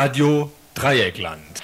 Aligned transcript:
Radio 0.00 0.48
Dreieckland. 0.74 1.60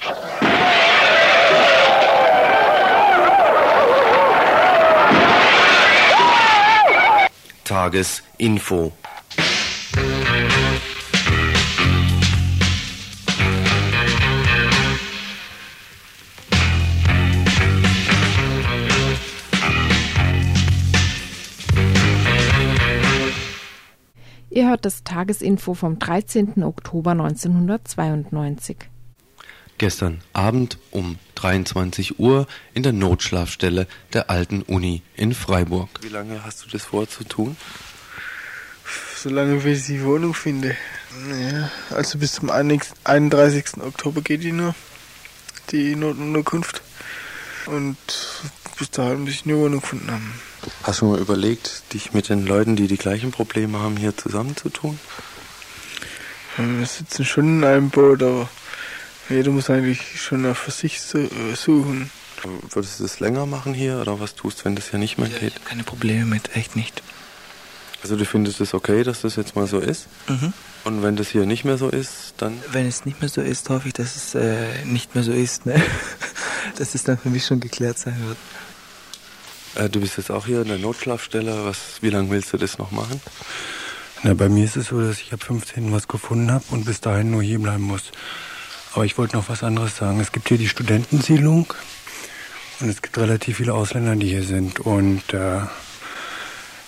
Tagesinfo. 7.62 8.93
Hört 24.75 24.85
das 24.85 25.05
Tagesinfo 25.05 25.75
vom 25.75 26.01
13. 26.01 26.64
Oktober 26.64 27.13
1992. 27.13 28.77
Gestern 29.79 30.21
Abend 30.33 30.79
um 30.91 31.17
23 31.37 32.19
Uhr 32.19 32.48
in 32.73 32.83
der 32.83 32.92
Notschlafstelle 32.92 33.87
der 34.12 34.31
alten 34.31 34.62
Uni 34.62 35.03
in 35.14 35.33
Freiburg. 35.33 35.91
Wie 36.00 36.09
lange 36.09 36.42
hast 36.42 36.64
du 36.64 36.70
das 36.70 36.83
vor 36.83 37.09
zu 37.09 37.23
tun? 37.23 37.56
Solange 39.17 39.59
bis 39.59 39.83
ich 39.83 39.98
die 39.98 40.05
Wohnung 40.05 40.34
finde. 40.34 40.75
Ja, 41.31 41.70
also 41.91 42.19
bis 42.19 42.33
zum 42.33 42.50
31. 42.50 43.81
Oktober 43.81 44.22
geht 44.22 44.42
die 44.42 44.50
nur, 44.50 44.75
die 45.70 45.95
Notunterkunft. 45.95 46.83
Und 47.66 47.97
bis 48.77 48.91
dahin 48.91 49.20
muss 49.20 49.31
ich 49.31 49.44
eine 49.44 49.56
Wohnung 49.56 49.83
gefunden 49.83 50.11
haben. 50.11 50.34
Hast 50.82 51.00
du 51.00 51.06
mal 51.06 51.18
überlegt, 51.18 51.92
dich 51.92 52.12
mit 52.12 52.28
den 52.28 52.46
Leuten, 52.46 52.76
die 52.76 52.86
die 52.86 52.96
gleichen 52.96 53.30
Probleme 53.30 53.78
haben, 53.78 53.96
hier 53.96 54.16
zusammenzutun? 54.16 54.98
Wir 56.56 56.86
sitzen 56.86 57.24
schon 57.24 57.58
in 57.58 57.64
einem 57.64 57.90
Boot, 57.90 58.22
aber 58.22 58.48
jeder 59.28 59.50
muss 59.50 59.70
eigentlich 59.70 60.20
schon 60.20 60.54
für 60.54 60.70
sich 60.70 61.00
äh, 61.14 61.54
suchen. 61.54 62.10
Würdest 62.70 63.00
du 63.00 63.04
das 63.04 63.20
länger 63.20 63.46
machen 63.46 63.74
hier 63.74 63.98
oder 63.98 64.20
was 64.20 64.34
tust 64.34 64.60
du, 64.60 64.64
wenn 64.66 64.76
das 64.76 64.90
hier 64.90 64.98
nicht 64.98 65.18
mehr 65.18 65.28
ja, 65.28 65.38
geht? 65.38 65.48
Ich 65.48 65.54
habe 65.54 65.64
keine 65.64 65.84
Probleme 65.84 66.26
mit, 66.26 66.54
echt 66.54 66.76
nicht. 66.76 67.02
Also 68.02 68.16
du 68.16 68.26
findest 68.26 68.60
es 68.60 68.74
okay, 68.74 69.02
dass 69.02 69.22
das 69.22 69.36
jetzt 69.36 69.56
mal 69.56 69.66
so 69.66 69.78
ist? 69.78 70.08
Mhm. 70.28 70.52
Und 70.84 71.02
wenn 71.02 71.16
das 71.16 71.28
hier 71.28 71.46
nicht 71.46 71.64
mehr 71.64 71.78
so 71.78 71.88
ist, 71.88 72.34
dann... 72.36 72.60
Wenn 72.70 72.86
es 72.86 73.06
nicht 73.06 73.20
mehr 73.22 73.30
so 73.30 73.40
ist, 73.40 73.70
hoffe 73.70 73.88
ich, 73.88 73.94
dass 73.94 74.14
es 74.14 74.34
äh, 74.34 74.84
nicht 74.84 75.14
mehr 75.14 75.24
so 75.24 75.32
ist. 75.32 75.64
Ne? 75.64 75.82
dass 76.76 76.94
es 76.94 77.02
dann 77.02 77.16
für 77.16 77.30
mich 77.30 77.46
schon 77.46 77.60
geklärt 77.60 77.98
sein 77.98 78.16
wird. 78.26 78.36
Äh, 79.75 79.89
du 79.89 80.00
bist 80.00 80.17
jetzt 80.17 80.30
auch 80.30 80.47
hier 80.47 80.62
in 80.62 80.69
der 80.69 80.78
Notschlafstelle. 80.78 81.64
Was, 81.64 81.98
wie 82.00 82.11
lange 82.11 82.30
willst 82.30 82.53
du 82.53 82.56
das 82.56 82.78
noch 82.78 82.91
machen? 82.91 83.20
Na, 84.22 84.34
bei 84.34 84.48
mir 84.48 84.64
ist 84.64 84.77
es 84.77 84.86
so, 84.86 85.00
dass 85.00 85.20
ich 85.20 85.33
ab 85.33 85.42
15 85.42 85.92
was 85.92 86.08
gefunden 86.08 86.50
habe 86.50 86.64
und 86.70 86.84
bis 86.84 87.00
dahin 87.00 87.31
nur 87.31 87.42
hier 87.42 87.58
bleiben 87.58 87.83
muss. 87.83 88.12
Aber 88.94 89.05
ich 89.05 89.19
wollte 89.19 89.36
noch 89.36 89.48
was 89.48 89.62
anderes 89.62 89.97
sagen. 89.97 90.20
Es 90.20 90.33
gibt 90.33 90.48
hier 90.48 90.58
die 90.58 90.69
Studentensiedlung 90.69 91.72
und 92.81 92.89
es 92.89 93.03
gibt 93.03 93.19
relativ 93.19 93.58
viele 93.58 93.75
Ausländer, 93.75 94.16
die 94.16 94.28
hier 94.28 94.44
sind. 94.44 94.81
Und 94.81 95.34
äh, 95.34 95.61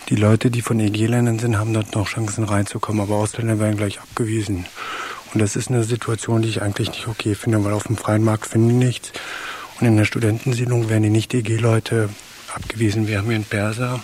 die 0.08 0.16
Leute, 0.16 0.50
die 0.50 0.62
von 0.62 0.78
EG-Ländern 0.78 1.38
sind, 1.38 1.58
haben 1.58 1.74
dort 1.74 1.94
noch 1.94 2.08
Chancen 2.08 2.44
reinzukommen, 2.44 3.02
aber 3.02 3.16
Ausländer 3.16 3.58
werden 3.58 3.76
gleich 3.76 4.00
abgewiesen. 4.00 4.66
Und 5.34 5.40
das 5.42 5.56
ist 5.56 5.68
eine 5.68 5.82
Situation, 5.82 6.42
die 6.42 6.48
ich 6.48 6.62
eigentlich 6.62 6.90
nicht 6.90 7.08
okay 7.08 7.34
finde, 7.34 7.62
weil 7.64 7.72
auf 7.72 7.88
dem 7.88 7.96
freien 7.96 8.22
Markt 8.22 8.46
finden 8.46 8.68
die 8.68 8.86
nichts. 8.86 9.12
Und 9.80 9.86
in 9.86 9.96
der 9.96 10.04
Studentensiedlung 10.04 10.88
werden 10.88 11.02
die 11.02 11.10
Nicht-EG-Leute 11.10 12.08
abgewiesen. 12.56 13.06
Wir 13.06 13.18
haben 13.18 13.26
hier 13.26 13.36
einen 13.36 13.44
Perser 13.44 14.02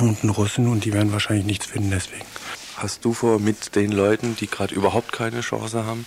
und 0.00 0.22
einen 0.22 0.30
Russen 0.30 0.68
und 0.68 0.84
die 0.84 0.92
werden 0.92 1.12
wahrscheinlich 1.12 1.46
nichts 1.46 1.66
finden 1.66 1.90
deswegen. 1.90 2.26
Hast 2.76 3.04
du 3.04 3.12
vor, 3.12 3.38
mit 3.38 3.74
den 3.74 3.92
Leuten, 3.92 4.36
die 4.36 4.46
gerade 4.46 4.74
überhaupt 4.74 5.12
keine 5.12 5.40
Chance 5.40 5.84
haben, 5.84 6.06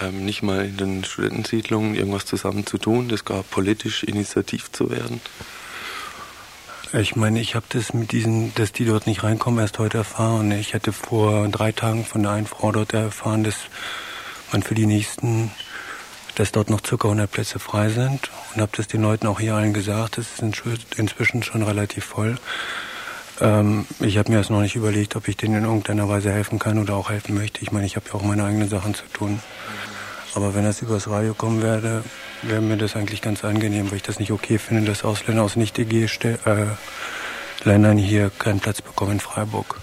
ähm, 0.00 0.24
nicht 0.24 0.42
mal 0.42 0.64
in 0.64 0.76
den 0.76 1.04
Studentensiedlungen 1.04 1.94
irgendwas 1.94 2.26
zusammen 2.26 2.66
zu 2.66 2.78
tun, 2.78 3.08
das 3.08 3.24
gar 3.24 3.42
politisch 3.42 4.02
initiativ 4.02 4.70
zu 4.72 4.90
werden? 4.90 5.20
Ich 6.92 7.16
meine, 7.16 7.40
ich 7.40 7.54
habe 7.54 7.66
das 7.68 7.92
mit 7.92 8.12
diesen, 8.12 8.54
dass 8.54 8.72
die 8.72 8.84
dort 8.84 9.06
nicht 9.06 9.22
reinkommen, 9.22 9.60
erst 9.60 9.78
heute 9.78 9.98
erfahren. 9.98 10.52
Ich 10.52 10.74
hatte 10.74 10.92
vor 10.92 11.48
drei 11.48 11.72
Tagen 11.72 12.04
von 12.04 12.22
der 12.22 12.32
einen 12.32 12.46
Frau 12.46 12.72
dort 12.72 12.94
erfahren, 12.94 13.44
dass 13.44 13.56
man 14.52 14.62
für 14.62 14.74
die 14.74 14.86
nächsten, 14.86 15.50
dass 16.36 16.52
dort 16.52 16.70
noch 16.70 16.80
circa 16.86 17.08
100 17.08 17.28
Plätze 17.30 17.58
frei 17.58 17.88
sind 17.88 18.30
und 18.54 18.60
habe 18.60 18.70
das 18.76 18.86
den 18.86 19.00
Leuten 19.02 19.26
auch 19.26 19.40
hier 19.40 19.54
allen 19.54 19.72
gesagt. 19.72 20.18
Das 20.18 20.26
ist 20.26 20.42
inzwischen 20.96 21.42
schon 21.42 21.62
relativ 21.62 22.04
voll. 22.04 22.36
Ähm, 23.40 23.86
ich 24.00 24.18
habe 24.18 24.30
mir 24.30 24.36
das 24.38 24.50
noch 24.50 24.60
nicht 24.60 24.76
überlegt, 24.76 25.16
ob 25.16 25.26
ich 25.28 25.36
denen 25.36 25.56
in 25.56 25.64
irgendeiner 25.64 26.08
Weise 26.08 26.30
helfen 26.30 26.60
kann 26.60 26.78
oder 26.78 26.94
auch 26.94 27.10
helfen 27.10 27.34
möchte. 27.34 27.60
Ich 27.62 27.72
meine, 27.72 27.86
ich 27.86 27.96
habe 27.96 28.06
ja 28.08 28.14
auch 28.14 28.22
meine 28.22 28.44
eigenen 28.44 28.68
Sachen 28.68 28.94
zu 28.94 29.02
tun. 29.12 29.40
Aber 30.34 30.54
wenn 30.54 30.64
das 30.64 30.82
übers 30.82 31.08
Radio 31.08 31.32
kommen 31.32 31.62
werde, 31.62 32.04
wäre 32.42 32.60
mir 32.60 32.76
das 32.76 32.96
eigentlich 32.96 33.22
ganz 33.22 33.42
angenehm, 33.42 33.90
weil 33.90 33.96
ich 33.96 34.02
das 34.02 34.18
nicht 34.18 34.32
okay 34.32 34.58
finde, 34.58 34.84
dass 34.84 35.04
Ausländer 35.04 35.42
aus 35.42 35.56
Nicht-EG-Ländern 35.56 37.96
hier 37.96 38.30
keinen 38.38 38.60
Platz 38.60 38.82
bekommen 38.82 39.12
in 39.12 39.20
Freiburg. 39.20 39.80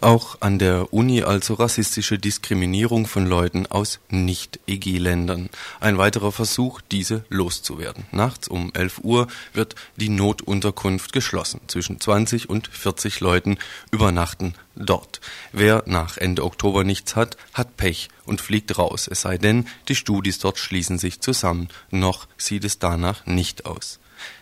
Auch 0.00 0.38
an 0.40 0.58
der 0.58 0.94
Uni 0.94 1.22
also 1.22 1.54
rassistische 1.54 2.18
Diskriminierung 2.18 3.06
von 3.06 3.26
Leuten 3.26 3.66
aus 3.66 4.00
Nicht-EG-Ländern. 4.08 5.50
Ein 5.78 5.98
weiterer 5.98 6.32
Versuch, 6.32 6.80
diese 6.90 7.26
loszuwerden. 7.28 8.04
Nachts 8.10 8.48
um 8.48 8.72
11 8.72 9.00
Uhr 9.02 9.26
wird 9.52 9.74
die 9.96 10.08
Notunterkunft 10.08 11.12
geschlossen. 11.12 11.60
Zwischen 11.66 12.00
20 12.00 12.48
und 12.48 12.68
40 12.68 13.20
Leuten 13.20 13.58
übernachten 13.90 14.54
dort. 14.74 15.20
Wer 15.52 15.82
nach 15.84 16.16
Ende 16.16 16.44
Oktober 16.44 16.82
nichts 16.82 17.14
hat, 17.14 17.36
hat 17.52 17.76
Pech 17.76 18.08
und 18.24 18.40
fliegt 18.40 18.78
raus. 18.78 19.06
Es 19.06 19.20
sei 19.20 19.36
denn, 19.36 19.68
die 19.88 19.94
Studis 19.94 20.38
dort 20.38 20.56
schließen 20.56 20.98
sich 20.98 21.20
zusammen. 21.20 21.68
Noch 21.90 22.26
sieht 22.38 22.64
es 22.64 22.78
danach 22.78 23.26
nicht 23.26 23.66
aus. 23.66 23.98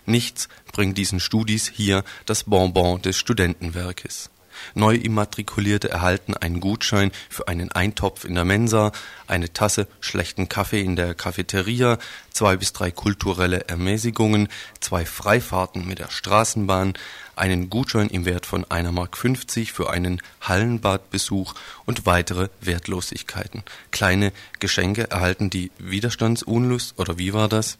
Nichts 0.07 0.49
bringt 0.73 0.97
diesen 0.97 1.19
Studis 1.19 1.69
hier 1.69 2.05
das 2.27 2.45
Bonbon 2.45 3.03
des 3.03 3.17
Studentenwerkes. 3.17 4.31
Neuimmatrikulierte 4.75 5.91
erhalten 5.91 6.35
einen 6.35 6.61
Gutschein 6.61 7.11
für 7.29 7.49
einen 7.49 7.73
Eintopf 7.73 8.25
in 8.25 8.35
der 8.35 8.45
Mensa, 8.45 8.93
eine 9.27 9.53
Tasse 9.53 9.89
schlechten 10.01 10.49
Kaffee 10.49 10.81
in 10.81 10.97
der 10.97 11.15
Cafeteria, 11.15 11.99
zwei 12.31 12.57
bis 12.57 12.73
drei 12.73 12.91
kulturelle 12.91 13.69
Ermäßigungen, 13.69 14.49
zwei 14.81 15.05
Freifahrten 15.05 15.87
mit 15.87 15.99
der 15.99 16.11
Straßenbahn, 16.11 16.95
einen 17.37 17.71
Gutschein 17.71 18.09
im 18.09 18.25
Wert 18.25 18.47
von 18.47 18.65
einer 18.71 18.93
Mark 18.93 19.17
50 19.17 19.73
für 19.73 19.91
einen 19.91 20.21
Hallenbadbesuch 20.41 21.55
und 21.87 22.07
weitere 22.07 22.49
Wertlosigkeiten. 22.61 23.63
Kleine 23.91 24.33
Geschenke 24.59 25.11
erhalten 25.11 25.51
die 25.51 25.71
Widerstandsunlust 25.79 26.99
oder 26.99 27.19
wie 27.19 27.33
war 27.33 27.49
das? 27.49 27.79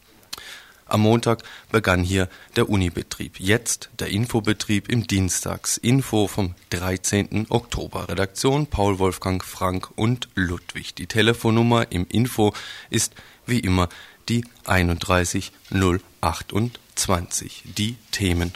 Am 0.89 1.03
Montag 1.03 1.43
begann 1.71 2.03
hier 2.03 2.31
der 2.57 2.71
Unibetrieb. 2.71 3.39
Jetzt 3.39 3.91
der 3.99 4.09
Infobetrieb 4.09 4.91
im 4.91 5.07
Dienstagsinfo 5.07 6.29
vom 6.29 6.55
13. 6.71 7.49
Oktober. 7.51 8.09
Redaktion 8.09 8.67
Paul 8.67 8.99
Wolfgang 8.99 9.45
Frank 9.45 9.91
und 9.97 10.31
Ludwig. 10.35 10.95
Die 10.95 11.07
Telefonnummer 11.07 11.93
im 11.93 12.07
Info 12.09 12.55
ist 12.89 13.13
wie 13.45 13.61
immer 13.61 13.91
die 14.31 14.47
31028. 14.65 17.65
Die 17.77 17.97
Themen. 18.11 18.55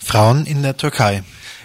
Frauen 0.00 0.44
in 0.44 0.62
der 0.62 0.76
Türkei. 0.76 1.22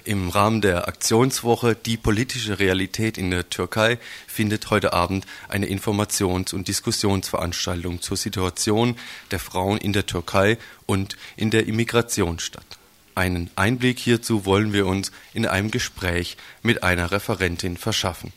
Im 0.09 0.29
Rahmen 0.29 0.61
der 0.61 0.87
Aktionswoche 0.87 1.75
Die 1.75 1.95
politische 1.95 2.57
Realität 2.57 3.15
in 3.15 3.29
der 3.29 3.47
Türkei 3.47 3.99
findet 4.25 4.71
heute 4.71 4.91
Abend 4.91 5.27
eine 5.49 5.67
Informations- 5.67 6.51
und 6.51 6.67
Diskussionsveranstaltung 6.67 8.01
zur 8.01 8.17
Situation 8.17 8.95
der 9.29 9.37
Frauen 9.37 9.77
in 9.77 9.93
der 9.93 10.07
Türkei 10.07 10.57
und 10.87 11.15
in 11.37 11.51
der 11.51 11.67
Immigration 11.67 12.39
statt. 12.39 12.65
Einen 13.13 13.51
Einblick 13.55 13.99
hierzu 13.99 14.45
wollen 14.45 14.73
wir 14.73 14.87
uns 14.87 15.11
in 15.35 15.45
einem 15.45 15.69
Gespräch 15.69 16.37
mit 16.63 16.81
einer 16.81 17.11
Referentin 17.11 17.77
verschaffen. 17.77 18.33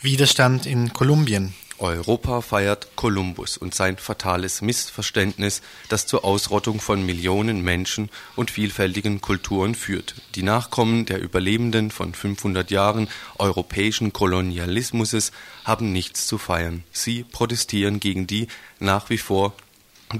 Widerstand 0.00 0.64
in 0.64 0.92
Kolumbien. 0.92 1.54
Europa 1.78 2.40
feiert 2.40 2.96
Kolumbus 2.96 3.56
und 3.56 3.74
sein 3.74 3.96
fatales 3.96 4.62
Missverständnis, 4.62 5.62
das 5.88 6.06
zur 6.06 6.24
Ausrottung 6.24 6.80
von 6.80 7.04
Millionen 7.04 7.62
Menschen 7.62 8.10
und 8.36 8.50
vielfältigen 8.50 9.20
Kulturen 9.20 9.74
führt. 9.74 10.14
Die 10.34 10.42
Nachkommen 10.42 11.06
der 11.06 11.20
Überlebenden 11.20 11.90
von 11.90 12.14
500 12.14 12.70
Jahren 12.70 13.08
europäischen 13.38 14.12
Kolonialismus 14.12 15.32
haben 15.64 15.92
nichts 15.92 16.26
zu 16.26 16.38
feiern. 16.38 16.84
Sie 16.92 17.24
protestieren 17.24 18.00
gegen 18.00 18.26
die 18.26 18.48
nach 18.78 19.10
wie 19.10 19.18
vor 19.18 19.54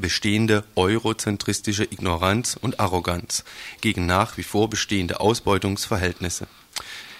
bestehende 0.00 0.64
eurozentristische 0.74 1.84
Ignoranz 1.84 2.56
und 2.60 2.80
Arroganz, 2.80 3.44
gegen 3.80 4.06
nach 4.06 4.36
wie 4.36 4.42
vor 4.42 4.70
bestehende 4.70 5.20
Ausbeutungsverhältnisse. 5.20 6.46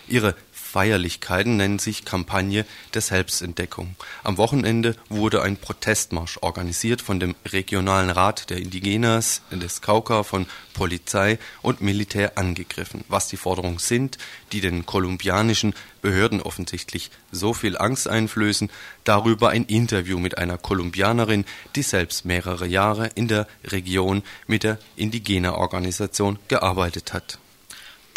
Ihre 0.09 0.35
Feierlichkeiten 0.73 1.59
nennen 1.59 1.79
sich 1.79 2.07
Kampagne 2.07 2.65
der 2.95 3.03
Selbstentdeckung. 3.03 3.95
Am 4.25 4.39
Wochenende 4.39 4.97
wurde 5.11 5.43
ein 5.43 5.59
Protestmarsch 5.59 6.39
organisiert 6.41 7.03
von 7.03 7.21
dem 7.21 7.35
Regionalen 7.45 8.09
Rat 8.09 8.49
der 8.49 8.57
Indigenas 8.57 9.43
des 9.51 9.83
Cauca 9.83 10.23
von 10.23 10.47
Polizei 10.73 11.39
und 11.61 11.83
Militär 11.83 12.39
angegriffen. 12.39 13.05
Was 13.09 13.29
die 13.29 13.37
Forderungen 13.37 13.81
sind, 13.81 14.17
die 14.53 14.63
den 14.63 14.87
kolumbianischen 14.87 15.75
Behörden 16.01 16.41
offensichtlich 16.41 17.11
so 17.31 17.53
viel 17.53 17.77
Angst 17.77 18.09
einflößen, 18.09 18.71
darüber 19.05 19.51
ein 19.51 19.67
Interview 19.67 20.19
mit 20.19 20.39
einer 20.39 20.57
Kolumbianerin, 20.57 21.45
die 21.77 21.83
selbst 21.83 22.25
mehrere 22.25 22.67
Jahre 22.67 23.11
in 23.15 23.29
der 23.29 23.47
Region 23.63 24.23
mit 24.47 24.63
der 24.63 24.79
Indigena-Organisation 24.97 26.39
gearbeitet 26.49 27.13
hat. 27.13 27.39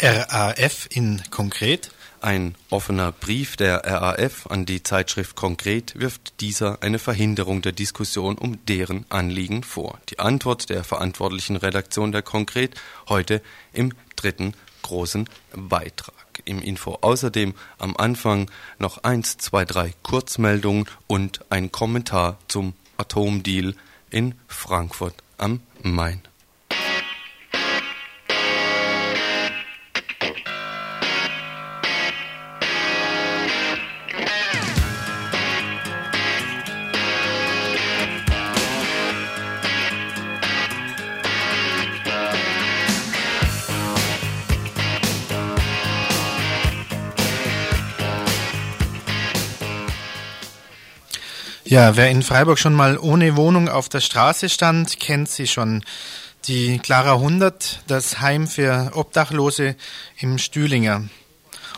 RAF 0.00 0.88
in 0.90 1.22
konkret? 1.30 1.90
Ein 2.20 2.54
offener 2.70 3.12
Brief 3.12 3.56
der 3.56 3.84
RAF 3.84 4.46
an 4.48 4.66
die 4.66 4.82
Zeitschrift 4.82 5.36
Konkret 5.36 5.98
wirft 5.98 6.40
dieser 6.40 6.82
eine 6.82 6.98
Verhinderung 6.98 7.62
der 7.62 7.72
Diskussion 7.72 8.38
um 8.38 8.64
deren 8.66 9.04
Anliegen 9.10 9.62
vor. 9.62 9.98
Die 10.08 10.18
Antwort 10.18 10.70
der 10.70 10.82
verantwortlichen 10.82 11.56
Redaktion 11.56 12.12
der 12.12 12.22
Konkret 12.22 12.74
heute 13.08 13.42
im 13.72 13.92
dritten 14.16 14.54
großen 14.82 15.28
Beitrag. 15.54 16.14
Im 16.44 16.62
Info 16.62 16.98
außerdem 17.00 17.54
am 17.78 17.96
Anfang 17.96 18.50
noch 18.78 19.04
eins, 19.04 19.36
zwei, 19.36 19.64
drei 19.64 19.92
Kurzmeldungen 20.02 20.86
und 21.06 21.44
ein 21.50 21.70
Kommentar 21.70 22.38
zum 22.48 22.74
Atomdeal 22.96 23.74
in 24.10 24.34
Frankfurt 24.46 25.14
am 25.38 25.60
Main. 25.82 26.22
Ja, 51.76 51.94
wer 51.94 52.08
in 52.08 52.22
Freiburg 52.22 52.58
schon 52.58 52.72
mal 52.72 52.96
ohne 52.96 53.36
Wohnung 53.36 53.68
auf 53.68 53.90
der 53.90 54.00
Straße 54.00 54.48
stand, 54.48 54.98
kennt 54.98 55.28
sie 55.28 55.46
schon. 55.46 55.84
Die 56.46 56.78
Clara 56.78 57.12
100, 57.12 57.80
das 57.86 58.18
Heim 58.18 58.48
für 58.48 58.92
Obdachlose 58.94 59.76
im 60.16 60.38
Stühlinger. 60.38 61.04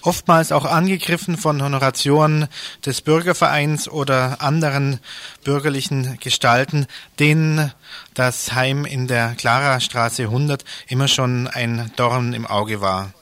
Oftmals 0.03 0.53
auch 0.53 0.67
angegriffen 0.67 1.37
von 1.37 1.61
Honorationen 1.61 2.47
des 2.87 3.01
Bürgervereins 3.01 3.89
oder 3.89 4.41
anderen 4.41 5.01
bürgerlichen 5.43 6.17
Gestalten, 6.21 6.87
denen 7.19 7.73
das 8.15 8.53
Heim 8.53 8.85
in 8.85 9.09
der 9.09 9.35
Clara 9.35 9.81
Straße 9.81 10.23
100 10.23 10.65
immer 10.87 11.09
schon 11.09 11.49
ein 11.49 11.91
Dorn 11.97 12.35
im 12.35 12.47
Auge 12.47 12.81
war. 12.81 13.13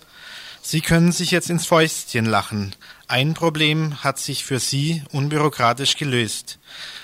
Sie 0.61 0.83
können 0.83 1.13
sich 1.13 1.31
jetzt 1.31 1.49
ins 1.49 1.65
Fäustchen 1.65 2.27
lachen. 2.27 2.75
Ein 3.09 3.35
Problem 3.35 4.03
hat 4.03 4.19
sich 4.19 4.45
für 4.45 4.59
Sie 4.59 5.05
unbürokratisch 5.13 5.97
gelöst. 5.97 6.59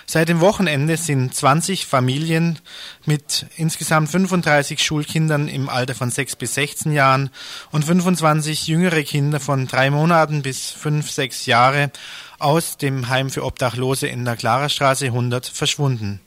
Seit 0.05 0.29
dem 0.29 0.41
Wochenende 0.41 0.97
sind 0.97 1.33
20 1.33 1.87
Familien 1.87 2.59
mit 3.07 3.47
insgesamt 3.57 4.11
35 4.11 4.83
Schulkindern 4.83 5.47
im 5.47 5.69
Alter 5.69 5.95
von 5.95 6.11
6 6.11 6.35
bis 6.35 6.55
16 6.55 6.91
Jahren 6.91 7.31
und 7.71 7.85
25 7.85 8.67
jüngere 8.67 9.05
Kinder 9.05 9.39
von 9.39 9.69
drei 9.69 9.91
Monaten 9.91 10.43
bis 10.43 10.73
5, 10.73 11.09
6 11.09 11.47
Jahre 11.47 11.93
aus 12.41 12.79
dem 12.79 13.09
Heim 13.09 13.31
für 13.31 13.45
Obdachlose 13.45 14.09
in 14.09 14.25
der 14.25 14.35
Klarerstraße 14.35 15.07
100 15.07 15.47
verschwunden. 15.47 16.21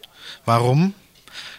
Warum? 0.46 0.94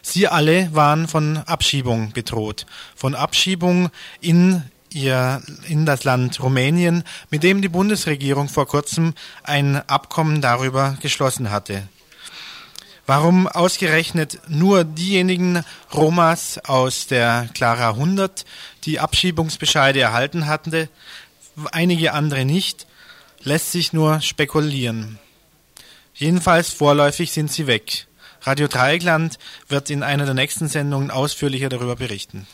Sie 0.01 0.27
alle 0.27 0.75
waren 0.75 1.07
von 1.07 1.37
Abschiebung 1.37 2.13
bedroht. 2.13 2.65
Von 2.95 3.15
Abschiebung 3.15 3.91
in 4.23 4.63
ihr 4.93 5.43
in 5.69 5.87
das 5.87 6.05
Land 6.05 6.43
Rumänien, 6.43 7.05
mit 7.31 7.43
dem 7.43 7.62
die 7.62 7.69
Bundesregierung 7.69 8.49
vor 8.49 8.67
kurzem 8.67 9.15
ein 9.43 9.77
Abkommen 9.88 10.41
darüber 10.41 10.97
geschlossen 11.00 11.50
hatte. 11.50 11.88
Warum 13.06 13.47
ausgerechnet 13.47 14.41
nur 14.49 14.83
diejenigen 14.83 15.62
Romas 15.94 16.59
aus 16.65 17.06
der 17.06 17.49
Clara 17.55 17.91
100 17.91 18.44
die 18.85 18.99
Abschiebungsbescheide 18.99 20.00
erhalten 20.00 20.47
hatten, 20.47 20.89
einige 21.71 22.12
andere 22.12 22.44
nicht, 22.44 22.87
lässt 23.43 23.71
sich 23.71 23.93
nur 23.93 24.21
spekulieren. 24.21 25.21
Jedenfalls 26.15 26.71
vorläufig 26.71 27.31
sind 27.31 27.53
sie 27.53 27.69
weg. 27.69 28.06
Radio 28.43 28.67
Dreieckland 28.67 29.39
wird 29.69 29.91
in 29.91 30.03
einer 30.03 30.25
der 30.25 30.35
nächsten 30.35 30.69
Sendungen 30.69 31.11
ausführlicher 31.11 31.69
darüber 31.69 31.94
berichten. 31.94 32.47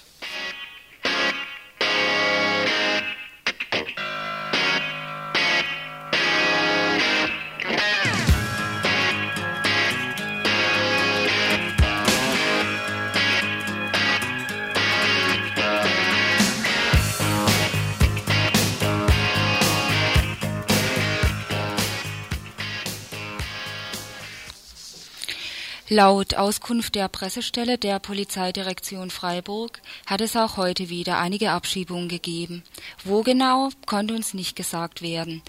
Laut 25.93 26.37
Auskunft 26.37 26.95
der 26.95 27.07
Pressestelle 27.09 27.77
der 27.77 27.99
Polizeidirektion 27.99 29.11
Freiburg 29.11 29.83
hat 30.07 30.23
es 30.23 30.37
auch 30.37 30.57
heute 30.57 30.89
wieder 30.89 31.19
einige 31.19 31.51
Abschiebungen 31.51 32.09
gegeben. 32.09 32.63
Wo 33.05 33.21
genau, 33.21 33.69
konnte 33.85 34.15
uns 34.15 34.33
nicht 34.33 34.57
gesagt 34.57 35.03
werden. 35.03 35.43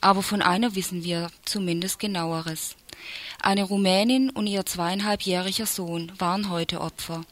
Aber 0.00 0.22
von 0.22 0.42
einer 0.42 0.76
wissen 0.76 1.02
wir 1.02 1.32
zumindest 1.44 1.98
genaueres. 1.98 2.76
Eine 3.42 3.64
Rumänin 3.64 4.30
und 4.30 4.46
ihr 4.46 4.64
zweieinhalbjähriger 4.64 5.66
Sohn 5.66 6.12
waren 6.20 6.50
heute 6.50 6.82
Opfer. 6.82 7.22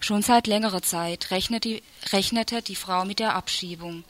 Schon 0.00 0.22
seit 0.22 0.46
längerer 0.46 0.80
Zeit 0.80 1.30
rechnete, 1.30 2.62
die 2.62 2.76
Frau 2.76 3.04
mit 3.04 3.18
der 3.18 3.34
Abschiebung. 3.34 4.02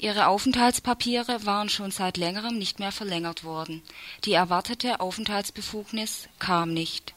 Ihre 0.00 0.28
Aufenthaltspapiere 0.28 1.44
waren 1.44 1.68
schon 1.68 1.90
seit 1.90 2.16
längerem 2.16 2.56
nicht 2.56 2.78
mehr 2.78 2.90
verlängert 2.90 3.44
worden. 3.44 3.82
Die 4.24 4.32
erwartete 4.32 4.98
Aufenthaltsbefugnis 4.98 6.26
kam 6.38 6.72
nicht. 6.72 7.12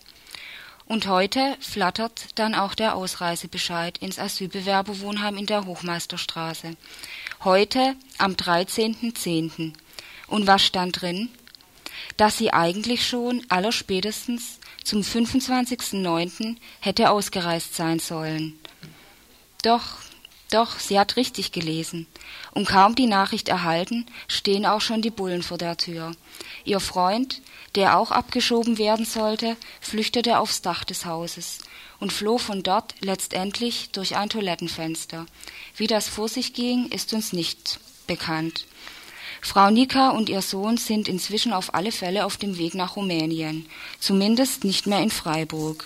Und 0.86 1.08
heute 1.08 1.56
flattert 1.62 2.26
dann 2.36 2.54
auch 2.54 2.76
der 2.76 2.96
Ausreisebescheid 2.96 4.00
ins 4.00 4.20
Asylbewerberwohnheim 4.20 5.38
in 5.38 5.46
der 5.46 5.66
Hochmeisterstraße. 5.66 6.76
Heute 7.46 7.96
am 8.18 8.34
13.10. 8.34 9.72
Und 10.28 10.46
was 10.46 10.62
stand 10.62 11.02
drin? 11.02 11.30
Dass 12.18 12.38
sie 12.38 12.52
eigentlich 12.52 13.08
schon 13.08 13.46
allerspätestens 13.48 14.60
zum 14.84 15.04
25.09. 15.04 16.58
hätte 16.82 17.12
ausgereist 17.12 17.76
sein 17.76 18.00
sollen. 18.00 18.60
Doch 19.62 20.00
doch, 20.54 20.78
sie 20.78 21.00
hat 21.00 21.16
richtig 21.16 21.52
gelesen. 21.52 22.06
Und 22.52 22.68
kaum 22.68 22.96
die 22.96 23.08
Nachricht 23.08 23.50
erhalten, 23.50 24.06
stehen 24.28 24.66
auch 24.66 24.82
schon 24.82 25.02
die 25.02 25.10
Bullen 25.10 25.44
vor 25.44 25.58
der 25.58 25.78
Tür. 25.78 26.12
Ihr 26.66 26.80
Freund, 26.80 27.42
der 27.76 27.98
auch 27.98 28.12
abgeschoben 28.12 28.78
werden 28.78 29.06
sollte, 29.06 29.58
flüchtete 29.82 30.38
aufs 30.38 30.62
Dach 30.62 30.84
des 30.84 31.06
Hauses 31.06 31.60
und 32.00 32.14
floh 32.14 32.38
von 32.38 32.64
dort 32.64 32.96
letztendlich 33.00 33.90
durch 33.92 34.16
ein 34.16 34.30
Toilettenfenster. 34.30 35.26
Wie 35.76 35.88
das 35.88 36.08
vor 36.08 36.28
sich 36.28 36.54
ging, 36.54 36.88
ist 36.90 37.14
uns 37.14 37.34
nicht 37.34 37.80
bekannt. 38.08 38.66
Frau 39.42 39.70
Nika 39.70 40.12
und 40.12 40.30
ihr 40.30 40.42
Sohn 40.42 40.78
sind 40.78 41.10
inzwischen 41.10 41.52
auf 41.54 41.74
alle 41.74 41.92
Fälle 41.92 42.26
auf 42.26 42.38
dem 42.38 42.58
Weg 42.58 42.76
nach 42.76 42.96
Rumänien, 42.96 43.68
zumindest 44.00 44.64
nicht 44.64 44.88
mehr 44.88 45.02
in 45.02 45.12
Freiburg. 45.12 45.86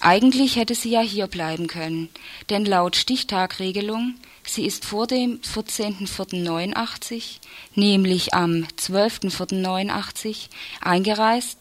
Eigentlich 0.00 0.56
hätte 0.56 0.74
sie 0.74 0.90
ja 0.90 1.00
hier 1.00 1.26
bleiben 1.26 1.66
können, 1.66 2.08
denn 2.48 2.64
laut 2.64 2.96
Stichtagregelung, 2.96 4.14
sie 4.54 4.66
ist 4.66 4.84
vor 4.84 5.06
dem 5.06 5.40
14.04.89, 5.40 7.38
nämlich 7.74 8.34
am 8.34 8.66
12.04.89, 8.78 10.48
eingereist 10.80 11.58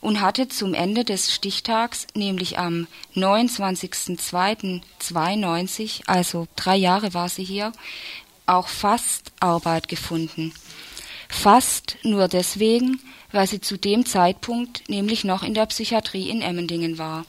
und 0.00 0.20
hatte 0.20 0.48
zum 0.48 0.74
Ende 0.74 1.04
des 1.04 1.32
Stichtags, 1.32 2.08
nämlich 2.14 2.58
am 2.58 2.88
29.02.92, 3.14 6.02
also 6.06 6.48
drei 6.56 6.74
Jahre 6.76 7.14
war 7.14 7.28
sie 7.28 7.44
hier, 7.44 7.70
auch 8.46 8.66
fast 8.68 9.32
Arbeit 9.40 9.88
gefunden. 9.88 10.52
Fast 11.28 11.98
nur 12.02 12.28
deswegen, 12.28 13.00
weil 13.30 13.46
sie 13.46 13.60
zu 13.60 13.76
dem 13.78 14.04
Zeitpunkt 14.04 14.88
nämlich 14.88 15.24
noch 15.24 15.42
in 15.42 15.54
der 15.54 15.64
Psychiatrie 15.66 16.28
in 16.28 16.42
Emmendingen 16.42 16.98
war. 16.98 17.24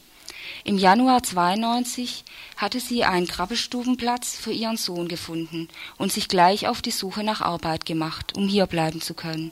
Im 0.64 0.78
Januar 0.78 1.24
92 1.24 2.24
hatte 2.58 2.80
sie 2.80 3.04
einen 3.04 3.28
Krabbestubenplatz 3.28 4.36
für 4.36 4.52
ihren 4.52 4.78
Sohn 4.78 5.08
gefunden 5.08 5.68
und 5.98 6.12
sich 6.12 6.28
gleich 6.28 6.68
auf 6.68 6.82
die 6.82 6.92
Suche 6.92 7.24
nach 7.24 7.42
Arbeit 7.42 7.86
gemacht, 7.86 8.36
um 8.36 8.48
hier 8.48 8.66
bleiben 8.66 9.02
zu 9.02 9.14
können. 9.14 9.52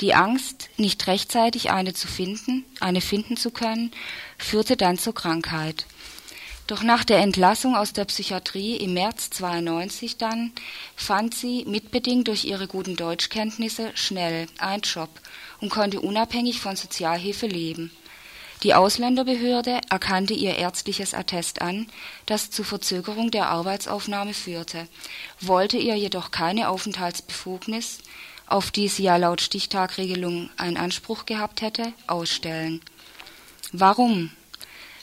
Die 0.00 0.14
Angst, 0.14 0.70
nicht 0.76 1.06
rechtzeitig 1.06 1.70
eine 1.70 1.94
zu 1.94 2.06
finden, 2.06 2.64
eine 2.80 3.00
finden 3.00 3.36
zu 3.36 3.50
können, 3.50 3.90
führte 4.38 4.76
dann 4.76 4.98
zur 4.98 5.14
Krankheit. 5.14 5.86
Doch 6.68 6.82
nach 6.82 7.04
der 7.04 7.18
Entlassung 7.18 7.74
aus 7.74 7.92
der 7.92 8.04
Psychiatrie 8.04 8.76
im 8.76 8.94
März 8.94 9.30
92 9.30 10.16
dann 10.16 10.52
fand 10.94 11.34
sie, 11.34 11.64
mitbedingt 11.66 12.28
durch 12.28 12.44
ihre 12.44 12.68
guten 12.68 12.96
Deutschkenntnisse, 12.96 13.90
schnell 13.94 14.46
einen 14.58 14.82
Job 14.82 15.10
und 15.60 15.70
konnte 15.70 16.00
unabhängig 16.00 16.60
von 16.60 16.76
Sozialhilfe 16.76 17.46
leben. 17.46 17.90
Die 18.62 18.74
Ausländerbehörde 18.74 19.80
erkannte 19.90 20.34
ihr 20.34 20.56
ärztliches 20.56 21.14
Attest 21.14 21.62
an, 21.62 21.88
das 22.26 22.50
zu 22.50 22.62
Verzögerung 22.62 23.32
der 23.32 23.48
Arbeitsaufnahme 23.48 24.34
führte, 24.34 24.86
wollte 25.40 25.78
ihr 25.78 25.96
jedoch 25.96 26.30
keine 26.30 26.68
Aufenthaltsbefugnis, 26.68 27.98
auf 28.46 28.70
die 28.70 28.86
sie 28.86 29.02
ja 29.04 29.16
laut 29.16 29.40
Stichtagregelung 29.40 30.48
einen 30.56 30.76
Anspruch 30.76 31.26
gehabt 31.26 31.60
hätte, 31.60 31.92
ausstellen. 32.06 32.80
Warum? 33.72 34.30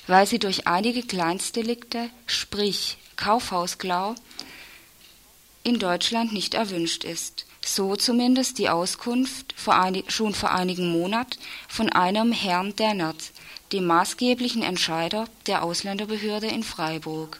Weil 0.07 0.25
sie 0.25 0.39
durch 0.39 0.65
einige 0.65 1.03
Kleinstdelikte, 1.03 2.09
sprich 2.27 2.97
Kaufhausklau, 3.17 4.15
in 5.63 5.79
Deutschland 5.79 6.31
nicht 6.31 6.53
erwünscht 6.53 7.03
ist. 7.03 7.45
So 7.71 7.95
zumindest 7.95 8.57
die 8.57 8.67
Auskunft 8.67 9.53
vor 9.55 9.75
schon 10.07 10.33
vor 10.33 10.51
einigen 10.51 10.91
Monaten 10.91 11.39
von 11.67 11.87
einem 11.89 12.31
Herrn 12.31 12.75
Dennert, 12.75 13.31
dem 13.71 13.85
maßgeblichen 13.85 14.63
Entscheider 14.63 15.25
der 15.45 15.61
Ausländerbehörde 15.61 16.47
in 16.47 16.63
Freiburg. 16.63 17.39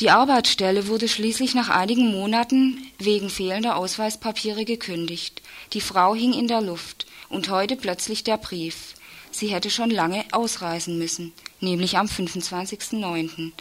Die 0.00 0.10
Arbeitsstelle 0.10 0.88
wurde 0.88 1.06
schließlich 1.06 1.54
nach 1.54 1.68
einigen 1.68 2.10
Monaten 2.10 2.84
wegen 2.98 3.30
fehlender 3.30 3.76
Ausweispapiere 3.76 4.64
gekündigt. 4.64 5.40
Die 5.72 5.80
Frau 5.80 6.16
hing 6.16 6.32
in 6.32 6.48
der 6.48 6.60
Luft 6.60 7.06
und 7.28 7.50
heute 7.50 7.76
plötzlich 7.76 8.24
der 8.24 8.38
Brief. 8.38 8.94
Sie 9.30 9.54
hätte 9.54 9.70
schon 9.70 9.90
lange 9.90 10.24
ausreisen 10.32 10.98
müssen, 10.98 11.32
nämlich 11.60 11.96
am 11.96 12.06
25.09. 12.06 13.52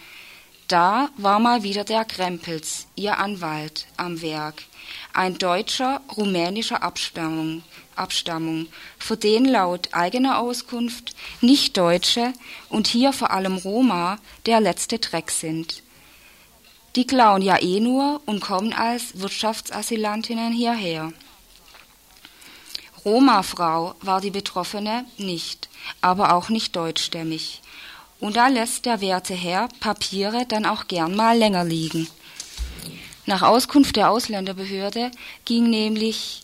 Da 0.68 1.10
war 1.16 1.40
mal 1.40 1.64
wieder 1.64 1.86
der 1.86 2.04
Krempels, 2.04 2.88
ihr 2.96 3.20
Anwalt, 3.20 3.86
am 3.96 4.22
Werk. 4.22 4.64
Ein 5.14 5.38
Deutscher 5.38 6.02
rumänischer 6.18 6.84
Abstammung, 6.84 7.64
Abstammung, 7.96 8.68
für 9.00 9.16
den 9.16 9.46
laut 9.46 9.88
eigener 9.94 10.40
Auskunft 10.40 11.16
Nicht-Deutsche 11.40 12.34
und 12.68 12.88
hier 12.88 13.14
vor 13.14 13.32
allem 13.32 13.56
Roma 13.56 14.20
der 14.46 14.60
letzte 14.60 15.00
Dreck 15.00 15.32
sind. 15.32 15.84
Die 16.98 17.08
klauen 17.08 17.42
ja 17.42 17.62
eh 17.62 17.80
nur 17.80 18.22
und 18.26 18.42
kommen 18.42 18.74
als 18.74 19.22
Wirtschaftsasylantinnen 19.22 20.52
hierher. 20.52 21.14
Roma-Frau 23.06 23.96
war 24.02 24.20
die 24.20 24.32
Betroffene 24.32 25.06
nicht, 25.18 25.70
aber 26.02 26.34
auch 26.34 26.50
nicht 26.50 26.76
deutschstämmig. 26.76 27.62
Und 28.20 28.36
da 28.36 28.48
lässt 28.48 28.86
der 28.86 29.02
werte 29.02 29.36
Herr 29.36 29.70
Papiere 29.80 30.46
dann 30.48 30.66
auch 30.66 30.88
gern 30.88 31.16
mal 31.16 31.38
länger 31.38 31.64
liegen. 31.64 32.08
Nach 33.26 33.42
Auskunft 33.42 33.96
der 33.96 34.10
Ausländerbehörde 34.10 35.12
ging 35.46 35.70
nämlich 35.70 36.44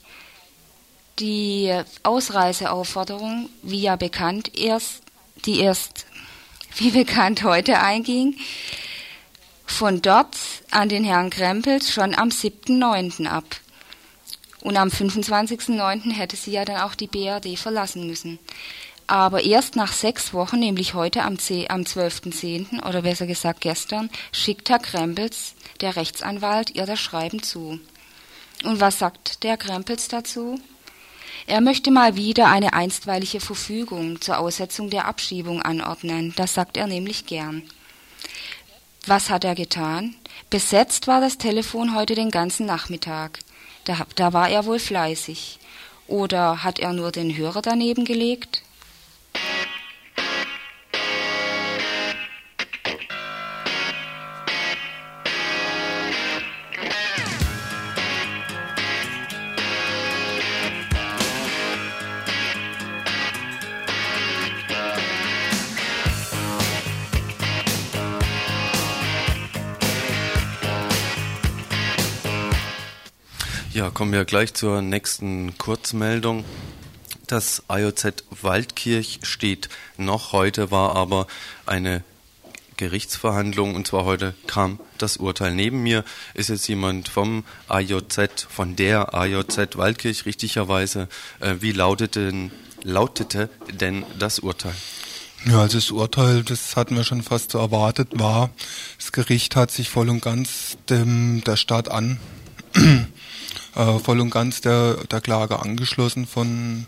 die 1.19 1.73
Ausreiseaufforderung, 2.03 3.49
wie 3.61 3.81
ja 3.81 3.95
bekannt, 3.95 4.57
erst, 4.57 5.01
die 5.45 5.59
erst, 5.59 6.05
wie 6.75 6.91
bekannt 6.91 7.43
heute 7.43 7.79
einging, 7.79 8.37
von 9.65 10.01
dort 10.01 10.35
an 10.71 10.89
den 10.89 11.03
Herrn 11.03 11.29
Krempels 11.29 11.91
schon 11.91 12.13
am 12.15 12.29
7.9. 12.29 13.27
ab. 13.27 13.45
Und 14.61 14.77
am 14.77 14.89
25.9. 14.89 16.11
hätte 16.11 16.35
sie 16.35 16.51
ja 16.51 16.63
dann 16.63 16.81
auch 16.81 16.95
die 16.95 17.07
BRD 17.07 17.57
verlassen 17.57 18.07
müssen. 18.07 18.39
Aber 19.07 19.43
erst 19.43 19.75
nach 19.75 19.91
sechs 19.91 20.33
Wochen, 20.33 20.59
nämlich 20.59 20.93
heute 20.93 21.23
am, 21.23 21.33
am 21.33 21.81
12.10. 21.81 22.87
oder 22.87 23.01
besser 23.01 23.27
gesagt 23.27 23.61
gestern, 23.61 24.09
schickt 24.31 24.69
Herr 24.69 24.79
Krempels, 24.79 25.55
der 25.81 25.95
Rechtsanwalt, 25.95 26.75
ihr 26.75 26.85
das 26.85 26.99
Schreiben 26.99 27.43
zu. 27.43 27.79
Und 28.63 28.79
was 28.79 28.99
sagt 28.99 29.43
der 29.43 29.57
Krempels 29.57 30.07
dazu? 30.07 30.59
Er 31.45 31.59
möchte 31.59 31.91
mal 31.91 32.15
wieder 32.15 32.47
eine 32.47 32.73
einstweilige 32.73 33.41
Verfügung 33.41 34.21
zur 34.21 34.39
Aussetzung 34.39 34.89
der 34.89 35.05
Abschiebung 35.05 35.61
anordnen. 35.61 36.33
Das 36.37 36.53
sagt 36.53 36.77
er 36.77 36.87
nämlich 36.87 37.25
gern. 37.25 37.63
Was 39.05 39.29
hat 39.29 39.43
er 39.43 39.55
getan? 39.55 40.15
Besetzt 40.49 41.07
war 41.07 41.19
das 41.19 41.37
Telefon 41.37 41.93
heute 41.93 42.15
den 42.15 42.31
ganzen 42.31 42.65
Nachmittag. 42.65 43.39
Da, 43.83 44.05
da 44.15 44.31
war 44.31 44.47
er 44.47 44.65
wohl 44.65 44.79
fleißig. 44.79 45.59
Oder 46.07 46.63
hat 46.63 46.79
er 46.79 46.93
nur 46.93 47.11
den 47.11 47.35
Hörer 47.35 47.61
daneben 47.61 48.05
gelegt? 48.05 48.61
Ja, 73.83 73.89
kommen 73.89 74.13
wir 74.13 74.23
gleich 74.23 74.53
zur 74.53 74.81
nächsten 74.81 75.57
Kurzmeldung. 75.57 76.45
Das 77.27 77.63
IOZ 77.69 78.23
Waldkirch 78.41 79.19
steht 79.23 79.67
noch. 79.97 80.31
Heute 80.31 80.71
war 80.71 80.95
aber 80.95 81.27
eine 81.65 82.01
Gerichtsverhandlung 82.77 83.75
und 83.75 83.85
zwar 83.85 84.05
heute 84.05 84.35
kam 84.47 84.79
das 84.99 85.17
Urteil. 85.17 85.53
Neben 85.53 85.83
mir 85.83 86.05
ist 86.33 86.47
jetzt 86.47 86.65
jemand 86.69 87.09
vom 87.09 87.43
IOZ, 87.69 88.47
von 88.47 88.77
der 88.77 89.09
IOZ 89.15 89.75
Waldkirch 89.75 90.25
richtigerweise. 90.25 91.09
Äh, 91.41 91.55
wie 91.59 91.73
lautete, 91.73 92.51
lautete 92.83 93.49
denn 93.69 94.05
das 94.17 94.39
Urteil? 94.39 94.75
Ja, 95.43 95.59
also 95.59 95.77
das 95.77 95.91
Urteil, 95.91 96.43
das 96.43 96.77
hatten 96.77 96.95
wir 96.95 97.03
schon 97.03 97.21
fast 97.21 97.51
so 97.51 97.57
erwartet, 97.57 98.11
war, 98.13 98.49
das 98.97 99.11
Gericht 99.11 99.57
hat 99.57 99.71
sich 99.71 99.89
voll 99.89 100.07
und 100.07 100.21
ganz 100.21 100.77
dem, 100.87 101.43
der 101.43 101.57
Stadt 101.57 101.91
an 101.91 102.17
äh, 103.75 103.99
voll 103.99 104.19
und 104.19 104.29
ganz 104.29 104.61
der, 104.61 104.95
der 105.05 105.21
Klage 105.21 105.59
angeschlossen 105.59 106.27
von 106.27 106.85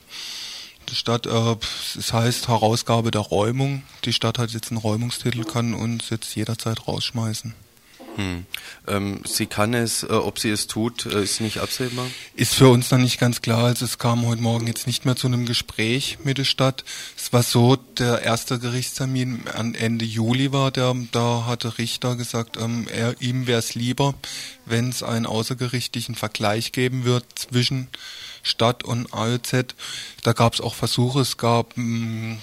der 0.89 0.95
Stadt. 0.95 1.25
Äh, 1.25 1.55
es 1.97 2.13
heißt 2.13 2.47
Herausgabe 2.47 3.11
der 3.11 3.21
Räumung. 3.21 3.83
Die 4.03 4.13
Stadt 4.13 4.37
hat 4.37 4.51
jetzt 4.51 4.71
einen 4.71 4.79
Räumungstitel, 4.79 5.43
kann 5.43 5.73
uns 5.73 6.09
jetzt 6.09 6.35
jederzeit 6.35 6.87
rausschmeißen. 6.87 7.53
Hm. 8.15 8.45
Ähm, 8.87 9.21
sie 9.25 9.45
kann 9.45 9.73
es, 9.73 10.03
äh, 10.03 10.07
ob 10.07 10.39
sie 10.39 10.49
es 10.49 10.67
tut, 10.67 11.05
äh, 11.05 11.23
ist 11.23 11.41
nicht 11.41 11.59
absehbar? 11.59 12.05
Ist 12.35 12.55
für 12.55 12.69
uns 12.69 12.89
noch 12.91 12.97
nicht 12.97 13.19
ganz 13.19 13.41
klar. 13.41 13.65
Also 13.65 13.83
es 13.85 13.97
kam 13.97 14.25
heute 14.25 14.41
Morgen 14.41 14.67
jetzt 14.67 14.87
nicht 14.87 15.05
mehr 15.05 15.15
zu 15.15 15.27
einem 15.27 15.45
Gespräch 15.45 16.19
mit 16.23 16.37
der 16.37 16.45
Stadt. 16.45 16.85
Es 17.17 17.33
war 17.33 17.43
so, 17.43 17.75
der 17.75 18.21
erste 18.21 18.59
Gerichtstermin 18.59 19.45
Ende 19.47 20.05
Juli 20.05 20.53
war, 20.53 20.71
der, 20.71 20.95
da 21.11 21.45
hatte 21.45 21.77
Richter 21.77 22.15
gesagt, 22.15 22.57
ähm, 22.57 22.87
er, 22.87 23.21
ihm 23.21 23.47
wäre 23.47 23.59
es 23.59 23.75
lieber, 23.75 24.13
wenn 24.65 24.89
es 24.89 25.03
einen 25.03 25.25
außergerichtlichen 25.25 26.15
Vergleich 26.15 26.71
geben 26.71 27.03
wird 27.03 27.25
zwischen 27.35 27.89
Stadt 28.43 28.83
und 28.83 29.13
AOZ. 29.13 29.75
Da 30.23 30.33
gab 30.33 30.53
es 30.53 30.61
auch 30.61 30.75
Versuche, 30.75 31.19
es 31.19 31.37
gab 31.37 31.77
ähm, 31.77 32.37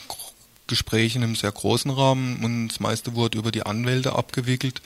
Gespräche 0.72 1.18
in 1.18 1.24
einem 1.24 1.36
sehr 1.36 1.52
großen 1.52 1.90
Rahmen 1.90 2.42
und 2.42 2.68
das 2.68 2.80
meiste 2.80 3.14
wurde 3.14 3.36
über 3.36 3.52
die 3.52 3.64
Anwälte 3.66 4.14
abgewickelt. 4.14 4.80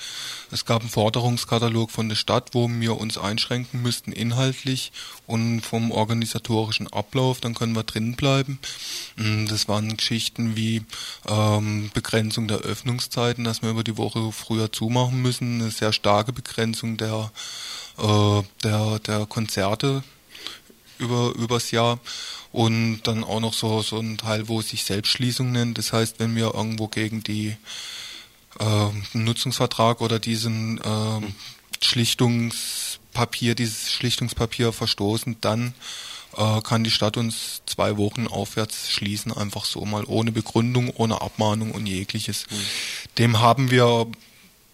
Es 0.51 0.65
gab 0.65 0.81
einen 0.81 0.91
Forderungskatalog 0.91 1.93
von 1.93 2.09
der 2.09 2.17
Stadt, 2.17 2.55
wo 2.55 2.69
wir 2.69 2.99
uns 2.99 3.17
einschränken 3.17 3.83
müssten 3.83 4.11
inhaltlich 4.11 4.91
und 5.29 5.61
vom 5.61 5.93
organisatorischen 5.93 6.93
Ablauf, 6.93 7.41
dann 7.41 7.55
können 7.55 7.77
wir 7.77 7.85
drin 7.85 8.17
bleiben. 8.17 8.59
Mm, 9.15 9.47
das 9.47 9.69
waren 9.69 9.97
Geschichten 9.97 10.57
wie 10.57 10.83
ähm, 11.29 11.93
Begrenzung 11.95 12.49
der 12.49 12.59
Öffnungszeiten, 12.59 13.45
dass 13.45 13.63
wir 13.63 13.71
über 13.71 13.85
die 13.85 13.97
Woche 13.97 14.33
früher 14.33 14.73
zumachen 14.73 15.23
müssen, 15.23 15.61
eine 15.61 15.71
sehr 15.71 15.93
starke 15.93 16.33
Begrenzung 16.33 16.97
der, 16.97 17.31
äh, 17.99 18.43
der, 18.65 18.99
der 18.99 19.27
Konzerte 19.27 20.03
über 20.99 21.33
übers 21.37 21.71
Jahr 21.71 21.99
und 22.53 23.03
dann 23.05 23.25
auch 23.25 23.41
noch 23.41 23.55
so 23.55 23.83
so 23.83 23.99
ein 23.99 24.19
Teil, 24.19 24.49
wo 24.49 24.61
es 24.61 24.71
sich 24.71 24.85
Selbstschließung 24.85 25.53
nennt. 25.53 25.79
Das 25.79 25.93
heißt, 25.93 26.19
wenn 26.19 26.35
wir 26.37 26.55
irgendwo 26.55 26.89
gegen 26.89 27.23
die 27.23 27.57
äh, 28.59 28.89
Nutzungsvertrag 29.13 30.01
oder 30.01 30.19
diesen 30.19 30.79
äh, 30.79 31.85
Schlichtungspapier, 31.85 33.55
dieses 33.55 33.91
Schlichtungspapier 33.91 34.73
verstoßen, 34.73 35.37
dann 35.41 35.75
äh, 36.37 36.61
kann 36.63 36.85
die 36.85 36.91
Stadt 36.91 37.17
uns 37.17 37.63
zwei 37.67 37.97
Wochen 37.97 38.27
aufwärts 38.27 38.91
schließen, 38.91 39.33
einfach 39.33 39.65
so 39.65 39.85
mal 39.85 40.05
ohne 40.07 40.33
Begründung, 40.33 40.91
ohne 40.91 41.21
Abmahnung 41.21 41.73
und 41.73 41.87
jegliches. 41.87 42.47
Mhm. 42.51 42.55
Dem 43.19 43.41
haben 43.41 43.71
wir 43.71 44.07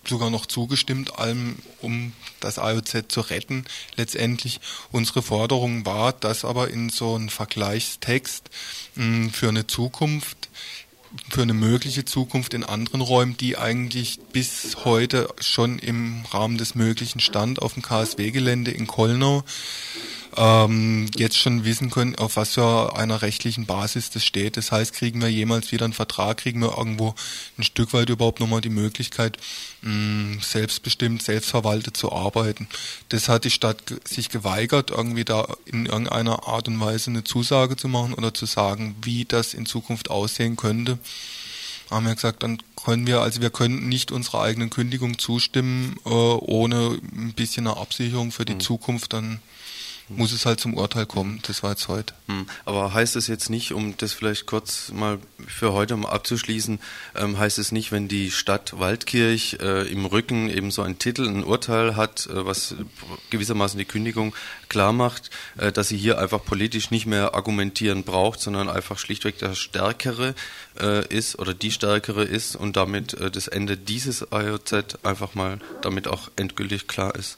sogar 0.09 0.31
noch 0.31 0.47
zugestimmt, 0.47 1.19
allem 1.19 1.57
um 1.81 2.13
das 2.41 2.59
AOZ 2.59 3.05
zu 3.09 3.21
retten. 3.21 3.65
Letztendlich 3.97 4.61
unsere 4.91 5.23
Forderung 5.23 5.87
war, 5.87 6.13
dass 6.13 6.45
aber 6.45 6.71
in 6.71 6.91
so 6.91 7.15
einem 7.15 7.29
Vergleichstext 7.29 8.51
mh, 8.95 9.05
hm, 9.05 9.31
für 9.31 9.49
eine 9.49 9.67
Zukunft 9.67 10.49
für 11.29 11.43
eine 11.43 11.53
mögliche 11.53 12.07
Zukunft 12.07 12.55
in 12.55 12.65
anderen 12.65 13.03
Räumen, 13.03 13.37
die 13.37 13.59
eigentlich 13.59 14.19
bis 14.33 14.85
heute 14.85 15.29
schon 15.41 15.79
im 15.79 16.25
Rahmen 16.31 16.57
des 16.57 16.75
Möglichen 16.75 17.21
stand 17.21 17.61
auf 17.61 17.75
dem 17.75 17.83
KSW-Gelände 17.83 18.71
in 18.71 18.87
Kollnau 18.87 19.45
ähm, 20.37 21.11
jetzt 21.17 21.39
schon 21.39 21.65
wissen 21.65 21.91
können, 21.91 22.17
auf 22.17 22.37
was 22.37 22.55
für 22.55 22.97
einer 22.97 23.23
rechtlichen 23.23 23.67
Basis 23.67 24.11
das 24.11 24.25
steht. 24.25 24.57
Das 24.57 24.73
heißt, 24.73 24.93
kriegen 24.93 25.21
wir 25.21 25.29
jemals 25.29 25.73
wieder 25.73 25.85
einen 25.85 25.95
Vertrag, 25.95 26.39
kriegen 26.39 26.61
wir 26.61 26.77
irgendwo 26.77 27.15
ein 27.59 27.65
Stück 27.65 27.93
weit 27.93 28.09
überhaupt 28.09 28.41
nochmal 28.41 28.61
die 28.61 28.69
Möglichkeit, 28.69 29.39
mh, 29.83 30.43
selbstbestimmt, 30.43 31.23
selbstverwaltet 31.23 31.97
zu 31.97 32.13
arbeiten. 32.13 32.69
Das 33.11 33.29
hat 33.29 33.45
die 33.45 33.51
Stadt 33.51 33.83
sich 34.05 34.29
geweigert, 34.29 34.91
irgendwie 34.91 35.25
da 35.25 35.49
in 35.67 35.87
irgendeiner 35.87 36.47
Art 36.47 36.69
und 36.69 36.81
Weise 36.81 37.11
eine 37.11 37.25
Zusage 37.25 37.77
zu 37.77 37.89
machen 37.89 38.15
oder 38.15 38.33
zu 38.35 38.47
sagen, 38.47 38.97
wie 39.03 39.25
das 39.25 39.55
in 39.55 39.67
Zukunft 39.67 40.11
aussehen 40.11 40.57
könnte 40.57 40.99
haben 41.93 42.07
wir 42.07 42.15
gesagt, 42.15 42.43
dann 42.43 42.59
können 42.75 43.07
wir, 43.07 43.21
also 43.21 43.41
wir 43.41 43.51
können 43.51 43.89
nicht 43.89 44.13
unserer 44.13 44.43
eigenen 44.43 44.71
Kündigung 44.71 45.19
zustimmen, 45.19 45.97
äh, 46.05 46.09
ohne 46.09 46.99
ein 47.13 47.35
bisschen 47.35 47.67
eine 47.67 47.77
Absicherung 47.77 48.33
für 48.33 48.45
die 48.45 48.55
mhm. 48.55 48.61
Zukunft, 48.61 49.13
dann 49.13 49.41
muss 50.09 50.33
es 50.33 50.47
halt 50.47 50.61
zum 50.61 50.75
Urteil 50.75 51.07
kommen. 51.07 51.41
Das 51.47 51.63
war 51.63 51.71
jetzt 51.71 51.89
heute. 51.89 52.15
Hm. 52.27 52.47
Aber 52.65 52.93
heißt 52.93 53.17
es 53.17 53.27
jetzt 53.27 53.51
nicht, 53.51 53.73
um 53.73 53.97
das 53.97 54.13
vielleicht 54.13 54.47
kurz 54.47 54.91
mal 54.93 55.19
für 55.47 55.73
heute 55.73 55.97
mal 55.97 56.11
abzuschließen, 56.11 56.81
ähm, 57.17 57.39
heißt 57.39 57.59
es 57.59 57.73
nicht, 57.73 57.93
wenn 57.93 58.09
die 58.09 58.31
Stadt 58.31 58.79
Waldkirch 58.79 59.59
äh, 59.61 59.91
im 59.91 60.05
Rücken 60.05 60.49
eben 60.49 60.71
so 60.71 60.83
einen 60.83 60.99
Titel, 60.99 61.27
ein 61.27 61.45
Urteil 61.45 61.97
hat, 61.97 62.27
äh, 62.27 62.47
was 62.47 62.75
gewissermaßen 63.31 63.79
die 63.79 63.85
Kündigung 63.85 64.35
klar 64.73 64.93
macht, 64.93 65.31
äh, 65.59 65.71
dass 65.71 65.89
sie 65.89 65.99
hier 65.99 66.19
einfach 66.19 66.43
politisch 66.43 66.91
nicht 66.91 67.07
mehr 67.07 67.35
argumentieren 67.35 68.03
braucht, 68.03 68.41
sondern 68.41 68.71
einfach 68.71 68.99
schlichtweg 68.99 69.39
der 69.39 69.55
Stärkere 69.55 70.35
äh, 70.81 71.07
ist 71.07 71.39
oder 71.39 71.53
die 71.53 71.71
Stärkere 71.71 72.25
ist 72.25 72.57
und 72.57 72.77
damit 72.77 73.13
äh, 73.15 73.31
das 73.31 73.49
Ende 73.49 73.77
dieses 73.77 74.27
IOZ 74.33 74.97
einfach 75.03 75.35
mal 75.35 75.59
damit 75.83 76.09
auch 76.09 76.31
endgültig 76.37 76.89
klar 76.89 77.15
ist? 77.15 77.37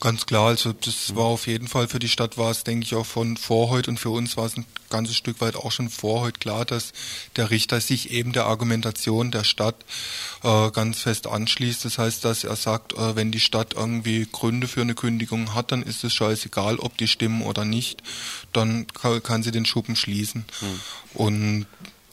Ganz 0.00 0.24
klar, 0.24 0.46
also 0.46 0.72
das 0.72 1.16
war 1.16 1.24
auf 1.24 1.48
jeden 1.48 1.66
Fall 1.66 1.88
für 1.88 1.98
die 1.98 2.08
Stadt 2.08 2.38
war 2.38 2.52
es, 2.52 2.62
denke 2.62 2.84
ich, 2.84 2.94
auch 2.94 3.06
von 3.06 3.36
vor 3.36 3.70
heute 3.70 3.90
und 3.90 3.98
für 3.98 4.10
uns 4.10 4.36
war 4.36 4.46
es 4.46 4.56
ein 4.56 4.64
ganzes 4.90 5.16
Stück 5.16 5.40
weit 5.40 5.56
auch 5.56 5.72
schon 5.72 5.90
vor 5.90 6.20
heute 6.20 6.38
klar, 6.38 6.64
dass 6.64 6.92
der 7.36 7.50
Richter 7.50 7.80
sich 7.80 8.10
eben 8.10 8.32
der 8.32 8.46
Argumentation 8.46 9.30
der 9.30 9.44
Stadt 9.44 9.76
äh, 10.42 10.70
ganz 10.70 11.00
fest 11.00 11.26
anschließt. 11.26 11.84
Das 11.84 11.98
heißt, 11.98 12.24
dass 12.24 12.44
er 12.44 12.56
sagt, 12.56 12.92
äh, 12.94 13.16
wenn 13.16 13.30
die 13.30 13.40
Stadt 13.40 13.74
irgendwie 13.74 14.26
Gründe 14.30 14.68
für 14.68 14.82
eine 14.82 14.94
Kündigung 14.94 15.54
hat, 15.54 15.72
dann 15.72 15.82
ist 15.82 16.04
es 16.04 16.14
scheißegal, 16.14 16.78
ob 16.78 16.96
die 16.96 17.08
stimmen 17.08 17.42
oder 17.42 17.64
nicht, 17.64 18.02
dann 18.52 18.86
kann, 18.88 19.22
kann 19.22 19.42
sie 19.42 19.50
den 19.50 19.66
Schuppen 19.66 19.96
schließen. 19.96 20.44
Hm. 20.60 20.80
Und 21.14 21.66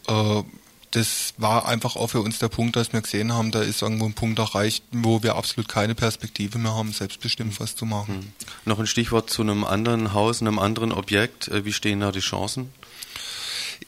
äh, 0.08 0.44
das 0.92 1.34
war 1.38 1.68
einfach 1.68 1.96
auch 1.96 2.08
für 2.08 2.22
uns 2.22 2.39
der 2.39 2.48
Punkt, 2.48 2.75
dass 2.75 2.94
wir 2.94 3.01
gesehen 3.01 3.34
haben, 3.34 3.51
da 3.51 3.62
ist 3.62 3.82
irgendwo 3.82 4.06
ein 4.06 4.13
Punkt 4.13 4.39
erreicht, 4.39 4.84
wo 4.92 5.24
wir 5.24 5.36
absolut 5.36 5.68
keine 5.68 5.96
Perspektive 5.96 6.58
mehr 6.58 6.75
haben, 6.75 6.92
selbstbestimmt 6.92 7.60
was 7.60 7.75
zu 7.75 7.86
machen. 7.86 8.15
Hm. 8.15 8.34
Noch 8.65 8.80
ein 8.80 8.88
Stichwort 8.88 9.30
zu 9.30 9.42
einem 9.42 9.63
anderen 9.63 10.13
Haus, 10.13 10.42
einem 10.42 10.60
anderen 10.60 10.92
Objekt. 10.92 11.48
Äh, 11.50 11.65
wie 11.65 11.74
stehen 11.74 12.00
da 12.00 12.12
die 12.12 12.20
Chancen? 12.20 12.72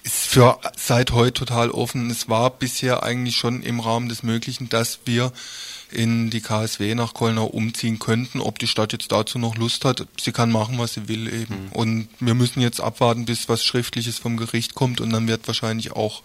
Ist 0.03 0.27
für 0.27 0.59
seit 0.75 1.11
heute 1.11 1.45
total 1.45 1.71
offen. 1.71 2.09
Es 2.09 2.29
war 2.29 2.49
bisher 2.49 3.03
eigentlich 3.03 3.35
schon 3.35 3.61
im 3.61 3.79
Rahmen 3.79 4.09
des 4.09 4.23
Möglichen, 4.23 4.69
dass 4.69 4.99
wir 5.05 5.31
in 5.91 6.29
die 6.29 6.41
KSW 6.41 6.95
nach 6.95 7.13
Kollnau 7.13 7.45
umziehen 7.45 7.99
könnten. 7.99 8.41
Ob 8.41 8.59
die 8.59 8.67
Stadt 8.67 8.91
jetzt 8.91 9.11
dazu 9.11 9.39
noch 9.39 9.55
Lust 9.55 9.85
hat, 9.85 10.05
sie 10.19 10.31
kann 10.31 10.51
machen, 10.51 10.77
was 10.77 10.93
sie 10.93 11.07
will 11.07 11.27
eben. 11.27 11.67
Mhm. 11.67 11.71
Und 11.71 12.09
wir 12.19 12.33
müssen 12.33 12.61
jetzt 12.61 12.81
abwarten, 12.81 13.25
bis 13.25 13.47
was 13.47 13.63
Schriftliches 13.63 14.17
vom 14.19 14.37
Gericht 14.37 14.75
kommt 14.75 15.01
und 15.01 15.11
dann 15.11 15.27
wird 15.27 15.47
wahrscheinlich 15.47 15.93
auch 15.93 16.21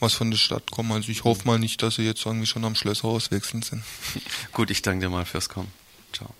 was 0.00 0.14
von 0.14 0.30
der 0.30 0.38
Stadt 0.38 0.70
kommen. 0.70 0.92
Also 0.92 1.10
ich 1.10 1.24
hoffe 1.24 1.46
mal 1.46 1.58
nicht, 1.58 1.82
dass 1.82 1.96
sie 1.96 2.02
jetzt 2.02 2.24
irgendwie 2.24 2.46
schon 2.46 2.64
am 2.64 2.74
Schlösserhaus 2.74 3.30
wechseln 3.30 3.62
sind. 3.62 3.82
Gut, 4.52 4.70
ich 4.70 4.82
danke 4.82 5.06
dir 5.06 5.10
mal 5.10 5.24
fürs 5.24 5.48
Kommen. 5.48 5.72
Ciao. 6.12 6.34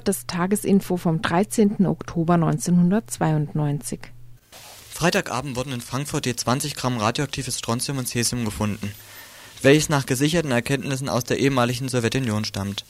Hört 0.00 0.08
das 0.08 0.26
Tagesinfo 0.26 0.96
vom 0.96 1.20
13. 1.20 1.84
Oktober 1.84 2.32
1992. 2.32 4.00
Freitagabend 4.94 5.56
wurden 5.56 5.74
in 5.74 5.82
Frankfurt 5.82 6.24
je 6.24 6.34
20 6.34 6.74
Gramm 6.74 6.96
radioaktives 6.96 7.58
Strontium 7.58 7.98
und 7.98 8.08
Cäsium 8.08 8.46
gefunden, 8.46 8.94
welches 9.60 9.90
nach 9.90 10.06
gesicherten 10.06 10.52
Erkenntnissen 10.52 11.10
aus 11.10 11.24
der 11.24 11.38
ehemaligen 11.38 11.90
Sowjetunion 11.90 12.46
stammt. 12.46 12.86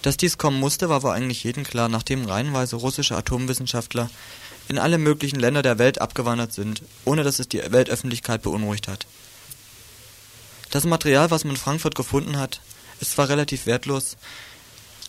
Dass 0.00 0.16
dies 0.16 0.38
kommen 0.38 0.58
musste, 0.58 0.88
war 0.88 1.02
wohl 1.02 1.10
eigentlich 1.10 1.44
jedem 1.44 1.64
klar, 1.64 1.90
nachdem 1.90 2.24
reihenweise 2.24 2.76
russische 2.76 3.18
Atomwissenschaftler 3.18 4.08
in 4.66 4.78
alle 4.78 4.96
möglichen 4.96 5.38
Länder 5.38 5.60
der 5.60 5.78
Welt 5.78 6.00
abgewandert 6.00 6.54
sind, 6.54 6.80
ohne 7.04 7.22
dass 7.22 7.38
es 7.38 7.48
die 7.48 7.60
Weltöffentlichkeit 7.70 8.40
beunruhigt 8.40 8.88
hat. 8.88 9.06
Das 10.70 10.84
Material, 10.84 11.30
was 11.30 11.44
man 11.44 11.56
in 11.56 11.60
Frankfurt 11.60 11.94
gefunden 11.94 12.38
hat, 12.38 12.62
ist 13.00 13.12
zwar 13.12 13.28
relativ 13.28 13.66
wertlos, 13.66 14.16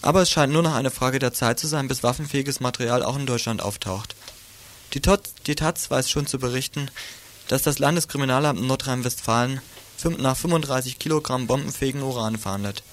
aber 0.08 0.22
es 0.22 0.30
scheint 0.30 0.54
nur 0.54 0.64
noch 0.64 0.74
eine 0.74 0.90
Frage 0.90 1.20
der 1.20 1.34
Zeit 1.34 1.60
zu 1.60 1.68
sein, 1.68 1.90
bis 1.90 2.02
waffenfähiges 2.02 2.62
Material 2.62 3.04
auch 3.04 3.18
in 3.18 3.26
Deutschland 3.26 3.62
auftaucht. 3.62 4.16
Die, 4.94 5.02
Tot, 5.02 5.20
die 5.48 5.56
Taz 5.56 5.92
weiß 5.92 6.10
schon 6.10 6.26
zu 6.26 6.40
berichten, 6.40 6.90
dass 7.50 7.64
das 7.64 7.78
Landeskriminalamt 7.78 8.62
Nordrhein-Westfalen 8.62 9.60
nach 10.18 10.38
35 10.38 10.98
Kilogramm 10.98 11.46
bombenfähigen 11.46 12.04
Uran 12.04 12.38
fahndet. 12.38 12.84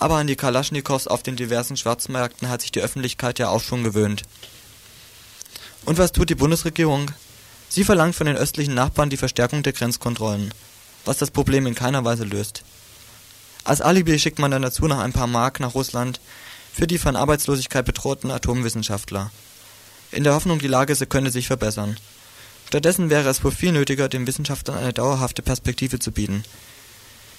Aber 0.00 0.16
an 0.16 0.26
die 0.26 0.34
Kalaschnikows 0.34 1.06
auf 1.06 1.22
den 1.22 1.36
diversen 1.36 1.76
Schwarzmärkten 1.76 2.48
hat 2.48 2.62
sich 2.62 2.72
die 2.72 2.80
Öffentlichkeit 2.80 3.38
ja 3.38 3.50
auch 3.50 3.62
schon 3.62 3.84
gewöhnt. 3.84 4.22
Und 5.84 5.98
was 5.98 6.10
tut 6.10 6.30
die 6.30 6.34
Bundesregierung? 6.34 7.12
Sie 7.68 7.84
verlangt 7.84 8.16
von 8.16 8.26
den 8.26 8.36
östlichen 8.36 8.74
Nachbarn 8.74 9.10
die 9.10 9.16
Verstärkung 9.16 9.62
der 9.62 9.72
Grenzkontrollen, 9.72 10.52
was 11.04 11.18
das 11.18 11.30
Problem 11.30 11.64
in 11.68 11.76
keiner 11.76 12.04
Weise 12.04 12.24
löst. 12.24 12.64
Als 13.64 13.80
Alibi 13.80 14.18
schickt 14.18 14.38
man 14.38 14.50
dann 14.50 14.62
dazu 14.62 14.86
noch 14.86 14.98
ein 14.98 15.12
paar 15.12 15.26
Mark 15.26 15.60
nach 15.60 15.74
Russland 15.74 16.20
für 16.72 16.86
die 16.86 16.98
von 16.98 17.16
Arbeitslosigkeit 17.16 17.84
bedrohten 17.84 18.30
Atomwissenschaftler. 18.30 19.30
In 20.10 20.24
der 20.24 20.34
Hoffnung, 20.34 20.58
die 20.58 20.68
Lage 20.68 20.94
könne 21.06 21.30
sich 21.30 21.46
verbessern. 21.46 21.96
Stattdessen 22.66 23.10
wäre 23.10 23.28
es 23.28 23.44
wohl 23.44 23.52
viel 23.52 23.72
nötiger, 23.72 24.08
den 24.08 24.26
Wissenschaftlern 24.26 24.78
eine 24.78 24.92
dauerhafte 24.92 25.42
Perspektive 25.42 25.98
zu 25.98 26.10
bieten. 26.10 26.42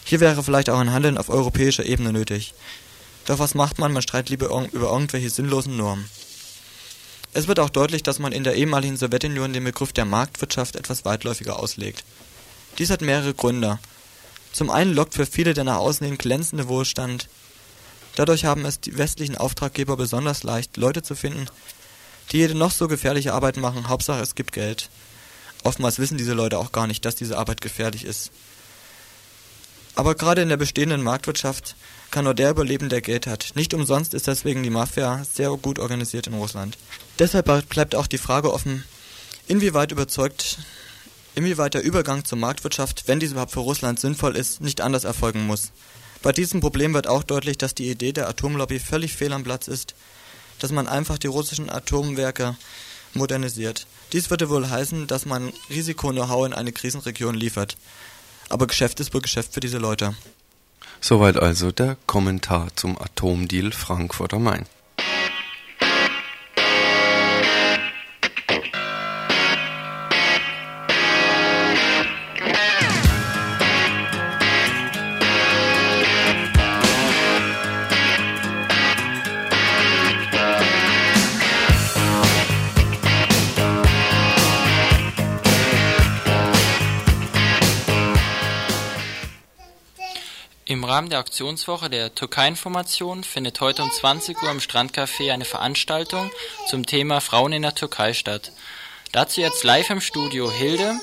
Hier 0.05 0.19
wäre 0.19 0.43
vielleicht 0.43 0.69
auch 0.69 0.79
ein 0.79 0.91
Handeln 0.91 1.17
auf 1.17 1.29
europäischer 1.29 1.85
Ebene 1.85 2.13
nötig. 2.13 2.53
Doch 3.25 3.39
was 3.39 3.55
macht 3.55 3.79
man? 3.79 3.93
Man 3.93 4.01
streitet 4.01 4.29
lieber 4.29 4.47
über 4.71 4.91
irgendwelche 4.91 5.29
sinnlosen 5.29 5.77
Normen. 5.77 6.09
Es 7.33 7.47
wird 7.47 7.59
auch 7.59 7.69
deutlich, 7.69 8.03
dass 8.03 8.19
man 8.19 8.31
in 8.31 8.43
der 8.43 8.55
ehemaligen 8.55 8.95
Sowjetunion 8.95 9.53
den 9.53 9.63
Begriff 9.63 9.91
der 9.91 10.05
Marktwirtschaft 10.05 10.75
etwas 10.75 11.03
weitläufiger 11.03 11.57
auslegt. 11.57 12.03
Dies 12.77 12.91
hat 12.91 13.01
mehrere 13.01 13.33
Gründe. 13.33 13.79
Zum 14.53 14.69
einen 14.69 14.93
lockt 14.93 15.15
für 15.15 15.25
viele 15.25 15.53
der 15.53 15.63
nach 15.63 15.77
außen 15.77 16.05
hin 16.05 16.17
glänzende 16.17 16.67
Wohlstand. 16.67 17.27
Dadurch 18.15 18.45
haben 18.45 18.65
es 18.65 18.79
die 18.79 18.97
westlichen 18.97 19.35
Auftraggeber 19.35 19.97
besonders 19.97 20.43
leicht, 20.43 20.77
Leute 20.77 21.01
zu 21.01 21.15
finden, 21.15 21.47
die 22.31 22.37
jede 22.37 22.55
noch 22.55 22.71
so 22.71 22.87
gefährliche 22.87 23.33
Arbeit 23.33 23.57
machen, 23.57 23.89
Hauptsache 23.89 24.21
es 24.21 24.35
gibt 24.35 24.53
Geld. 24.53 24.89
Oftmals 25.63 25.97
wissen 25.97 26.19
diese 26.19 26.33
Leute 26.33 26.59
auch 26.59 26.71
gar 26.71 26.85
nicht, 26.85 27.03
dass 27.03 27.15
diese 27.15 27.37
Arbeit 27.37 27.61
gefährlich 27.61 28.05
ist. 28.05 28.31
Aber 29.95 30.13
gerade 30.13 30.41
in 30.41 30.49
der 30.49 30.57
bestehenden 30.57 31.01
Marktwirtschaft 31.01 31.75
kann 32.11 32.25
nur 32.25 32.35
der 32.35 32.51
überleben, 32.51 32.89
der 32.89 33.01
Geld 33.01 33.25
hat. 33.25 33.53
Nicht 33.55 33.73
umsonst 33.73 34.13
ist 34.13 34.27
deswegen 34.27 34.61
die 34.61 34.69
Mafia 34.69 35.23
sehr 35.23 35.49
gut 35.49 35.79
organisiert 35.79 36.27
in 36.27 36.33
Russland. 36.35 36.77
Deshalb 37.17 37.69
bleibt 37.69 37.95
auch 37.95 38.07
die 38.07 38.17
Frage 38.19 38.53
offen, 38.53 38.83
inwieweit 39.47 39.91
überzeugt 39.91 40.59
inwieweit 41.35 41.73
der 41.73 41.83
Übergang 41.83 42.25
zur 42.25 42.37
Marktwirtschaft, 42.37 43.07
wenn 43.07 43.19
dies 43.19 43.31
überhaupt 43.31 43.51
für 43.51 43.59
Russland 43.59 43.99
sinnvoll 43.99 44.35
ist, 44.35 44.61
nicht 44.61 44.81
anders 44.81 45.03
erfolgen 45.03 45.45
muss. 45.45 45.71
Bei 46.21 46.31
diesem 46.31 46.61
Problem 46.61 46.93
wird 46.93 47.07
auch 47.07 47.23
deutlich, 47.23 47.57
dass 47.57 47.75
die 47.75 47.89
Idee 47.89 48.13
der 48.13 48.29
Atomlobby 48.29 48.79
völlig 48.79 49.15
fehl 49.15 49.33
am 49.33 49.43
Platz 49.43 49.67
ist, 49.67 49.95
dass 50.59 50.71
man 50.71 50.87
einfach 50.87 51.17
die 51.17 51.27
russischen 51.27 51.69
Atomwerke 51.69 52.55
modernisiert. 53.13 53.85
Dies 54.13 54.29
würde 54.29 54.49
wohl 54.49 54.69
heißen, 54.69 55.07
dass 55.07 55.25
man 55.25 55.51
Risiko-Know-how 55.69 56.45
in 56.45 56.53
eine 56.53 56.71
Krisenregion 56.71 57.35
liefert. 57.35 57.77
Aber 58.49 58.67
Geschäft 58.67 58.99
ist 58.99 59.13
wohl 59.13 59.21
Geschäft 59.21 59.53
für 59.53 59.59
diese 59.59 59.77
Leute. 59.79 60.15
Soweit 61.01 61.37
also 61.37 61.71
der 61.71 61.97
Kommentar 62.07 62.69
zum 62.75 62.97
Atomdeal 63.01 63.71
Frankfurt 63.71 64.33
am 64.33 64.43
Main. 64.43 64.65
Im 90.73 90.83
Rahmen 90.83 91.11
der 91.11 91.19
Aktionswoche 91.19 91.87
der 91.87 92.15
Türkei-Information 92.15 93.23
findet 93.23 93.61
heute 93.61 93.83
um 93.83 93.91
20 93.91 94.41
Uhr 94.41 94.49
im 94.49 94.57
Strandcafé 94.57 95.31
eine 95.31 95.45
Veranstaltung 95.45 96.31
zum 96.67 96.87
Thema 96.87 97.21
Frauen 97.21 97.53
in 97.53 97.61
der 97.61 97.75
Türkei 97.75 98.13
statt. 98.13 98.51
Dazu 99.11 99.39
jetzt 99.41 99.63
live 99.63 99.91
im 99.91 100.01
Studio 100.01 100.51
Hilde, 100.51 100.95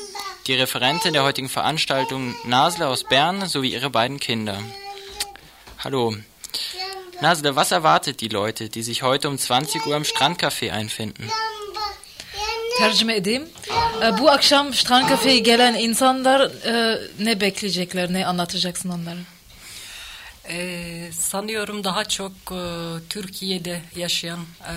die 0.49 0.55
Referentin 0.55 1.13
der 1.13 1.23
heutigen 1.23 1.49
Veranstaltung 1.49 2.35
Nasle 2.45 2.89
aus 2.89 3.05
Bern 3.05 3.47
sowie 3.47 3.73
ihre 3.73 3.91
beiden 3.91 4.19
Kinder. 4.19 4.61
Hallo. 5.85 6.17
Nasle, 7.21 7.55
was 7.55 7.71
erwartet 7.71 8.21
die 8.23 8.29
Leute, 8.29 8.71
die 8.71 8.83
sich 8.83 9.05
heute 9.05 9.29
um 9.29 9.39
20 9.39 9.87
Uhr 9.87 9.95
im 9.95 10.03
Strandcafé 10.03 10.73
einfinden? 10.73 11.31
Tercüme 12.79 13.15
edeyim. 13.15 13.47
Bu 14.19 14.31
akşam 14.31 14.75
Strand 14.75 15.09
Cafe'ye 15.11 15.39
gelen 15.39 15.75
insanlar 15.75 16.51
ne 17.19 17.41
bekleyecekler, 17.41 18.13
ne 18.13 18.27
anlatacaksın 18.27 18.89
onlara? 18.89 19.40
Ee, 20.53 21.11
sanıyorum 21.13 21.85
daha 21.85 22.05
çok 22.05 22.33
e, 22.33 22.63
Türkiye'de 23.09 23.83
yaşayan 23.97 24.41
e, 24.41 24.75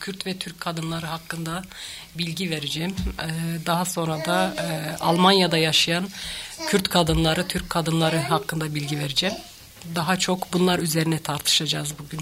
Kürt 0.00 0.26
ve 0.26 0.38
Türk 0.38 0.60
kadınları 0.60 1.06
hakkında 1.06 1.62
bilgi 2.14 2.50
vereceğim. 2.50 2.94
E, 3.20 3.28
daha 3.66 3.84
sonra 3.84 4.24
da 4.24 4.54
e, 4.58 4.96
Almanya'da 5.00 5.58
yaşayan 5.58 6.08
Kürt 6.66 6.88
kadınları, 6.88 7.48
Türk 7.48 7.70
kadınları 7.70 8.18
hakkında 8.18 8.74
bilgi 8.74 8.98
vereceğim. 8.98 9.34
Daha 9.94 10.18
çok 10.18 10.52
bunlar 10.52 10.78
üzerine 10.78 11.18
tartışacağız 11.18 11.98
bugün. 11.98 12.20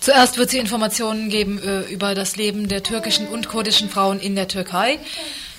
Zuerst 0.00 0.34
wird 0.34 0.50
sie 0.50 0.58
Informationen 0.58 1.30
geben 1.30 1.58
äh, 1.58 1.92
über 1.92 2.16
das 2.16 2.38
Leben 2.38 2.70
der 2.70 2.80
türkischen 2.80 3.26
und 3.26 3.46
kurdischen 3.46 3.88
Frauen 3.88 4.18
in 4.18 4.36
der 4.36 4.48
Türkei. 4.48 4.98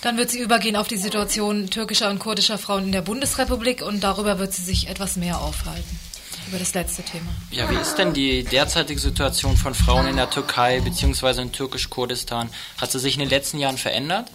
Dann 0.03 0.17
wird 0.17 0.31
sie 0.31 0.39
übergehen 0.39 0.75
auf 0.75 0.89
die 0.89 0.97
Situation 0.97 1.67
türkischer 1.67 2.09
und 2.09 2.19
kurdischer 2.19 2.57
Frauen 2.57 2.83
in 2.83 2.91
der 2.91 3.01
Bundesrepublik 3.01 3.81
und 3.81 4.01
darüber 4.01 4.39
wird 4.39 4.53
sie 4.53 4.63
sich 4.63 4.89
etwas 4.89 5.15
mehr 5.15 5.37
aufhalten. 5.37 6.10
Über 6.51 6.59
das 6.59 6.73
letzte 6.73 7.01
Thema. 7.01 7.31
Ja, 7.49 7.69
wie 7.69 7.81
ist 7.81 7.95
denn 7.95 8.13
die 8.13 8.43
derzeitige 8.43 8.99
Situation 8.99 9.55
von 9.55 9.73
Frauen 9.73 10.07
in 10.07 10.17
der 10.17 10.29
Türkei 10.29 10.81
bzw. 10.81 11.41
in 11.43 11.51
Türkisch-Kurdistan? 11.53 12.49
Hat 12.75 12.91
sie 12.91 12.99
sich 12.99 13.13
in 13.13 13.21
den 13.21 13.29
letzten 13.29 13.57
Jahren 13.57 13.77
verändert? 13.77 14.27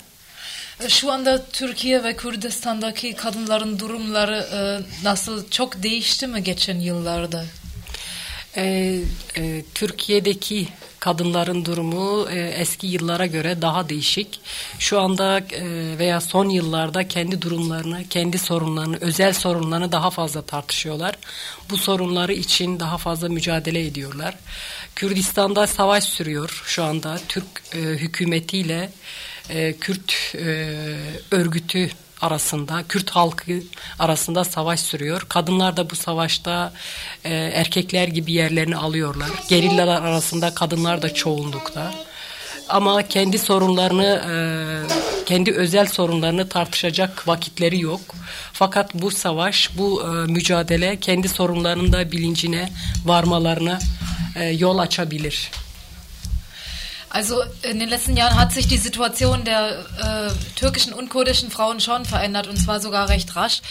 Şu 0.89 1.13
anda 1.13 1.47
Türkiye 1.47 2.05
ve 2.05 2.17
Kürdistan'daki 2.17 3.15
kadınların 3.17 3.79
durumları 3.79 4.37
e, 4.53 4.61
nasıl 5.05 5.51
çok 5.51 5.83
değişti 5.83 6.27
mi 6.27 6.43
geçen 6.43 6.81
yıllarda? 6.81 7.45
Ee, 8.57 9.01
e, 9.37 9.63
Türkiye'deki 9.75 10.69
kadınların 11.07 11.65
durumu 11.65 12.29
e, 12.31 12.39
eski 12.41 12.87
yıllara 12.87 13.27
göre 13.27 13.63
daha 13.63 13.89
değişik. 13.89 14.41
Şu 14.79 15.01
anda 15.01 15.39
e, 15.39 15.99
veya 15.99 16.21
son 16.21 16.49
yıllarda 16.49 17.09
kendi 17.09 17.43
durumlarını, 17.43 18.09
kendi 18.11 18.39
sorunlarını, 18.39 18.97
özel 19.01 19.33
sorunlarını 19.33 19.93
daha 19.93 20.11
fazla 20.11 20.43
tartışıyorlar. 20.43 21.15
Bu 21.71 21.77
sorunları 21.77 22.33
için 22.33 22.81
daha 22.81 22.99
fazla 22.99 23.29
mücadele 23.29 23.87
ediyorlar. 23.87 24.35
Kürdistan'da 24.95 25.67
savaş 25.67 26.05
sürüyor 26.05 26.63
şu 26.67 26.85
anda 26.85 27.19
Türk 27.29 27.47
e, 27.73 27.79
hükümetiyle 27.79 28.91
e, 29.51 29.73
Kürt 29.73 30.35
e, 30.35 30.77
örgütü 31.31 31.91
arasında, 32.21 32.85
Kürt 32.89 33.11
halkı 33.11 33.53
arasında 33.99 34.45
savaş 34.45 34.81
sürüyor. 34.81 35.27
Kadınlar 35.29 35.77
da 35.77 35.91
bu 35.91 35.97
savaşta 35.97 36.73
e, 37.25 37.35
erkekler 37.35 38.09
gibi 38.09 38.33
yerlerini 38.33 38.77
alıyorlar. 38.77 39.31
Gerillalar 39.49 40.03
arasında 40.03 40.55
kadınlar 40.55 41.03
da 41.03 41.15
çoğunlukta. 41.15 41.95
Ama 42.69 43.03
kendi 43.03 43.39
sorunlarını, 43.39 44.23
e, 44.31 44.35
kendi 45.27 45.53
özel 45.53 45.87
sorunlarını 45.87 46.49
tartışacak 46.49 47.29
vakitleri 47.29 47.81
yok. 47.81 48.01
Fakat 48.53 48.95
bu 48.95 49.11
savaş, 49.11 49.71
bu 49.79 50.03
e, 50.03 50.33
mücadele 50.33 51.01
kendi 51.01 51.29
sorunlarının 51.29 51.93
da 51.93 52.13
bilincine 52.13 52.73
varmalarına 53.05 53.79
e, 54.37 54.45
yol 54.45 54.79
açabilir. 54.79 55.51
Also 57.17 57.43
in 57.63 57.81
den 57.81 57.89
letzten 57.89 58.15
Jahren 58.15 58.39
hat 58.39 58.53
sich 58.53 58.69
die 58.69 58.77
Situation 58.77 59.43
der 59.47 59.87
äh, 59.99 60.55
türkischen 60.55 60.93
und 60.93 61.09
kurdischen 61.09 61.51
Frauen 61.51 61.81
schon 61.81 62.05
verändert 62.05 62.47
und 62.47 62.59
zwar 62.59 62.79
sogar 62.79 63.09
recht 63.09 63.35
rasch. 63.37 63.63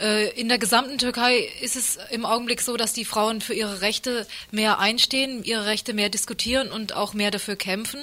Äh, 0.00 0.30
in 0.30 0.48
der 0.48 0.56
gesamten 0.56 0.96
Türkei 0.96 1.46
ist 1.60 1.76
es 1.76 1.98
im 2.10 2.24
Augenblick 2.24 2.62
so, 2.62 2.78
dass 2.78 2.94
die 2.94 3.04
Frauen 3.04 3.42
für 3.42 3.52
ihre 3.52 3.82
Rechte 3.82 4.26
mehr 4.50 4.78
einstehen, 4.78 5.44
ihre 5.44 5.66
Rechte 5.66 5.92
mehr 5.92 6.08
diskutieren 6.08 6.72
und 6.72 6.94
auch 6.94 7.12
mehr 7.12 7.30
dafür 7.30 7.54
kämpfen. 7.56 8.02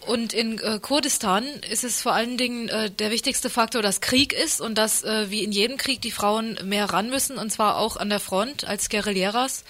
Und 0.00 0.32
in 0.32 0.58
äh, 0.58 0.80
Kurdistan 0.82 1.44
ist 1.70 1.84
es 1.84 2.02
vor 2.02 2.14
allen 2.14 2.36
Dingen 2.36 2.68
äh, 2.68 2.90
der 2.90 3.12
wichtigste 3.12 3.48
Faktor, 3.48 3.80
dass 3.80 4.00
Krieg 4.00 4.32
ist 4.32 4.60
und 4.60 4.76
dass 4.76 5.04
äh, 5.04 5.30
wie 5.30 5.44
in 5.44 5.52
jedem 5.52 5.76
Krieg 5.76 6.02
die 6.02 6.10
Frauen 6.10 6.58
mehr 6.64 6.86
ran 6.86 7.10
müssen 7.10 7.38
und 7.38 7.52
zwar 7.52 7.76
auch 7.76 7.96
an 7.96 8.08
der 8.08 8.18
Front 8.18 8.66
als 8.66 8.88
Guerilleras 8.88 9.62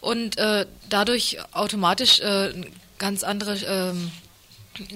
und 0.00 0.38
äh, 0.38 0.66
dadurch 0.88 1.38
automatisch 1.52 2.20
äh, 2.20 2.52
ganz 2.98 3.24
andere 3.24 3.56
ähm, 3.66 4.10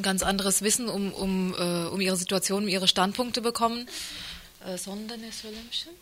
ganz 0.03 0.23
anderes 0.23 0.63
Wissen 0.63 0.89
um, 0.89 1.13
um, 1.13 1.55
äh, 1.55 1.87
um 1.89 2.01
ihre 2.01 2.17
Situation, 2.17 2.65
um 2.65 2.69
ihre 2.69 2.89
Standpunkte 2.89 3.41
bekommen. 3.41 3.89
Äh, 4.67 4.79
sonda 4.79 5.17
ne 5.17 5.33
söylemişim? 5.33 5.93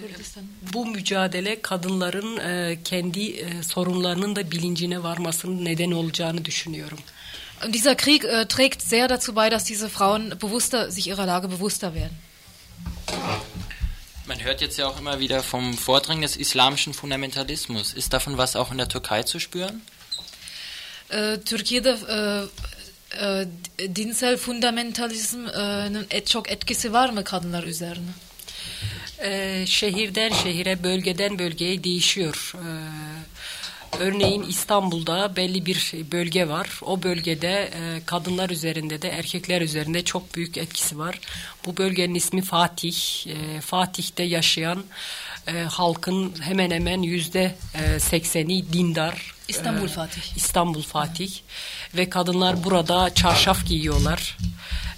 Kürdistan. 0.00 0.44
Bu 0.72 0.86
mücadele 0.86 1.62
kadınların 1.62 2.36
e, 2.36 2.78
kendi 2.84 3.30
e, 3.30 3.62
sorunlarının 3.62 4.36
da 4.36 4.50
bilincine 4.50 5.02
varmasının 5.02 5.64
neden 5.64 5.90
olacağını 5.90 6.44
düşünüyorum. 6.44 6.98
Und 7.64 7.74
dieser 7.74 7.96
Krieg 7.96 8.24
äh, 8.24 8.46
trägt 8.46 8.82
sehr 8.82 9.08
dazu 9.08 9.34
bei, 9.34 9.50
dass 9.50 9.64
diese 9.64 9.88
Frauen 9.88 10.38
bewusster, 10.40 10.92
sich 10.92 11.08
ihrer 11.08 11.26
Lage 11.26 11.48
bewusster 11.48 11.92
werden. 11.94 12.16
Man 14.26 14.44
hört 14.44 14.60
jetzt 14.60 14.78
ja 14.78 14.86
auch 14.86 15.00
immer 15.00 15.18
wieder 15.18 15.42
vom 15.42 15.74
Vordringen 15.74 16.22
des 16.22 16.36
islamischen 16.36 16.94
Fundamentalismus. 16.94 17.94
Ist 17.94 18.12
davon 18.12 18.38
was 18.38 18.54
auch 18.54 18.70
in 18.70 18.78
der 18.78 18.88
Türkei 18.88 19.24
zu 19.24 19.40
spüren? 19.40 19.82
Ee, 21.12 21.36
Türkiye'de 21.44 21.96
e, 22.10 22.18
e, 23.24 23.46
dinsel 23.96 24.36
fundamentalizmin 24.36 26.06
et, 26.10 26.26
çok 26.26 26.50
etkisi 26.50 26.92
var 26.92 27.10
mı 27.10 27.24
kadınlar 27.24 27.64
üzerine? 27.64 28.10
Ee, 29.22 29.64
şehirden 29.66 30.32
şehire, 30.32 30.82
bölgeden 30.82 31.38
bölgeye 31.38 31.84
değişiyor. 31.84 32.52
Ee, 32.54 32.68
örneğin 34.00 34.42
İstanbul'da 34.42 35.36
belli 35.36 35.66
bir 35.66 35.92
bölge 36.12 36.48
var. 36.48 36.80
O 36.82 37.02
bölgede 37.02 37.70
e, 37.74 38.00
kadınlar 38.06 38.50
üzerinde 38.50 39.02
de 39.02 39.08
erkekler 39.08 39.60
üzerinde 39.60 40.04
çok 40.04 40.34
büyük 40.34 40.58
etkisi 40.58 40.98
var. 40.98 41.20
Bu 41.66 41.76
bölgenin 41.76 42.14
ismi 42.14 42.42
Fatih. 42.42 43.26
E, 43.26 43.60
Fatih'te 43.60 44.22
yaşayan 44.22 44.84
e, 45.46 45.52
halkın 45.52 46.34
hemen 46.40 46.70
hemen 46.70 47.02
yüzde 47.02 47.54
e, 47.74 48.00
sekseni 48.00 48.72
dindar. 48.72 49.34
İstanbul 49.48 49.84
E, 49.84 49.88
Fatih. 49.88 50.36
İstanbul 50.36 50.82
Fatih 50.82 51.30
ve 51.94 52.10
kadınlar 52.10 52.64
burada 52.64 53.14
çarşaf 53.14 53.66
giyiyorlar. 53.66 54.36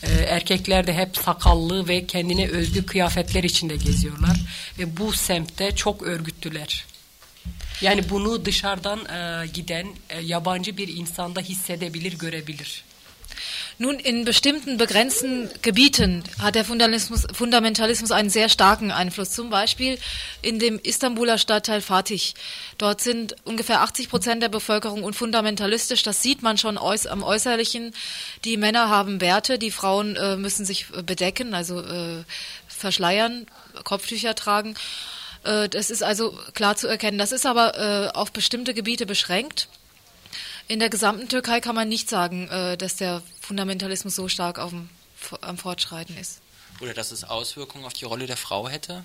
Ee, 0.03 0.09
erkekler 0.09 0.87
de 0.87 0.94
hep 0.94 1.16
sakallı 1.16 1.88
ve 1.88 2.07
kendine 2.07 2.48
özgü 2.48 2.87
kıyafetler 2.87 3.44
içinde 3.44 3.76
geziyorlar 3.76 4.37
ve 4.79 4.96
bu 4.96 5.12
semtte 5.12 5.76
çok 5.76 6.03
örgütlüler. 6.03 6.85
Yani 7.81 8.11
bunu 8.11 8.44
dışarıdan 8.44 8.98
e, 9.05 9.46
giden 9.46 9.87
e, 10.11 10.20
yabancı 10.20 10.76
bir 10.76 10.88
insanda 10.88 11.40
hissedebilir, 11.40 12.18
görebilir. 12.18 12.85
Nun, 13.83 13.99
in 13.99 14.27
bestimmten 14.27 14.77
begrenzten 14.77 15.49
Gebieten 15.62 16.23
hat 16.38 16.55
der 16.55 16.66
Fundamentalismus, 16.66 17.27
Fundamentalismus 17.33 18.11
einen 18.11 18.29
sehr 18.29 18.51
starken 18.51 18.90
Einfluss. 18.90 19.31
Zum 19.31 19.49
Beispiel 19.49 19.99
in 20.43 20.59
dem 20.59 20.79
Istanbuler 20.79 21.38
Stadtteil 21.38 21.81
Fatih. 21.81 22.35
Dort 22.77 23.01
sind 23.01 23.37
ungefähr 23.45 23.81
80 23.81 24.11
Prozent 24.11 24.43
der 24.43 24.51
Bevölkerung 24.51 25.03
und 25.03 25.16
fundamentalistisch. 25.16 26.03
Das 26.03 26.23
sieht 26.23 26.43
man 26.43 26.59
schon 26.59 26.77
äuß 26.77 27.07
am 27.07 27.23
Äußerlichen. 27.23 27.95
Die 28.45 28.59
Männer 28.59 28.90
haben 28.90 29.16
Bärte, 29.16 29.59
die 29.59 29.71
Frauen 29.71 30.14
äh, 30.14 30.37
müssen 30.37 30.66
sich 30.66 30.88
bedecken, 30.88 31.55
also 31.55 31.81
äh, 31.81 32.25
verschleiern, 32.69 33.47
Kopftücher 33.85 34.35
tragen. 34.35 34.75
Äh, 35.45 35.71
das 35.71 35.88
ist 35.88 36.03
also 36.03 36.38
klar 36.53 36.77
zu 36.77 36.87
erkennen. 36.87 37.16
Das 37.16 37.33
ist 37.33 37.47
aber 37.47 37.79
äh, 37.79 38.09
auf 38.14 38.31
bestimmte 38.31 38.75
Gebiete 38.75 39.07
beschränkt. 39.07 39.69
In 40.70 40.78
der 40.78 40.88
gesamten 40.88 41.28
Türkei 41.28 41.59
kann 41.61 41.74
man 41.74 41.88
nicht 41.88 42.09
sagen, 42.09 42.48
äh, 42.48 42.76
dass 42.76 42.94
der 42.94 43.22
Fundamentalismus 43.40 44.14
so 44.14 44.28
stark 44.28 44.61
auf 44.61 44.70
dem, 44.70 44.88
am 45.40 45.59
Fortschreiten 45.59 46.16
ist. 46.16 46.40
Oder 46.80 46.94
dass 46.94 47.11
es 47.11 47.24
Auswirkungen 47.24 47.85
auf 47.85 47.92
die 47.92 48.04
Rolle 48.04 48.26
der 48.28 48.37
Frau 48.37 48.68
hätte? 48.68 49.02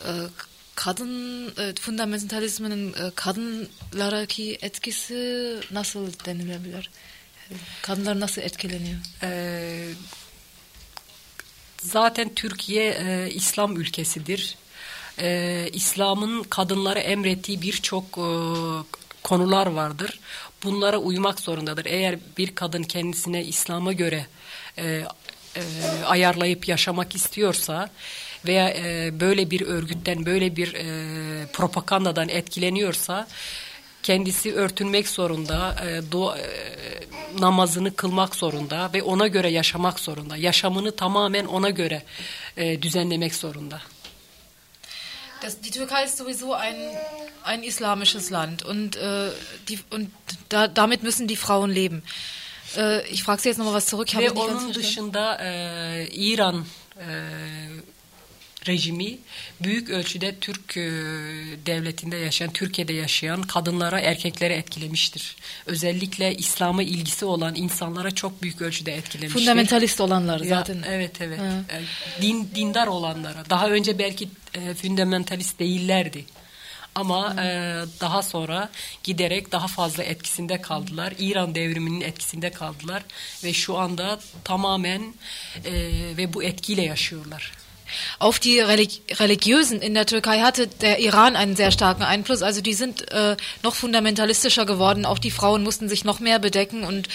Ee, 0.00 0.28
kadın 0.74 1.52
e, 1.58 1.74
fundamentalizmin 1.80 2.94
e, 2.94 3.10
kadınlardaki 3.14 4.58
etkisi 4.62 5.60
nasıl 5.70 6.12
denilebilir? 6.26 6.90
Kadınlar 7.82 8.20
nasıl 8.20 8.42
etkileniyor? 8.42 8.98
Ee, 9.22 9.88
zaten 11.82 12.34
Türkiye 12.34 12.90
e, 12.90 13.30
İslam 13.30 13.76
ülkesidir. 13.76 14.56
E, 15.18 15.68
İslam'ın 15.72 16.42
kadınlara 16.42 17.00
emrettiği 17.00 17.62
birçok 17.62 18.04
e, 18.18 18.28
konular 19.22 19.66
vardır. 19.66 20.20
Bunlara 20.64 20.98
uymak 20.98 21.40
zorundadır. 21.40 21.86
Eğer 21.86 22.18
bir 22.38 22.54
kadın 22.54 22.82
kendisine 22.82 23.44
İslam'a 23.44 23.92
göre 23.92 24.26
e, 24.78 24.84
e, 25.56 25.62
ayarlayıp 26.06 26.68
yaşamak 26.68 27.14
istiyorsa 27.14 27.90
veya 28.46 28.70
e, 28.70 29.20
böyle 29.20 29.50
bir 29.50 29.60
örgütten, 29.60 30.26
böyle 30.26 30.56
bir 30.56 30.74
e, 30.74 31.46
propagandadan 31.52 32.28
etkileniyorsa 32.28 33.28
kendisi 34.02 34.54
örtünmek 34.54 35.08
zorunda, 35.08 35.76
e, 35.86 36.12
dua, 36.12 36.38
e, 36.38 36.44
namazını 37.40 37.96
kılmak 37.96 38.34
zorunda 38.36 38.90
ve 38.94 39.02
ona 39.02 39.26
göre 39.26 39.50
yaşamak 39.50 40.00
zorunda. 40.00 40.36
Yaşamını 40.36 40.96
tamamen 40.96 41.44
ona 41.44 41.70
göre 41.70 42.02
e, 42.56 42.82
düzenlemek 42.82 43.34
zorunda. 43.34 43.80
Das, 45.44 45.60
die 45.60 45.70
Türkei 45.70 46.04
ist 46.04 46.16
sowieso 46.16 46.54
ein, 46.54 46.74
ein 47.42 47.62
islamisches 47.62 48.30
Land 48.30 48.62
und, 48.62 48.96
äh, 48.96 49.30
die, 49.68 49.78
und 49.90 50.10
da, 50.48 50.68
damit 50.68 51.02
müssen 51.02 51.26
die 51.26 51.36
Frauen 51.36 51.70
leben. 51.70 52.02
Äh, 52.76 53.06
ich 53.08 53.22
frage 53.24 53.42
Sie 53.42 53.48
jetzt 53.50 53.58
nochmal 53.58 53.74
was 53.74 53.84
zurück. 53.84 54.08
Ich 54.08 54.18
Ve 54.18 54.30
onun 54.30 54.74
dışında 54.74 55.38
e, 55.42 56.08
İran 56.12 56.64
e, 56.98 57.04
rejimi 58.66 59.18
büyük 59.60 59.90
ölçüde 59.90 60.34
Türk 60.40 60.76
e, 60.76 60.82
devletinde 61.66 62.16
yaşayan, 62.16 62.52
Türkiye'de 62.52 62.92
yaşayan 62.92 63.42
kadınlara, 63.42 64.00
erkeklere 64.00 64.54
etkilemiştir. 64.54 65.36
Özellikle 65.66 66.34
İslam'a 66.34 66.82
ilgisi 66.82 67.24
olan 67.24 67.54
insanlara 67.54 68.10
çok 68.10 68.42
büyük 68.42 68.62
ölçüde 68.62 68.94
etkilemiştir. 68.94 69.40
Fundamentalist 69.40 70.00
olanlar 70.00 70.38
zaten. 70.38 70.74
Ya, 70.74 70.82
evet 70.86 71.20
evet. 71.20 71.40
Ha. 71.40 71.44
E, 71.70 72.22
din, 72.22 72.50
dindar 72.54 72.86
olanlara. 72.86 73.50
Daha 73.50 73.68
önce 73.68 73.98
belki 73.98 74.28
e, 74.54 74.74
fundamentalist 74.74 75.58
değillerdi. 75.58 76.24
Ama 76.94 77.34
e, 77.42 77.46
daha 78.00 78.22
sonra 78.22 78.70
giderek 79.04 79.52
daha 79.52 79.66
fazla 79.66 80.02
etkisinde 80.02 80.60
kaldılar. 80.60 81.14
İran 81.18 81.54
devriminin 81.54 82.00
etkisinde 82.00 82.50
kaldılar 82.50 83.02
ve 83.44 83.52
şu 83.52 83.78
anda 83.78 84.20
tamamen 84.44 85.14
e, 85.64 85.72
ve 86.16 86.34
bu 86.34 86.42
etkiyle 86.42 86.82
yaşıyorlar. 86.82 87.52
Auf 88.18 88.38
die 88.38 88.60
Religi 88.60 89.02
Religiösen 89.12 89.82
in 89.82 89.94
der 89.94 90.06
Türkei 90.06 90.40
hatte 90.40 90.66
der 90.66 91.00
Iran 91.00 91.36
einen 91.36 91.56
sehr 91.56 91.70
starken 91.70 92.02
Einfluss. 92.02 92.42
Also 92.42 92.60
die 92.60 92.74
sind 92.74 93.10
äh, 93.12 93.36
noch 93.62 93.74
fundamentalistischer 93.74 94.66
geworden. 94.66 95.04
Auch 95.04 95.18
die 95.18 95.30
Frauen 95.30 95.62
mussten 95.62 95.88
sich 95.88 96.04
noch 96.04 96.20
mehr 96.20 96.38
bedecken 96.38 96.84
und 96.84 97.08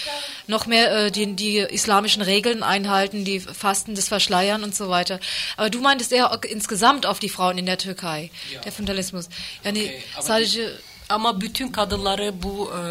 noch 0.48 0.65
mehr 0.65 1.06
äh, 1.06 1.12
die, 1.12 1.36
die 1.36 1.58
islamischen 1.58 2.22
Regeln 2.22 2.63
einhalten, 2.63 3.24
die 3.24 3.39
Fasten, 3.39 3.96
das 3.96 4.08
Verschleiern 4.08 4.63
und 4.63 4.76
so 4.76 4.89
weiter. 4.89 5.20
Aber 5.58 5.70
du 5.70 5.80
meintest 5.80 6.12
eher 6.12 6.38
insgesamt 6.50 7.06
auf 7.06 7.20
die 7.20 7.30
Frauen 7.30 7.58
in 7.58 7.65
der 7.65 7.78
Türkei, 7.78 8.30
ja. 8.54 8.60
der 8.62 8.72
Fundamentalismus. 8.72 9.30
Yani 9.63 9.84
okay, 9.84 10.04
sadece 10.22 10.72
ama 11.10 11.42
bütün 11.42 11.72
kadınları 11.72 12.44
bu 12.44 12.72
e, 12.72 12.82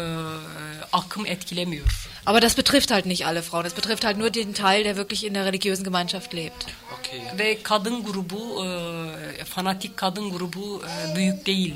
akım 0.93 1.25
etkilemiyor. 1.25 2.08
Aber 2.25 2.39
das 2.39 2.55
betrifft 2.55 2.91
halt 2.91 3.05
nicht 3.05 3.25
alle 3.25 3.43
Frauen. 3.43 3.63
Das 3.63 3.73
betrifft 3.73 4.03
halt 4.05 4.17
nur 4.17 4.29
den 4.29 4.53
Teil, 4.53 4.83
der 4.83 4.95
wirklich 4.95 5.25
in 5.25 5.33
der 5.33 5.45
religiösen 5.45 5.83
Gemeinschaft 5.83 6.33
lebt. 6.33 6.65
Okay. 6.99 7.21
Ve 7.37 7.63
kadın 7.63 8.03
grubu, 8.03 8.65
e, 8.65 9.45
fanatik 9.45 9.97
kadın 9.97 10.29
grubu 10.29 10.81
e, 10.83 11.15
büyük 11.15 11.45
değil. 11.45 11.75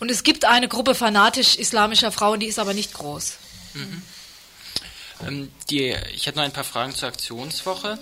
Und 0.00 0.10
es 0.10 0.22
gibt 0.22 0.44
eine 0.44 0.66
Gruppe 0.66 0.94
fanatisch 0.94 1.56
islamischer 1.56 2.10
Frauen, 2.10 2.40
die 2.40 2.46
ist 2.46 2.58
aber 2.58 2.72
nicht 2.74 2.94
groß. 2.94 3.36
Mhm. 3.74 4.02
Ähm, 5.26 5.50
die, 5.68 5.94
ich 6.14 6.26
hätte 6.26 6.38
noch 6.38 6.44
ein 6.44 6.52
paar 6.52 6.64
Fragen 6.64 6.94
zur 6.94 7.08
Aktionswoche. 7.08 7.98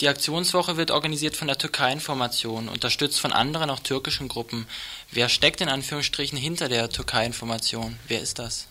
Die 0.00 0.08
Aktionswoche 0.08 0.76
wird 0.76 0.90
organisiert 0.90 1.36
von 1.36 1.48
der 1.48 1.58
Türkei-Information, 1.58 2.68
unterstützt 2.68 3.20
von 3.20 3.32
anderen, 3.32 3.70
auch 3.70 3.80
türkischen 3.80 4.28
Gruppen. 4.28 4.66
Wer 5.10 5.28
steckt 5.28 5.60
in 5.60 5.68
Anführungsstrichen 5.68 6.38
hinter 6.38 6.68
der 6.68 6.88
Türkei-Information? 6.88 7.98
Wer 8.06 8.20
ist 8.20 8.38
das? 8.38 8.66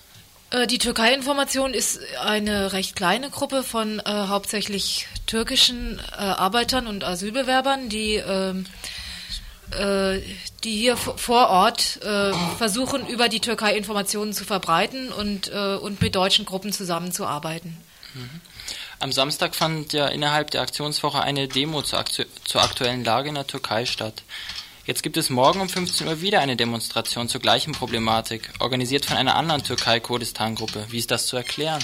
Äh, 0.51 0.67
die 0.67 0.77
Türkei-Information 0.77 1.73
ist 1.73 1.99
eine 2.21 2.73
recht 2.73 2.95
kleine 2.95 3.29
Gruppe 3.29 3.63
von 3.63 3.99
äh, 3.99 4.03
hauptsächlich 4.05 5.07
türkischen 5.25 5.99
äh, 5.99 6.21
Arbeitern 6.21 6.87
und 6.87 7.03
Asylbewerbern, 7.03 7.89
die, 7.89 8.15
ähm, 8.15 8.65
äh, 9.71 10.19
die 10.63 10.77
hier 10.77 10.95
vor 10.95 11.49
Ort 11.49 12.01
äh, 12.01 12.31
versuchen, 12.57 13.07
über 13.07 13.27
die 13.27 13.41
Türkei 13.41 13.75
Informationen 13.75 14.33
zu 14.33 14.45
verbreiten 14.45 15.11
und, 15.11 15.51
äh, 15.51 15.75
und 15.75 16.01
mit 16.01 16.15
deutschen 16.15 16.45
Gruppen 16.45 16.71
zusammenzuarbeiten. 16.71 17.77
Mhm. 18.13 18.41
Am 18.99 19.11
Samstag 19.11 19.53
fand 19.53 19.93
ja 19.93 20.07
innerhalb 20.07 20.49
der 20.51 20.61
Aktionswoche 20.61 21.21
eine 21.21 21.47
Demo 21.47 21.83
zur, 21.83 21.99
Aktu 21.99 22.23
zur 22.45 22.63
aktuellen 22.63 23.03
Lage 23.03 23.29
in 23.29 23.35
der 23.35 23.45
Türkei 23.45 23.85
statt. 23.85 24.23
Jetzt 24.87 25.03
gibt 25.03 25.17
es 25.17 25.29
morgen 25.29 25.59
um 25.59 25.67
15 25.67 26.07
Uhr 26.07 26.21
wieder 26.21 26.39
eine 26.39 26.55
Demonstration 26.55 27.27
zur 27.27 27.41
gleichen 27.41 27.73
Problematik, 27.73 28.49
organisiert 28.59 29.05
von 29.05 29.17
einer 29.17 29.35
anderen 29.35 29.61
Türkei-Kurdistan-Gruppe. 29.61 30.85
Wie 30.91 30.97
ist 30.97 31.11
das 31.11 31.27
zu 31.27 31.35
erklären? 31.35 31.83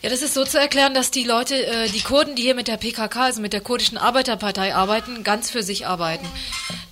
Ja, 0.00 0.10
das 0.10 0.22
ist 0.22 0.34
so 0.34 0.44
zu 0.44 0.56
erklären, 0.56 0.94
dass 0.94 1.10
die 1.10 1.24
Leute, 1.24 1.66
äh, 1.66 1.88
die 1.88 2.02
Kurden, 2.02 2.36
die 2.36 2.42
hier 2.42 2.54
mit 2.54 2.68
der 2.68 2.76
PKK, 2.76 3.24
also 3.24 3.40
mit 3.40 3.52
der 3.52 3.60
kurdischen 3.60 3.98
Arbeiterpartei 3.98 4.76
arbeiten, 4.76 5.24
ganz 5.24 5.50
für 5.50 5.64
sich 5.64 5.88
arbeiten. 5.88 6.24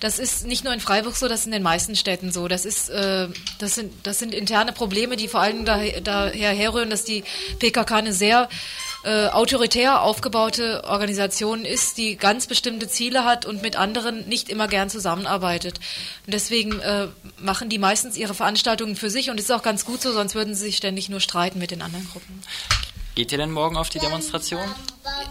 Das 0.01 0.19
ist 0.19 0.45
nicht 0.45 0.65
nur 0.65 0.75
in 0.75 0.81
Freiburg 0.81 1.15
so, 1.15 1.29
das 1.29 1.41
ist 1.41 1.47
in 1.47 1.53
den 1.53 1.63
meisten 1.63 1.95
Städten 1.95 2.33
so. 2.33 2.49
Das 2.49 2.65
ist, 2.65 2.89
äh, 2.89 3.29
das 3.61 3.77
sind, 3.77 3.93
das 4.03 4.19
sind 4.19 4.35
interne 4.35 4.73
Probleme, 4.73 5.17
die 5.17 5.29
vor 5.29 5.41
allem 5.41 5.65
daher, 5.65 6.01
daher 6.01 6.51
herrühren, 6.51 6.91
dass 6.91 7.05
die 7.05 7.23
PKK 7.61 7.95
eine 7.95 8.13
sehr 8.13 8.49
äh, 9.05 9.29
autoritär 9.29 10.03
aufgebaute 10.03 10.85
Organisation 10.85 11.65
ist, 11.65 11.99
die 11.99 12.17
ganz 12.17 12.47
bestimmte 12.47 12.89
Ziele 12.89 13.25
hat 13.25 13.47
und 13.47 13.63
mit 13.63 13.77
anderen 13.77 14.29
nicht 14.29 14.49
immer 14.49 14.69
gern 14.69 14.91
zusammenarbeitet. 14.91 15.79
Und 16.27 16.35
deswegen 16.35 16.81
äh, 16.81 17.09
machen 17.39 17.69
die 17.69 17.79
meistens 17.79 18.17
ihre 18.17 18.35
Veranstaltungen 18.35 18.97
für 18.97 19.11
sich 19.11 19.31
und 19.31 19.39
ist 19.39 19.53
auch 19.53 19.63
ganz 19.63 19.85
gut 19.85 20.03
so, 20.03 20.13
sonst 20.13 20.35
würden 20.35 20.55
sie 20.55 20.65
sich 20.65 20.77
ständig 20.77 21.09
nur 21.09 21.21
streiten 21.21 21.59
mit 21.59 21.71
den 21.71 21.83
anderen 21.83 22.09
Gruppen. 22.09 22.43
Geht 23.15 23.33
ihr 23.33 23.39
denn 23.39 23.51
morgen 23.51 23.77
auf 23.77 23.89
die 23.89 23.99
Demonstration? 23.99 24.63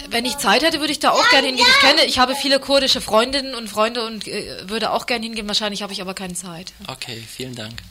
Wenn 0.09 0.25
ich 0.25 0.37
Zeit 0.37 0.61
hätte, 0.61 0.79
würde 0.79 0.91
ich 0.91 0.99
da 0.99 1.11
auch 1.11 1.29
gerne 1.29 1.47
hingehen. 1.47 1.65
Ich 1.69 1.79
kenne, 1.79 2.05
ich 2.05 2.19
habe 2.19 2.35
viele 2.35 2.59
kurdische 2.59 2.99
Freundinnen 2.99 3.55
und 3.55 3.69
Freunde 3.69 4.05
und 4.05 4.27
äh, 4.27 4.69
würde 4.69 4.91
auch 4.91 5.05
gerne 5.05 5.23
hingehen. 5.23 5.47
Wahrscheinlich 5.47 5.83
habe 5.83 5.93
ich 5.93 6.01
aber 6.01 6.13
keine 6.13 6.33
Zeit. 6.33 6.73
Okay, 6.87 7.23
vielen 7.25 7.55
Dank. 7.55 7.81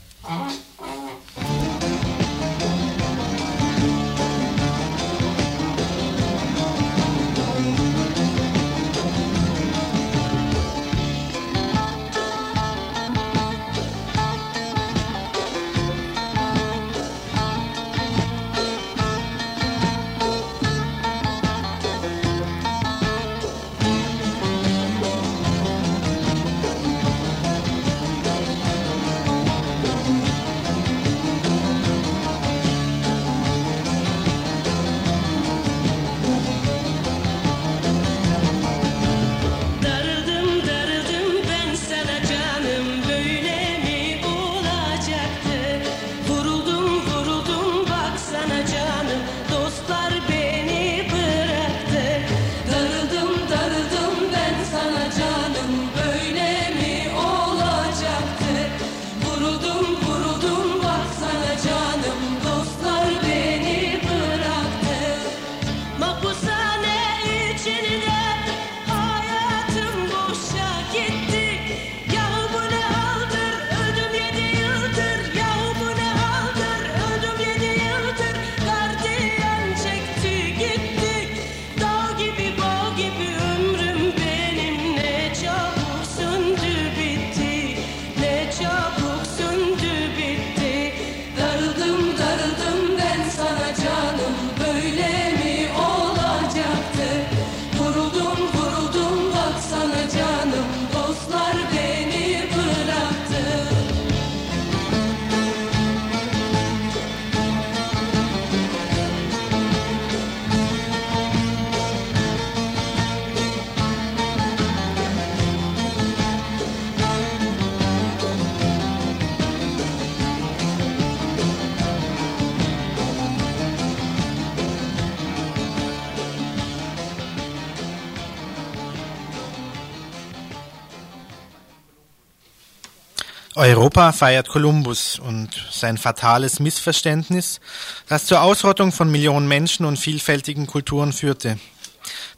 Europa 133.67 134.13
feiert 134.13 134.49
Kolumbus 134.49 135.19
und 135.19 135.49
sein 135.73 135.99
fatales 135.99 136.61
Missverständnis, 136.61 137.59
das 138.07 138.25
zur 138.25 138.41
Ausrottung 138.41 138.93
von 138.93 139.11
Millionen 139.11 139.49
Menschen 139.49 139.87
und 139.87 139.97
vielfältigen 139.97 140.69
Kulturen 140.69 141.13
führte. 141.13 141.59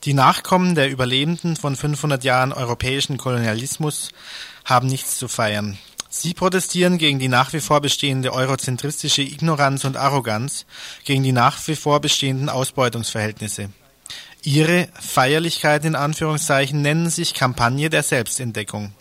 Die 0.04 0.14
Nachkommen 0.14 0.74
der 0.74 0.88
Überlebenden 0.88 1.56
von 1.56 1.76
500 1.76 2.24
Jahren 2.24 2.54
europäischen 2.54 3.18
Kolonialismus 3.18 4.08
haben 4.64 4.88
nichts 4.88 5.18
zu 5.18 5.28
feiern. 5.28 5.76
Sie 6.08 6.32
protestieren 6.32 6.96
gegen 6.96 7.18
die 7.18 7.28
nach 7.28 7.52
wie 7.52 7.60
vor 7.60 7.82
bestehende 7.82 8.32
eurozentristische 8.32 9.20
Ignoranz 9.20 9.84
und 9.84 9.98
Arroganz, 9.98 10.64
gegen 11.04 11.24
die 11.24 11.32
nach 11.32 11.58
wie 11.68 11.76
vor 11.76 12.00
bestehenden 12.00 12.48
Ausbeutungsverhältnisse. 12.48 13.68
Ihre 14.42 14.88
Feierlichkeiten 14.98 15.88
in 15.88 15.94
Anführungszeichen 15.94 16.80
nennen 16.80 17.10
sich 17.10 17.34
Kampagne 17.34 17.90
der 17.90 18.02
Selbstentdeckung. 18.02 18.94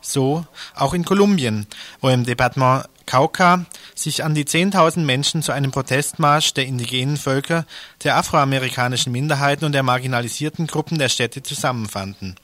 So 0.00 0.46
auch 0.74 0.94
in 0.94 1.04
Kolumbien, 1.04 1.66
wo 2.00 2.08
im 2.08 2.24
Departement 2.24 2.86
Cauca 3.06 3.64
sich 3.94 4.22
an 4.22 4.34
die 4.34 4.44
10.000 4.44 5.00
Menschen 5.00 5.42
zu 5.42 5.52
einem 5.52 5.70
Protestmarsch 5.70 6.52
der 6.54 6.66
indigenen 6.66 7.16
Völker, 7.16 7.64
der 8.04 8.16
afroamerikanischen 8.16 9.12
Minderheiten 9.12 9.64
und 9.64 9.72
der 9.72 9.82
marginalisierten 9.82 10.66
Gruppen 10.66 10.98
der 10.98 11.08
Städte 11.08 11.42
zusammenfanden. 11.42 12.36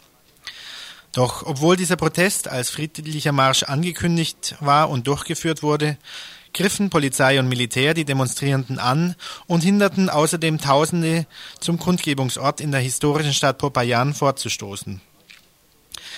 Doch 1.12 1.44
obwohl 1.46 1.76
dieser 1.76 1.96
Protest 1.96 2.48
als 2.48 2.70
friedlicher 2.70 3.32
Marsch 3.32 3.62
angekündigt 3.62 4.56
war 4.60 4.90
und 4.90 5.06
durchgeführt 5.06 5.62
wurde, 5.62 5.96
griffen 6.54 6.88
Polizei 6.88 7.38
und 7.38 7.48
Militär 7.48 7.94
die 7.94 8.04
Demonstrierenden 8.04 8.78
an 8.78 9.14
und 9.46 9.62
hinderten 9.62 10.08
außerdem 10.08 10.58
Tausende 10.58 11.26
zum 11.60 11.78
Kundgebungsort 11.78 12.60
in 12.60 12.72
der 12.72 12.80
historischen 12.80 13.34
Stadt 13.34 13.58
Popayan 13.58 14.14
vorzustoßen. 14.14 15.00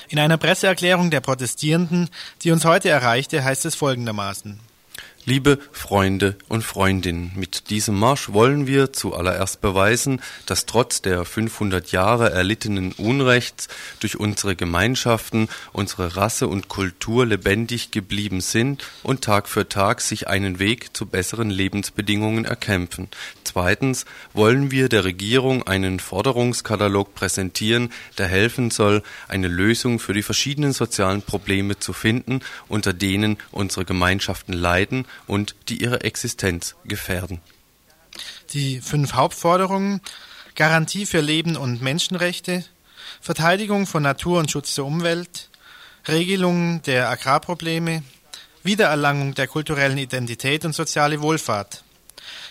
In 0.09 0.19
einer 0.19 0.38
Presseerklärung 0.38 1.11
der 1.11 1.21
Protestierenden, 1.21 2.09
die 2.42 2.53
uns 2.53 2.64
heute 2.64 2.88
erreichte, 2.88 3.42
heißt 3.45 3.64
es 3.64 3.75
folgendermaßen 3.75 4.61
Liebe 5.29 5.59
Freunde 5.73 6.37
und 6.47 6.62
Freundinnen, 6.62 7.33
mit 7.35 7.71
diesem 7.71 7.99
Marsch 7.99 8.33
wollen 8.33 8.69
wir 8.69 8.93
zuallererst 8.93 9.61
beweisen, 9.61 10.23
dass 10.47 10.67
trotz 10.67 11.03
der 11.03 11.25
500 11.25 11.91
Jahre 11.91 12.31
erlittenen 12.31 12.93
Unrechts 12.93 13.67
durch 13.99 14.21
unsere 14.21 14.55
Gemeinschaften 14.55 15.49
unsere 15.73 16.15
Rasse 16.15 16.47
und 16.47 16.69
Kultur 16.69 17.27
lebendig 17.27 17.91
geblieben 17.91 18.41
sind 18.41 18.89
und 19.03 19.23
Tag 19.23 19.49
für 19.49 19.69
Tag 19.69 20.01
sich 20.01 20.29
einen 20.29 20.61
Weg 20.61 20.97
zu 20.97 21.07
besseren 21.07 21.51
Lebensbedingungen 21.51 22.45
erkämpfen. 22.45 23.09
Zweitens 23.43 24.05
wollen 24.33 24.71
wir 24.71 24.89
der 24.89 25.03
Regierung 25.03 25.67
einen 25.67 25.99
Forderungskatalog 25.99 27.17
präsentieren, 27.17 27.91
der 28.17 28.29
helfen 28.29 28.71
soll, 28.71 29.03
eine 29.27 29.49
Lösung 29.49 29.99
für 29.99 30.12
die 30.12 30.23
verschiedenen 30.23 30.73
sozialen 30.73 31.23
Probleme 31.23 31.81
zu 31.81 31.93
finden, 31.93 32.43
unter 32.69 32.93
denen 32.93 33.39
unsere 33.51 33.85
Gemeinschaften 33.85 34.53
leiden 34.53 35.05
und 35.27 35.55
die 35.69 35.83
ihre 35.83 36.03
Existenz 36.03 36.77
gefährden. 36.85 37.41
Die 38.53 38.81
fünf 38.81 39.15
Hauptforderungen. 39.15 40.01
Garantie 40.57 41.05
für 41.05 41.21
Leben 41.21 41.55
und 41.55 41.83
Menschenrechte, 41.83 42.65
Verteidigung 43.21 43.87
von 43.87 44.03
Natur 44.03 44.39
und 44.39 44.51
Schutz 44.51 44.75
der 44.75 44.87
Umwelt, 44.87 45.51
Regelung 46.09 46.81
der 46.83 47.11
Agrarprobleme, 47.11 48.03
Wiedererlangung 48.63 49.35
der 49.35 49.49
kulturellen 49.49 49.99
Identität 49.99 50.65
und 50.65 50.75
soziale 50.75 51.21
Wohlfahrt. 51.21 51.85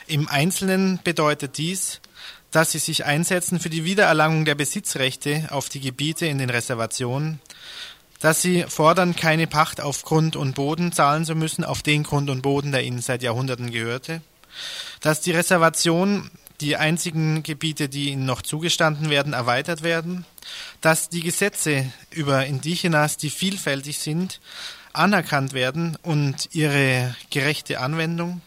Im 0.06 0.28
Einzelnen 0.28 1.00
bedeutet 1.04 1.58
dies, 1.58 2.00
dass 2.52 2.72
sie 2.72 2.80
sich 2.80 3.06
einsetzen 3.06 3.60
für 3.60 3.72
die 3.72 3.86
Wiedererlangung 3.86 4.46
der 4.46 4.56
Besitzrechte 4.56 5.48
auf 5.50 5.68
die 5.68 5.82
Gebiete 5.82 6.28
in 6.28 6.38
den 6.38 6.52
Reservationen, 6.52 7.42
dass 8.26 8.42
sie 8.42 8.66
fordern, 8.68 9.16
keine 9.16 9.46
Pacht 9.46 9.80
auf 9.80 10.02
Grund 10.02 10.36
und 10.36 10.56
Boden 10.56 10.92
zahlen 10.92 11.26
zu 11.26 11.36
müssen, 11.36 11.64
auf 11.64 11.84
den 11.84 12.02
Grund 12.02 12.32
und 12.32 12.42
Boden, 12.42 12.72
der 12.72 12.84
ihnen 12.84 13.00
seit 13.00 13.22
Jahrhunderten 13.22 13.70
gehörte, 13.70 14.20
dass 15.00 15.22
die 15.22 15.30
Reservation, 15.30 16.32
die 16.60 16.76
einzigen 16.76 17.44
Gebiete, 17.44 17.88
die 17.88 18.10
ihnen 18.10 18.26
noch 18.26 18.42
zugestanden 18.42 19.12
werden, 19.12 19.34
erweitert 19.34 19.84
werden, 19.84 20.26
dass 20.82 21.10
die 21.10 21.20
Gesetze 21.20 21.86
über 22.10 22.48
Indigenas, 22.48 23.18
die 23.18 23.30
vielfältig 23.30 24.00
sind, 24.00 24.42
anerkannt 24.92 25.54
werden 25.54 25.96
und 26.02 26.50
ihre 26.52 27.16
gerechte 27.30 27.80
Anwendung. 27.80 28.42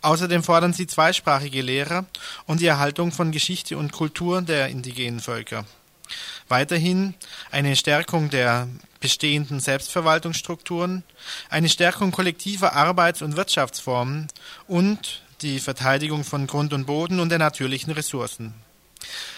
Außerdem 0.00 0.44
fordern 0.44 0.74
sie 0.74 0.86
zweisprachige 0.86 1.62
Lehrer 1.62 2.06
und 2.46 2.60
die 2.60 2.66
Erhaltung 2.66 3.10
von 3.10 3.32
Geschichte 3.32 3.78
und 3.78 3.90
Kultur 3.90 4.42
der 4.42 4.68
indigenen 4.68 5.18
Völker. 5.18 5.64
Weiterhin 6.48 7.14
eine 7.50 7.76
Stärkung 7.76 8.30
der 8.30 8.68
bestehenden 9.00 9.60
Selbstverwaltungsstrukturen, 9.60 11.04
eine 11.50 11.68
Stärkung 11.68 12.10
kollektiver 12.10 12.72
Arbeits- 12.74 13.22
und 13.22 13.36
Wirtschaftsformen 13.36 14.28
und 14.66 15.22
die 15.42 15.60
Verteidigung 15.60 16.24
von 16.24 16.46
Grund 16.46 16.72
und 16.72 16.86
Boden 16.86 17.20
und 17.20 17.28
der 17.28 17.38
natürlichen 17.38 17.92
Ressourcen. 17.92 18.54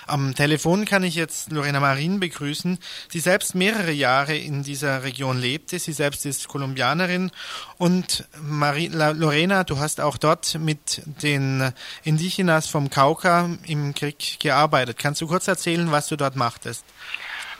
Am 0.06 0.34
Telefon 0.34 0.84
kann 0.84 1.02
ich 1.02 1.14
jetzt 1.14 1.52
Lorena 1.52 1.80
Marin 1.80 2.20
begrüßen, 2.20 2.78
die 3.12 3.20
selbst 3.20 3.54
mehrere 3.54 3.92
Jahre 3.92 4.36
in 4.36 4.62
dieser 4.62 5.02
Region 5.02 5.38
lebte. 5.38 5.78
Sie 5.78 5.92
selbst 5.92 6.26
ist 6.26 6.48
Kolumbianerin 6.48 7.30
und 7.78 8.28
Marie, 8.40 8.88
Lorena, 8.88 9.64
du 9.64 9.78
hast 9.78 10.00
auch 10.00 10.18
dort 10.18 10.54
mit 10.56 11.02
den 11.22 11.72
Indigenas 12.02 12.68
vom 12.68 12.90
Cauca 12.90 13.48
im 13.66 13.94
Krieg 13.94 14.40
gearbeitet. 14.40 14.98
Kannst 14.98 15.20
du 15.20 15.26
kurz 15.26 15.48
erzählen, 15.48 15.92
was 15.92 16.08
du 16.08 16.16
dort 16.16 16.36
machtest? 16.36 16.84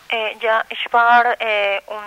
Äh, 0.09 0.35
ja, 0.41 0.63
ich 0.69 0.93
war 0.93 1.25
äh, 1.41 1.81
um 1.87 2.03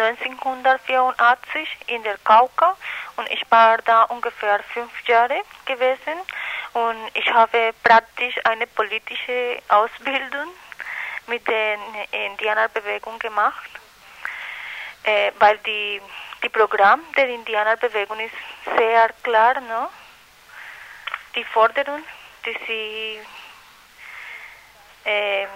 1984 0.00 1.68
in 1.86 2.02
der 2.02 2.18
Kauka 2.24 2.76
und 3.16 3.28
ich 3.30 3.44
war 3.50 3.78
da 3.78 4.04
ungefähr 4.04 4.60
fünf 4.72 4.90
Jahre 5.06 5.40
gewesen 5.66 6.18
und 6.74 7.10
ich 7.14 7.32
habe 7.32 7.72
praktisch 7.82 8.34
eine 8.44 8.66
politische 8.66 9.60
Ausbildung 9.68 10.48
mit 11.26 11.46
der 11.46 11.78
Indianerbewegung 12.10 13.18
gemacht, 13.18 13.70
äh, 15.04 15.32
weil 15.38 15.58
die, 15.58 16.00
die 16.42 16.48
Programm 16.48 17.00
der 17.16 17.28
Indianerbewegung 17.28 18.18
ist 18.20 18.34
sehr 18.76 19.10
klar, 19.22 19.60
ne? 19.60 19.88
die 21.34 21.44
Forderung, 21.44 22.02
die 22.44 22.56
sie 22.66 23.20
äh, 25.04 25.46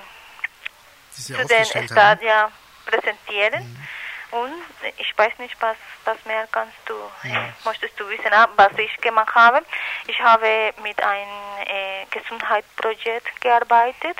zu 1.10 1.34
den 1.46 1.88
Staat 1.88 2.22
ja, 2.22 2.50
präsentieren. 2.86 3.64
Mhm. 3.64 3.88
Und 4.32 4.54
ich 4.96 5.18
weiß 5.18 5.38
nicht, 5.38 5.54
was, 5.60 5.76
was 6.06 6.16
mehr 6.24 6.48
kannst 6.50 6.78
du, 6.86 6.94
ja. 7.24 7.52
möchtest 7.66 8.00
du 8.00 8.08
wissen, 8.08 8.32
ah, 8.32 8.48
was 8.56 8.72
ich 8.78 8.96
gemacht 9.02 9.34
habe. 9.34 9.62
Ich 10.06 10.18
habe 10.22 10.72
mit 10.82 11.02
einem 11.02 11.58
äh, 11.66 12.06
Gesundheitsprojekt 12.10 13.40
gearbeitet. 13.42 14.16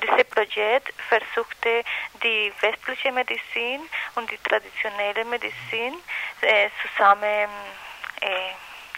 Dieses 0.00 0.24
Projekt 0.30 0.94
versuchte 1.08 1.82
die 2.22 2.52
westliche 2.60 3.10
Medizin 3.10 3.80
und 4.14 4.30
die 4.30 4.38
traditionelle 4.38 5.24
Medizin 5.24 5.94
äh, 6.42 6.68
zusammen, 6.82 7.48
äh, 8.20 8.28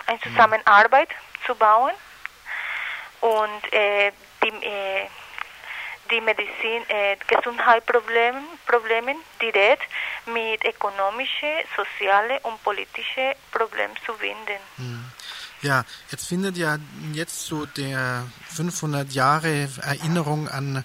eine 0.06 0.20
Zusammenarbeit 0.20 1.08
zu 1.46 1.54
bauen. 1.54 1.94
Und 3.22 3.72
äh, 3.72 4.12
die 4.42 4.66
äh, 4.66 5.08
die 6.10 6.20
Medizin, 6.20 6.82
äh, 6.88 7.16
Gesundheitsproblemen 7.26 8.44
Problemen 8.66 9.16
direkt 9.40 9.88
mit 10.26 10.64
ökonomischen, 10.64 11.48
sozialen 11.76 12.38
und 12.42 12.62
politischen 12.62 13.34
Problemen 13.50 13.94
zu 14.04 14.12
binden. 14.14 14.60
Hm. 14.76 15.04
Ja, 15.60 15.84
jetzt 16.10 16.28
findet 16.28 16.56
ja 16.56 16.78
jetzt 17.12 17.46
so 17.46 17.66
der 17.66 18.24
500 18.48 19.10
Jahre 19.12 19.68
Erinnerung 19.82 20.48
an 20.48 20.84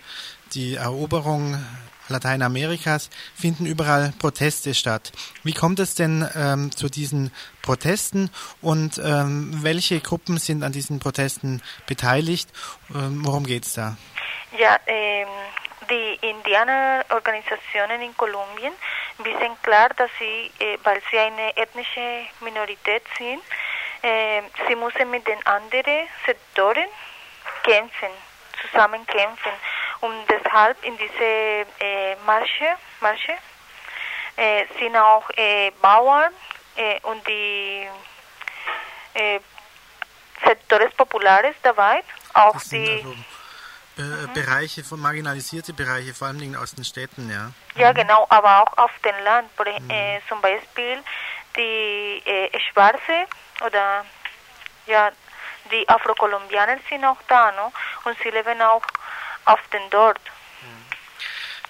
die 0.54 0.76
Eroberung 0.76 1.64
Lateinamerikas 2.14 3.10
finden 3.36 3.66
überall 3.66 4.14
Proteste 4.20 4.74
statt. 4.74 5.12
Wie 5.44 5.54
kommt 5.54 5.80
es 5.80 5.96
denn 5.96 6.28
ähm, 6.36 6.72
zu 6.72 6.88
diesen 6.88 7.32
Protesten 7.62 8.30
und 8.62 9.00
ähm, 9.04 9.64
welche 9.64 10.00
Gruppen 10.00 10.38
sind 10.38 10.64
an 10.64 10.72
diesen 10.72 11.00
Protesten 11.00 11.62
beteiligt? 11.88 12.50
Ähm, 12.96 13.26
worum 13.26 13.46
geht 13.46 13.66
es 13.66 13.74
da? 13.74 13.98
Ja, 14.58 14.78
ähm, 14.88 15.28
die 15.90 16.18
Indianerorganisationen 16.22 18.02
in 18.02 18.16
Kolumbien 18.16 18.74
wissen 19.18 19.58
klar, 19.62 19.90
dass 19.98 20.10
sie, 20.20 20.52
äh, 20.60 20.78
weil 20.84 21.02
sie 21.12 21.18
eine 21.18 21.56
ethnische 21.58 22.26
Minorität 22.42 23.04
sind, 23.18 23.42
äh, 24.02 24.42
sie 24.68 24.76
müssen 24.76 25.10
mit 25.10 25.28
den 25.28 25.46
anderen 25.46 26.08
Sektoren 26.26 26.88
kämpfen, 27.64 28.10
zusammen 28.62 29.06
kämpfen. 29.08 29.52
Und 30.02 30.28
deshalb 30.54 30.84
in 30.84 30.98
diese 30.98 31.66
äh, 31.80 32.16
Marsche, 32.26 32.76
Marsche 33.02 33.34
äh, 34.36 34.66
sind 34.80 34.96
auch 34.96 35.30
äh, 35.36 35.72
Bauern 35.82 36.32
äh, 36.76 37.00
und 37.02 37.26
die 37.28 37.88
äh, 39.14 39.40
Sectores 40.46 40.94
Populares 40.94 41.56
dabei, 41.64 42.04
auch 42.34 42.60
die... 42.72 43.04
Also 43.04 43.16
Be 43.96 44.02
mhm. 44.02 44.34
Bereiche, 44.34 44.84
von 44.84 45.00
marginalisierte 45.00 45.72
Bereiche, 45.72 46.16
vor 46.16 46.30
allem 46.30 46.56
aus 46.56 46.74
den 46.74 46.84
Städten, 46.84 47.30
ja. 47.30 47.52
Ja, 47.76 47.92
genau, 47.92 48.26
aber 48.28 48.64
auch 48.64 48.78
auf 48.80 48.92
dem 49.06 49.24
Land. 49.24 49.52
Mhm. 49.60 49.88
Äh, 49.88 50.20
zum 50.28 50.42
Beispiel 50.42 50.98
die 51.56 52.24
äh, 52.26 52.60
Schwarze 52.60 53.28
oder 53.64 54.04
ja, 54.88 55.12
die 55.72 55.88
Afrokolumbianer 55.88 56.78
sind 56.90 57.06
auch 57.06 57.22
da, 57.28 57.52
no? 57.52 57.72
Und 58.06 58.18
sie 58.24 58.32
leben 58.32 58.60
auch 58.64 58.82
auf 59.46 59.60
den 59.72 59.88
dort. 59.92 60.20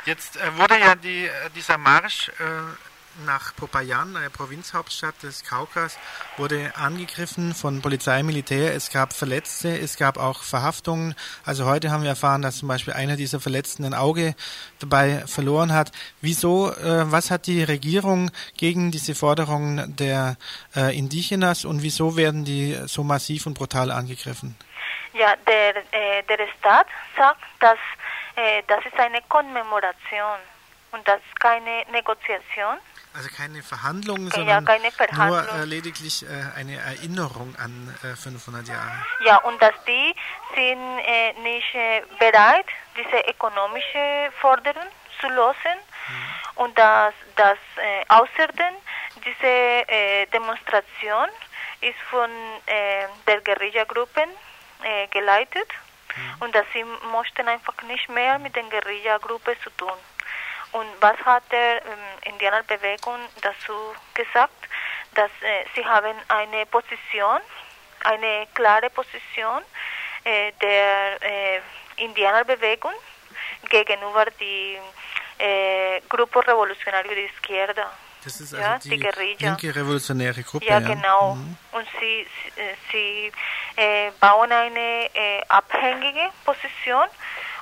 Jetzt 0.06 0.38
äh, 0.38 0.58
wurde 0.58 0.80
ja 0.80 0.96
die, 0.96 1.26
äh, 1.26 1.32
dieser 1.56 1.78
Marsch 1.78 2.30
äh, 2.30 3.24
nach 3.26 3.56
Popayan, 3.56 4.16
einer 4.18 4.30
Provinzhauptstadt 4.30 5.22
des 5.24 5.44
Kaukas, 5.44 5.98
wurde 6.38 6.74
angegriffen 6.76 7.54
von 7.54 7.82
Polizei, 7.82 8.24
Militär. 8.24 8.74
Es 8.74 8.90
gab 8.90 9.14
Verletzte, 9.14 9.78
es 9.78 9.98
gab 9.98 10.18
auch 10.18 10.44
Verhaftungen. 10.44 11.16
Also 11.46 11.66
heute 11.66 11.92
haben 11.92 12.04
wir 12.04 12.10
erfahren, 12.10 12.42
dass 12.42 12.58
zum 12.58 12.68
Beispiel 12.68 12.94
einer 12.94 13.16
dieser 13.16 13.40
Verletzten 13.40 13.86
ein 13.86 13.94
Auge 13.94 14.36
dabei 14.80 15.24
verloren 15.28 15.74
hat. 15.74 15.92
Wieso, 16.22 16.72
äh, 16.72 17.12
was 17.12 17.32
hat 17.32 17.48
die 17.48 17.64
Regierung 17.64 18.32
gegen 18.58 18.92
diese 18.92 19.16
Forderungen 19.16 19.96
der 19.96 20.38
äh, 20.76 20.98
Indigenas 20.98 21.66
und 21.66 21.82
wieso 21.82 22.18
werden 22.18 22.46
die 22.46 22.78
so 22.88 23.04
massiv 23.04 23.46
und 23.46 23.54
brutal 23.54 23.92
angegriffen? 23.92 24.56
Ja, 25.14 25.36
der, 25.48 25.78
äh, 25.92 26.24
der 26.28 26.48
Staat 26.60 26.88
sagt, 27.16 27.44
dass 27.60 27.78
äh, 28.36 28.64
das 28.68 28.86
ist 28.86 28.98
eine 29.00 29.22
Kommemoration 29.30 30.40
und 30.92 31.08
das 31.08 31.20
ist 31.20 31.40
keine 31.40 31.84
Negoziation. 31.92 32.78
Also 33.16 33.30
keine 33.38 33.62
Verhandlungen, 33.62 34.28
Ja, 34.28 34.36
sondern 34.36 34.66
keine 34.66 34.92
Verhandlung. 34.92 35.30
nur 35.30 35.62
äh, 35.62 35.66
lediglich 35.66 36.24
äh, 36.26 36.30
eine 36.60 36.78
Erinnerung 36.78 37.56
an 37.58 37.96
äh, 38.04 38.16
500 38.16 38.68
Jahre. 38.68 39.06
Ja, 39.24 39.38
und 39.38 39.62
dass 39.62 39.74
die 39.86 40.16
sind 40.56 41.00
äh, 41.00 41.34
nicht 41.44 41.76
äh, 41.76 42.02
bereit, 42.18 42.66
diese 42.98 43.20
ökonomische 43.30 44.32
Forderung 44.42 44.88
zu 45.22 45.28
lösen 45.30 45.78
und 46.56 46.76
dass, 46.78 47.14
dass 47.36 47.58
äh, 47.78 48.04
außerdem 48.10 48.74
diese 49.24 50.28
Demonstration 50.34 51.30
ist 51.80 52.00
von 52.10 52.30
der 52.68 53.40
Guerilla-Gruppen 53.42 54.30
geleitet 55.12 55.68
und 56.40 56.54
dass 56.56 56.66
sie 56.74 56.84
möchten 57.12 57.48
einfach 57.48 57.82
nicht 57.84 58.10
mehr 58.10 58.40
mit 58.40 58.56
den 58.56 58.70
Guerilla-Gruppen 58.70 59.56
zu 59.62 59.70
tun. 59.72 59.98
Und 60.74 60.88
was 61.02 61.18
hat 61.24 61.44
der 61.52 61.86
ähm, 61.86 62.34
Indianerbewegung 62.34 63.20
dazu 63.42 63.96
gesagt? 64.16 64.68
Dass 65.14 65.30
äh, 65.42 65.66
sie 65.76 65.86
haben 65.86 66.16
eine 66.30 66.66
Position, 66.66 67.40
eine 68.04 68.48
klare 68.56 68.90
Position 68.90 69.62
äh, 70.24 70.52
der 70.62 71.22
äh, 71.22 71.62
Indianerbewegung 71.98 72.94
gegenüber 73.70 74.26
die 74.40 74.80
äh, 75.38 76.02
Grupo 76.10 76.40
Revolucionario 76.40 77.14
de 77.14 77.26
Izquierda. 77.26 77.92
Das 78.24 78.40
ist 78.40 78.54
ja, 78.54 78.74
also 78.74 78.90
die, 78.90 79.00
Guerilla. 79.00 79.36
linke 79.40 79.76
revolutionäre 79.76 80.44
Gruppe. 80.44 80.66
Ja, 80.66 80.80
genau. 80.80 81.36
Mhm. 81.36 81.58
Und 81.72 81.88
sie, 82.00 82.26
sie, 82.56 82.62
äh, 82.62 82.76
sie 82.92 83.32
äh, 83.82 84.12
bauen 84.20 84.52
eine 84.52 85.10
äh, 85.14 85.42
abhängige 85.48 86.30
Position 86.46 87.06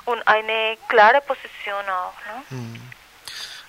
und 0.04 0.26
eine 0.26 0.76
klare 0.88 1.20
Position 1.20 1.84
auch. 1.88 2.14
Ne? 2.26 2.58
Mhm. 2.58 2.82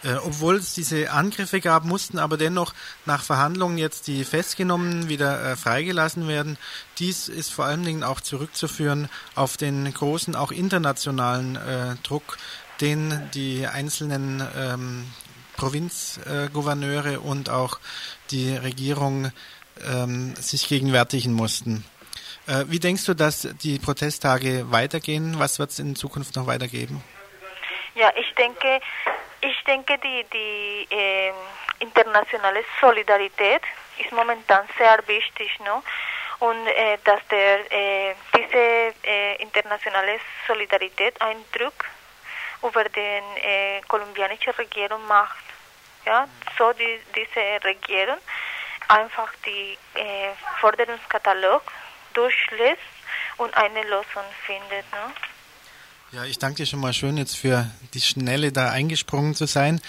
Äh, 0.04 0.16
obwohl 0.16 0.58
es 0.58 0.74
diese 0.74 1.12
Angriffe 1.12 1.62
gab, 1.62 1.86
mussten 1.86 2.20
aber 2.20 2.38
dennoch 2.38 2.74
nach 3.06 3.24
Verhandlungen 3.24 3.78
jetzt 3.78 4.08
die 4.08 4.26
Festgenommenen 4.26 5.08
wieder 5.08 5.52
äh, 5.52 5.56
freigelassen 5.56 6.28
werden. 6.28 6.58
Dies 6.98 7.30
ist 7.30 7.54
vor 7.54 7.66
allen 7.66 7.84
Dingen 7.84 8.04
auch 8.04 8.20
zurückzuführen 8.20 9.10
auf 9.36 9.56
den 9.56 9.92
großen, 9.94 10.36
auch 10.36 10.52
internationalen 10.52 11.56
äh, 11.56 11.96
Druck, 12.04 12.38
den 12.82 13.30
die 13.34 13.66
einzelnen 13.66 14.46
ähm, 14.58 15.06
Provinzgouverneure 15.64 17.22
und 17.22 17.50
auch 17.50 17.80
die 18.32 18.54
Regierung 18.54 19.32
ähm, 19.90 20.36
sich 20.36 20.68
gegenwärtigen 20.68 21.32
mussten. 21.32 21.86
Äh, 22.48 22.66
wie 22.68 22.80
denkst 22.80 23.06
du, 23.06 23.14
dass 23.14 23.48
die 23.64 23.80
Protesttage 23.80 24.72
weitergehen? 24.72 25.40
Was 25.40 25.60
wird 25.60 25.70
es 25.70 25.80
in 25.80 25.96
Zukunft 25.96 26.36
noch 26.36 26.48
weitergeben? 26.48 27.02
Ja, 27.96 28.12
ich 28.18 28.36
denke, 28.36 28.82
ich 29.40 29.64
denke, 29.66 29.98
die, 30.04 30.26
die 30.34 30.88
ähm, 30.94 31.36
internationale 31.80 32.66
Solidarität 32.82 33.62
ist 34.04 34.12
momentan 34.12 34.66
sehr 34.78 35.00
wichtig, 35.08 35.50
no? 35.64 35.82
Und 36.40 36.68
äh, 36.68 36.98
dass 37.06 37.22
der, 37.32 37.72
äh, 37.72 38.16
diese 38.36 38.94
äh, 39.08 39.42
internationale 39.42 40.20
Solidarität 40.46 41.22
einen 41.22 41.46
Druck 41.54 41.86
über 42.62 42.84
den 42.84 43.24
äh, 43.38 43.82
kolumbianische 43.88 44.58
Regierung 44.58 45.06
macht. 45.08 45.53
Ja, 46.06 46.28
so 46.58 46.74
die, 46.74 47.00
diese 47.16 47.64
Regierung 47.64 48.18
einfach 48.90 49.32
die 49.46 49.78
äh, 49.96 50.32
Forderungskatalog 50.60 51.62
durchlässt 52.14 52.82
und 53.38 53.56
eine 53.56 53.82
Lösung 53.84 54.24
findet. 54.46 54.92
Ne? 54.92 55.14
Ja, 56.14 56.26
ich 56.26 56.38
danke 56.38 56.58
dir 56.58 56.68
schon 56.68 56.80
mal 56.80 56.94
schön 56.94 57.18
jetzt 57.18 57.36
für 57.36 57.68
die 57.96 58.02
Schnelle 58.02 58.52
da 58.52 58.70
eingesprungen 58.70 59.34
zu 59.34 59.48
sein. 59.48 59.82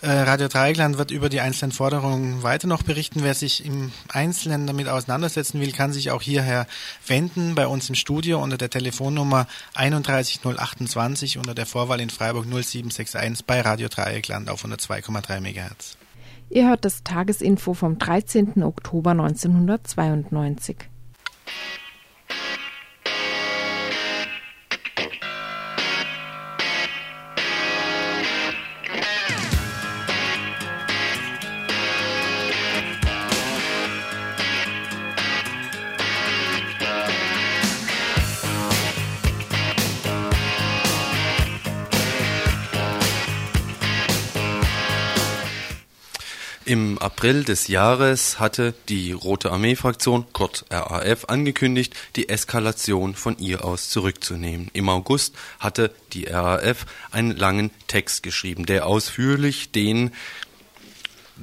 Äh, 0.00 0.12
Radio 0.12 0.46
Dreieckland 0.46 0.96
wird 0.96 1.10
über 1.10 1.28
die 1.28 1.40
einzelnen 1.40 1.72
Forderungen 1.72 2.44
weiter 2.44 2.68
noch 2.68 2.84
berichten. 2.84 3.24
Wer 3.24 3.34
sich 3.34 3.66
im 3.66 3.90
Einzelnen 4.08 4.68
damit 4.68 4.86
auseinandersetzen 4.86 5.60
will, 5.60 5.72
kann 5.72 5.92
sich 5.92 6.12
auch 6.12 6.22
hierher 6.22 6.68
wenden 7.08 7.56
bei 7.56 7.66
uns 7.66 7.88
im 7.88 7.96
Studio 7.96 8.40
unter 8.40 8.58
der 8.58 8.70
Telefonnummer 8.70 9.48
31028 9.74 11.38
unter 11.38 11.54
der 11.54 11.66
Vorwahl 11.66 12.00
in 12.00 12.10
Freiburg 12.10 12.44
0761 12.44 13.44
bei 13.44 13.60
Radio 13.60 13.88
Dreieckland 13.88 14.50
auf 14.50 14.64
102,3 14.64 15.40
MHz. 15.40 15.96
Ihr 16.48 16.68
hört 16.68 16.84
das 16.84 17.02
Tagesinfo 17.02 17.74
vom 17.74 17.98
13. 17.98 18.62
Oktober 18.62 19.10
1992. 19.10 20.76
April 47.02 47.42
des 47.42 47.66
Jahres 47.66 48.38
hatte 48.38 48.74
die 48.88 49.10
Rote 49.10 49.50
Armee-Fraktion, 49.50 50.26
kurz 50.32 50.64
RAF, 50.70 51.24
angekündigt, 51.24 51.94
die 52.14 52.28
Eskalation 52.28 53.14
von 53.16 53.36
ihr 53.38 53.64
aus 53.64 53.90
zurückzunehmen. 53.90 54.70
Im 54.72 54.88
August 54.88 55.34
hatte 55.58 55.92
die 56.12 56.26
RAF 56.26 56.86
einen 57.10 57.36
langen 57.36 57.72
Text 57.88 58.22
geschrieben, 58.22 58.66
der 58.66 58.86
ausführlich 58.86 59.72
den 59.72 60.12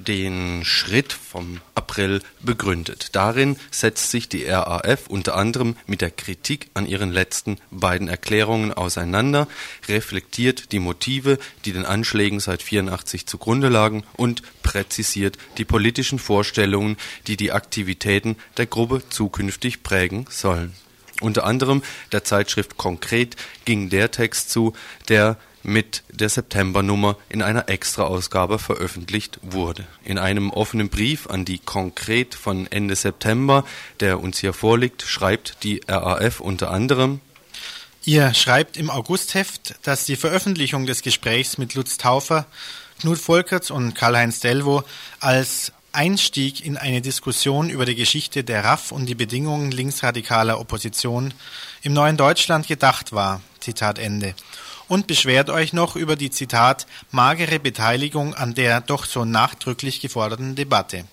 den 0.04 0.64
Schritt 0.64 1.14
vom 1.14 1.60
April 1.76 2.22
begründet. 2.41 3.10
Darin 3.14 3.58
setzt 3.72 4.12
sich 4.12 4.30
die 4.30 4.45
RAF 4.45 5.08
unter 5.08 5.36
anderem 5.36 5.76
mit 5.88 6.02
der 6.02 6.12
Kritik 6.12 6.70
an 6.74 6.86
ihren 6.86 7.12
letzten 7.12 7.58
beiden 7.72 8.08
Erklärungen 8.08 8.74
auseinander, 8.74 9.47
reflektiert 9.88 10.72
die 10.72 10.80
Motive, 10.80 11.38
die 11.66 11.74
den 11.74 11.86
Anschlägen 11.86 12.39
seit 12.39 12.62
84 12.62 13.26
zugrunde 13.26 13.70
lagen 13.70 14.04
und 14.16 14.43
präzisiert 14.64 15.38
die 15.58 15.66
politischen 15.66 16.20
Vorstellungen, 16.20 16.97
die 17.28 17.38
die 17.38 17.52
Aktivitäten 17.52 18.36
der 18.58 18.66
Gruppe 18.66 19.02
zukünftig 19.10 19.84
prägen 19.84 20.26
sollen. 20.30 20.74
Unter 21.22 21.43
anderem 21.43 21.84
der 22.12 22.24
Zeitschrift 22.24 22.78
Konkret 22.78 23.36
ging 23.66 23.89
der 23.89 24.12
Text 24.12 24.52
zu, 24.52 24.74
der 25.10 25.38
mit 25.64 26.03
der 26.10 26.30
Septembernummer 26.30 27.18
in 27.30 27.41
einer 27.41 27.70
Extraausgabe 27.70 28.60
veröffentlicht 28.60 29.39
wurde. 29.41 29.86
In 30.03 30.18
einem 30.18 30.51
offenen 30.51 30.89
Brief 30.89 31.28
an 31.28 31.45
die 31.45 31.60
Konkret 31.60 32.36
von 32.36 32.68
Ende 32.72 32.95
September, 32.95 33.66
der 33.99 34.20
uns 34.20 34.39
hier 34.39 34.53
vorliegt, 34.53 35.03
schreibt 35.03 35.64
die 35.64 35.82
RAF 35.88 36.39
unter 36.39 36.72
anderem 36.72 37.20
Ihr 38.05 38.34
schreibt 38.34 38.78
im 38.78 38.89
Augustheft, 38.89 39.76
dass 39.84 40.05
die 40.05 40.16
Veröffentlichung 40.16 40.86
des 40.86 41.01
Gesprächs 41.01 41.57
mit 41.57 41.76
Lutz 41.76 41.97
Taufer, 41.97 42.47
Knut 43.01 43.20
Volkerts 43.20 43.72
und 43.72 43.93
Karl-Heinz 43.93 44.39
Delvo 44.39 44.84
als 45.20 45.74
Einstieg 45.91 46.66
in 46.66 46.78
eine 46.78 47.01
Diskussion 47.01 47.70
über 47.70 47.86
die 47.86 47.95
Geschichte 47.95 48.43
der 48.43 48.64
RAF 48.64 48.91
und 48.91 49.05
die 49.07 49.16
Bedingungen 49.16 49.72
linksradikaler 49.72 50.60
Opposition 50.60 51.34
im 51.82 51.93
neuen 51.93 52.16
Deutschland 52.16 52.68
gedacht 52.68 53.12
war. 53.12 53.41
Zitat 53.60 53.99
Ende. 53.99 54.34
Und 54.89 55.07
beschwert 55.07 55.49
euch 55.49 55.71
noch 55.71 55.95
über 55.95 56.17
die 56.17 56.31
Zitat 56.31 56.87
magere 57.11 57.59
Beteiligung 57.59 58.33
an 58.33 58.55
der 58.55 58.81
doch 58.81 59.05
so 59.05 59.23
nachdrücklich 59.23 60.01
geforderten 60.01 60.55
Debatte. 60.55 61.05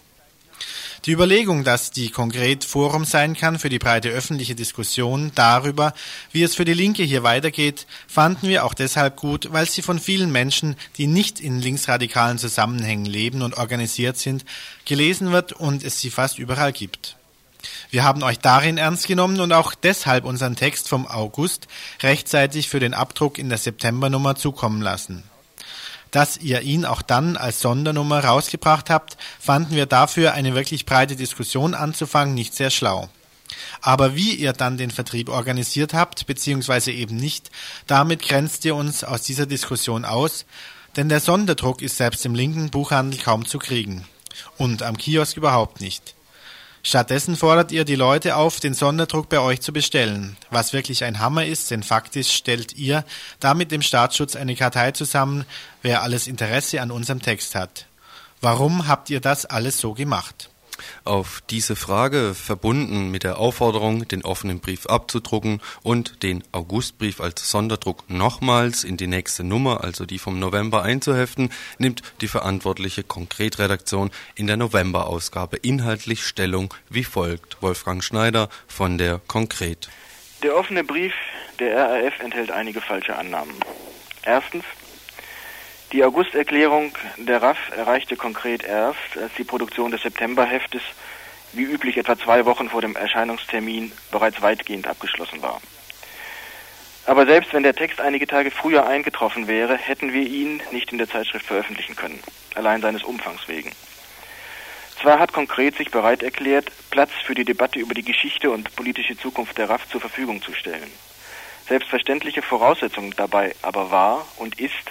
Die 1.04 1.12
Überlegung, 1.12 1.62
dass 1.62 1.92
die 1.92 2.10
konkret 2.10 2.64
Forum 2.64 3.04
sein 3.04 3.36
kann 3.36 3.60
für 3.60 3.68
die 3.68 3.78
breite 3.78 4.08
öffentliche 4.08 4.56
Diskussion 4.56 5.30
darüber, 5.36 5.94
wie 6.32 6.42
es 6.42 6.56
für 6.56 6.64
die 6.64 6.74
Linke 6.74 7.04
hier 7.04 7.22
weitergeht, 7.22 7.86
fanden 8.08 8.48
wir 8.48 8.64
auch 8.64 8.74
deshalb 8.74 9.14
gut, 9.14 9.52
weil 9.52 9.68
sie 9.68 9.82
von 9.82 10.00
vielen 10.00 10.32
Menschen, 10.32 10.74
die 10.96 11.06
nicht 11.06 11.38
in 11.38 11.60
linksradikalen 11.60 12.38
Zusammenhängen 12.38 13.04
leben 13.04 13.42
und 13.42 13.56
organisiert 13.56 14.16
sind, 14.16 14.44
gelesen 14.84 15.30
wird 15.30 15.52
und 15.52 15.84
es 15.84 16.00
sie 16.00 16.10
fast 16.10 16.40
überall 16.40 16.72
gibt. 16.72 17.16
Wir 17.90 18.04
haben 18.04 18.22
euch 18.22 18.38
darin 18.38 18.78
ernst 18.78 19.06
genommen 19.06 19.40
und 19.40 19.52
auch 19.52 19.74
deshalb 19.74 20.24
unseren 20.24 20.56
Text 20.56 20.88
vom 20.88 21.06
August 21.06 21.68
rechtzeitig 22.02 22.68
für 22.68 22.80
den 22.80 22.94
Abdruck 22.94 23.38
in 23.38 23.48
der 23.48 23.58
Septembernummer 23.58 24.34
zukommen 24.34 24.82
lassen. 24.82 25.22
Dass 26.10 26.36
ihr 26.38 26.62
ihn 26.62 26.84
auch 26.84 27.02
dann 27.02 27.36
als 27.36 27.60
Sondernummer 27.60 28.24
rausgebracht 28.24 28.90
habt, 28.90 29.16
fanden 29.38 29.74
wir 29.74 29.86
dafür 29.86 30.32
eine 30.32 30.54
wirklich 30.54 30.86
breite 30.86 31.16
Diskussion 31.16 31.74
anzufangen 31.74 32.34
nicht 32.34 32.54
sehr 32.54 32.70
schlau. 32.70 33.08
Aber 33.80 34.14
wie 34.14 34.34
ihr 34.34 34.52
dann 34.52 34.76
den 34.76 34.90
Vertrieb 34.90 35.28
organisiert 35.28 35.94
habt, 35.94 36.26
beziehungsweise 36.26 36.90
eben 36.92 37.16
nicht, 37.16 37.50
damit 37.86 38.22
grenzt 38.22 38.64
ihr 38.64 38.74
uns 38.74 39.04
aus 39.04 39.22
dieser 39.22 39.46
Diskussion 39.46 40.04
aus, 40.04 40.46
denn 40.96 41.08
der 41.08 41.20
Sonderdruck 41.20 41.82
ist 41.82 41.98
selbst 41.98 42.24
im 42.24 42.34
linken 42.34 42.70
Buchhandel 42.70 43.20
kaum 43.20 43.46
zu 43.46 43.58
kriegen. 43.58 44.06
Und 44.56 44.82
am 44.82 44.96
Kiosk 44.96 45.36
überhaupt 45.36 45.80
nicht. 45.80 46.15
Stattdessen 46.88 47.34
fordert 47.34 47.72
ihr 47.72 47.84
die 47.84 47.96
Leute 47.96 48.36
auf, 48.36 48.60
den 48.60 48.72
Sonderdruck 48.72 49.28
bei 49.28 49.40
euch 49.40 49.60
zu 49.60 49.72
bestellen. 49.72 50.36
Was 50.50 50.72
wirklich 50.72 51.02
ein 51.02 51.18
Hammer 51.18 51.44
ist, 51.44 51.72
denn 51.72 51.82
faktisch 51.82 52.30
stellt 52.30 52.74
ihr 52.74 53.04
damit 53.40 53.72
dem 53.72 53.82
Staatsschutz 53.82 54.36
eine 54.36 54.54
Kartei 54.54 54.92
zusammen, 54.92 55.46
wer 55.82 56.02
alles 56.02 56.28
Interesse 56.28 56.80
an 56.80 56.92
unserem 56.92 57.20
Text 57.20 57.56
hat. 57.56 57.86
Warum 58.40 58.86
habt 58.86 59.10
ihr 59.10 59.18
das 59.18 59.46
alles 59.46 59.80
so 59.80 59.94
gemacht? 59.94 60.48
Auf 61.04 61.42
diese 61.50 61.76
Frage, 61.76 62.34
verbunden 62.34 63.10
mit 63.10 63.24
der 63.24 63.38
Aufforderung, 63.38 64.06
den 64.08 64.24
offenen 64.24 64.60
Brief 64.60 64.86
abzudrucken 64.86 65.60
und 65.82 66.22
den 66.22 66.42
Augustbrief 66.52 67.20
als 67.20 67.50
Sonderdruck 67.50 68.08
nochmals 68.08 68.84
in 68.84 68.96
die 68.96 69.06
nächste 69.06 69.44
Nummer, 69.44 69.84
also 69.84 70.06
die 70.06 70.18
vom 70.18 70.38
November 70.38 70.82
einzuheften, 70.82 71.50
nimmt 71.78 72.02
die 72.20 72.28
verantwortliche 72.28 73.02
Konkretredaktion 73.02 74.10
in 74.34 74.46
der 74.46 74.56
Novemberausgabe 74.56 75.56
inhaltlich 75.56 76.24
Stellung 76.24 76.72
wie 76.88 77.04
folgt. 77.04 77.62
Wolfgang 77.62 78.02
Schneider 78.02 78.48
von 78.66 78.98
der 78.98 79.20
Konkret. 79.26 79.88
Der 80.42 80.56
offene 80.56 80.84
Brief 80.84 81.14
der 81.58 81.76
RAF 81.76 82.20
enthält 82.20 82.50
einige 82.50 82.80
falsche 82.80 83.16
Annahmen. 83.16 83.54
Erstens, 84.22 84.64
die 85.92 86.02
Augusterklärung 86.02 86.92
der 87.16 87.42
RAF 87.42 87.58
erreichte 87.76 88.16
konkret 88.16 88.64
erst, 88.64 89.16
als 89.20 89.32
die 89.34 89.44
Produktion 89.44 89.90
des 89.90 90.02
Septemberheftes 90.02 90.82
wie 91.52 91.62
üblich 91.62 91.96
etwa 91.96 92.18
zwei 92.18 92.44
Wochen 92.44 92.68
vor 92.68 92.80
dem 92.80 92.96
Erscheinungstermin 92.96 93.92
bereits 94.10 94.42
weitgehend 94.42 94.86
abgeschlossen 94.86 95.42
war. 95.42 95.60
Aber 97.06 97.24
selbst 97.24 97.52
wenn 97.52 97.62
der 97.62 97.74
Text 97.74 98.00
einige 98.00 98.26
Tage 98.26 98.50
früher 98.50 98.86
eingetroffen 98.86 99.46
wäre, 99.46 99.76
hätten 99.76 100.12
wir 100.12 100.22
ihn 100.22 100.60
nicht 100.72 100.90
in 100.90 100.98
der 100.98 101.08
Zeitschrift 101.08 101.46
veröffentlichen 101.46 101.94
können, 101.94 102.20
allein 102.56 102.82
seines 102.82 103.04
Umfangs 103.04 103.46
wegen. 103.46 103.70
Zwar 105.00 105.20
hat 105.20 105.32
konkret 105.32 105.76
sich 105.76 105.90
bereit 105.90 106.22
erklärt, 106.22 106.72
Platz 106.90 107.12
für 107.24 107.34
die 107.34 107.44
Debatte 107.44 107.78
über 107.78 107.94
die 107.94 108.02
Geschichte 108.02 108.50
und 108.50 108.74
politische 108.74 109.16
Zukunft 109.16 109.56
der 109.56 109.70
RAF 109.70 109.88
zur 109.88 110.00
Verfügung 110.00 110.42
zu 110.42 110.52
stellen. 110.52 110.90
Selbstverständliche 111.68 112.42
Voraussetzung 112.42 113.14
dabei 113.16 113.54
aber 113.62 113.90
war 113.90 114.26
und 114.38 114.58
ist, 114.58 114.90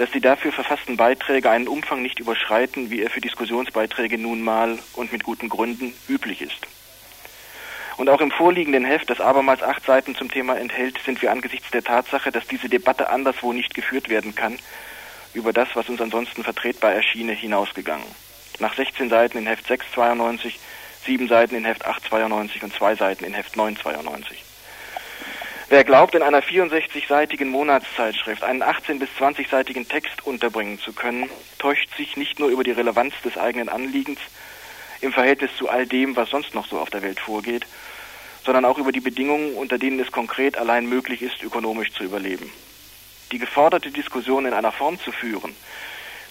dass 0.00 0.10
die 0.10 0.20
dafür 0.22 0.50
verfassten 0.50 0.96
Beiträge 0.96 1.50
einen 1.50 1.68
Umfang 1.68 2.00
nicht 2.00 2.20
überschreiten, 2.20 2.88
wie 2.88 3.02
er 3.02 3.10
für 3.10 3.20
Diskussionsbeiträge 3.20 4.16
nun 4.16 4.40
mal 4.40 4.78
und 4.94 5.12
mit 5.12 5.24
guten 5.24 5.50
Gründen 5.50 5.92
üblich 6.08 6.40
ist. 6.40 6.66
Und 7.98 8.08
auch 8.08 8.22
im 8.22 8.30
vorliegenden 8.30 8.86
Heft, 8.86 9.10
das 9.10 9.20
abermals 9.20 9.62
acht 9.62 9.84
Seiten 9.84 10.14
zum 10.16 10.30
Thema 10.30 10.58
enthält, 10.58 10.98
sind 11.04 11.20
wir 11.20 11.30
angesichts 11.30 11.70
der 11.70 11.84
Tatsache, 11.84 12.32
dass 12.32 12.46
diese 12.46 12.70
Debatte 12.70 13.10
anderswo 13.10 13.52
nicht 13.52 13.74
geführt 13.74 14.08
werden 14.08 14.34
kann, 14.34 14.58
über 15.34 15.52
das, 15.52 15.68
was 15.74 15.90
uns 15.90 16.00
ansonsten 16.00 16.44
vertretbar 16.44 16.94
erschiene, 16.94 17.32
hinausgegangen. 17.32 18.06
Nach 18.58 18.74
16 18.74 19.10
Seiten 19.10 19.36
in 19.36 19.46
Heft 19.46 19.66
692, 19.66 20.58
7 21.04 21.28
Seiten 21.28 21.56
in 21.56 21.66
Heft 21.66 21.84
892 21.84 22.62
und 22.62 22.72
2 22.72 22.94
Seiten 22.94 23.24
in 23.24 23.34
Heft 23.34 23.54
992. 23.54 24.49
Wer 25.70 25.84
glaubt, 25.84 26.16
in 26.16 26.22
einer 26.22 26.42
64-seitigen 26.42 27.48
Monatszeitschrift 27.48 28.42
einen 28.42 28.60
18- 28.60 28.98
bis 28.98 29.08
20-seitigen 29.20 29.86
Text 29.86 30.26
unterbringen 30.26 30.80
zu 30.80 30.92
können, 30.92 31.30
täuscht 31.60 31.96
sich 31.96 32.16
nicht 32.16 32.40
nur 32.40 32.48
über 32.48 32.64
die 32.64 32.72
Relevanz 32.72 33.14
des 33.24 33.38
eigenen 33.38 33.68
Anliegens 33.68 34.18
im 35.00 35.12
Verhältnis 35.12 35.52
zu 35.56 35.68
all 35.68 35.86
dem, 35.86 36.16
was 36.16 36.28
sonst 36.28 36.56
noch 36.56 36.66
so 36.66 36.80
auf 36.80 36.90
der 36.90 37.02
Welt 37.02 37.20
vorgeht, 37.20 37.68
sondern 38.44 38.64
auch 38.64 38.78
über 38.78 38.90
die 38.90 38.98
Bedingungen, 38.98 39.54
unter 39.54 39.78
denen 39.78 40.00
es 40.00 40.10
konkret 40.10 40.58
allein 40.58 40.86
möglich 40.86 41.22
ist, 41.22 41.40
ökonomisch 41.44 41.92
zu 41.92 42.02
überleben. 42.02 42.50
Die 43.30 43.38
geforderte 43.38 43.92
Diskussion 43.92 44.46
in 44.46 44.54
einer 44.54 44.72
Form 44.72 44.98
zu 44.98 45.12
führen, 45.12 45.54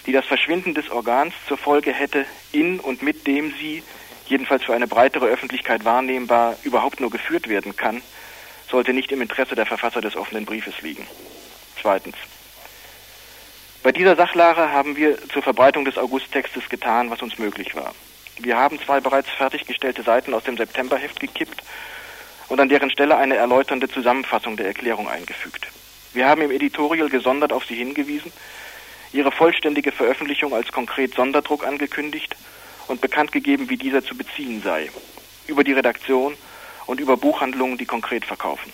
die 0.04 0.12
das 0.12 0.26
Verschwinden 0.26 0.74
des 0.74 0.90
Organs 0.90 1.32
zur 1.48 1.56
Folge 1.56 1.94
hätte, 1.94 2.26
in 2.52 2.78
und 2.78 3.00
mit 3.00 3.26
dem 3.26 3.54
sie, 3.58 3.82
jedenfalls 4.26 4.64
für 4.64 4.74
eine 4.74 4.86
breitere 4.86 5.28
Öffentlichkeit 5.28 5.86
wahrnehmbar, 5.86 6.58
überhaupt 6.62 7.00
nur 7.00 7.10
geführt 7.10 7.48
werden 7.48 7.74
kann, 7.74 8.02
sollte 8.70 8.92
nicht 8.92 9.12
im 9.12 9.22
Interesse 9.22 9.54
der 9.54 9.66
Verfasser 9.66 10.00
des 10.00 10.16
offenen 10.16 10.44
Briefes 10.44 10.80
liegen. 10.80 11.06
Zweitens. 11.80 12.16
Bei 13.82 13.92
dieser 13.92 14.14
Sachlage 14.14 14.70
haben 14.72 14.96
wir 14.96 15.16
zur 15.28 15.42
Verbreitung 15.42 15.84
des 15.84 15.96
Augusttextes 15.96 16.68
getan, 16.68 17.10
was 17.10 17.22
uns 17.22 17.38
möglich 17.38 17.74
war. 17.74 17.94
Wir 18.38 18.56
haben 18.56 18.78
zwei 18.80 19.00
bereits 19.00 19.30
fertiggestellte 19.30 20.02
Seiten 20.02 20.34
aus 20.34 20.44
dem 20.44 20.56
Septemberheft 20.56 21.18
gekippt 21.18 21.62
und 22.48 22.60
an 22.60 22.68
deren 22.68 22.90
Stelle 22.90 23.16
eine 23.16 23.36
erläuternde 23.36 23.88
Zusammenfassung 23.88 24.56
der 24.56 24.66
Erklärung 24.66 25.08
eingefügt. 25.08 25.66
Wir 26.12 26.26
haben 26.26 26.42
im 26.42 26.50
Editorial 26.50 27.08
gesondert 27.08 27.52
auf 27.52 27.64
sie 27.64 27.76
hingewiesen, 27.76 28.32
ihre 29.12 29.32
vollständige 29.32 29.92
Veröffentlichung 29.92 30.54
als 30.54 30.72
konkret 30.72 31.14
Sonderdruck 31.14 31.66
angekündigt 31.66 32.36
und 32.88 33.00
bekannt 33.00 33.32
gegeben, 33.32 33.70
wie 33.70 33.76
dieser 33.76 34.04
zu 34.04 34.16
beziehen 34.16 34.62
sei. 34.62 34.90
Über 35.46 35.64
die 35.64 35.72
Redaktion 35.72 36.36
und 36.90 36.98
über 36.98 37.16
Buchhandlungen, 37.16 37.78
die 37.78 37.86
konkret 37.86 38.24
verkaufen. 38.24 38.72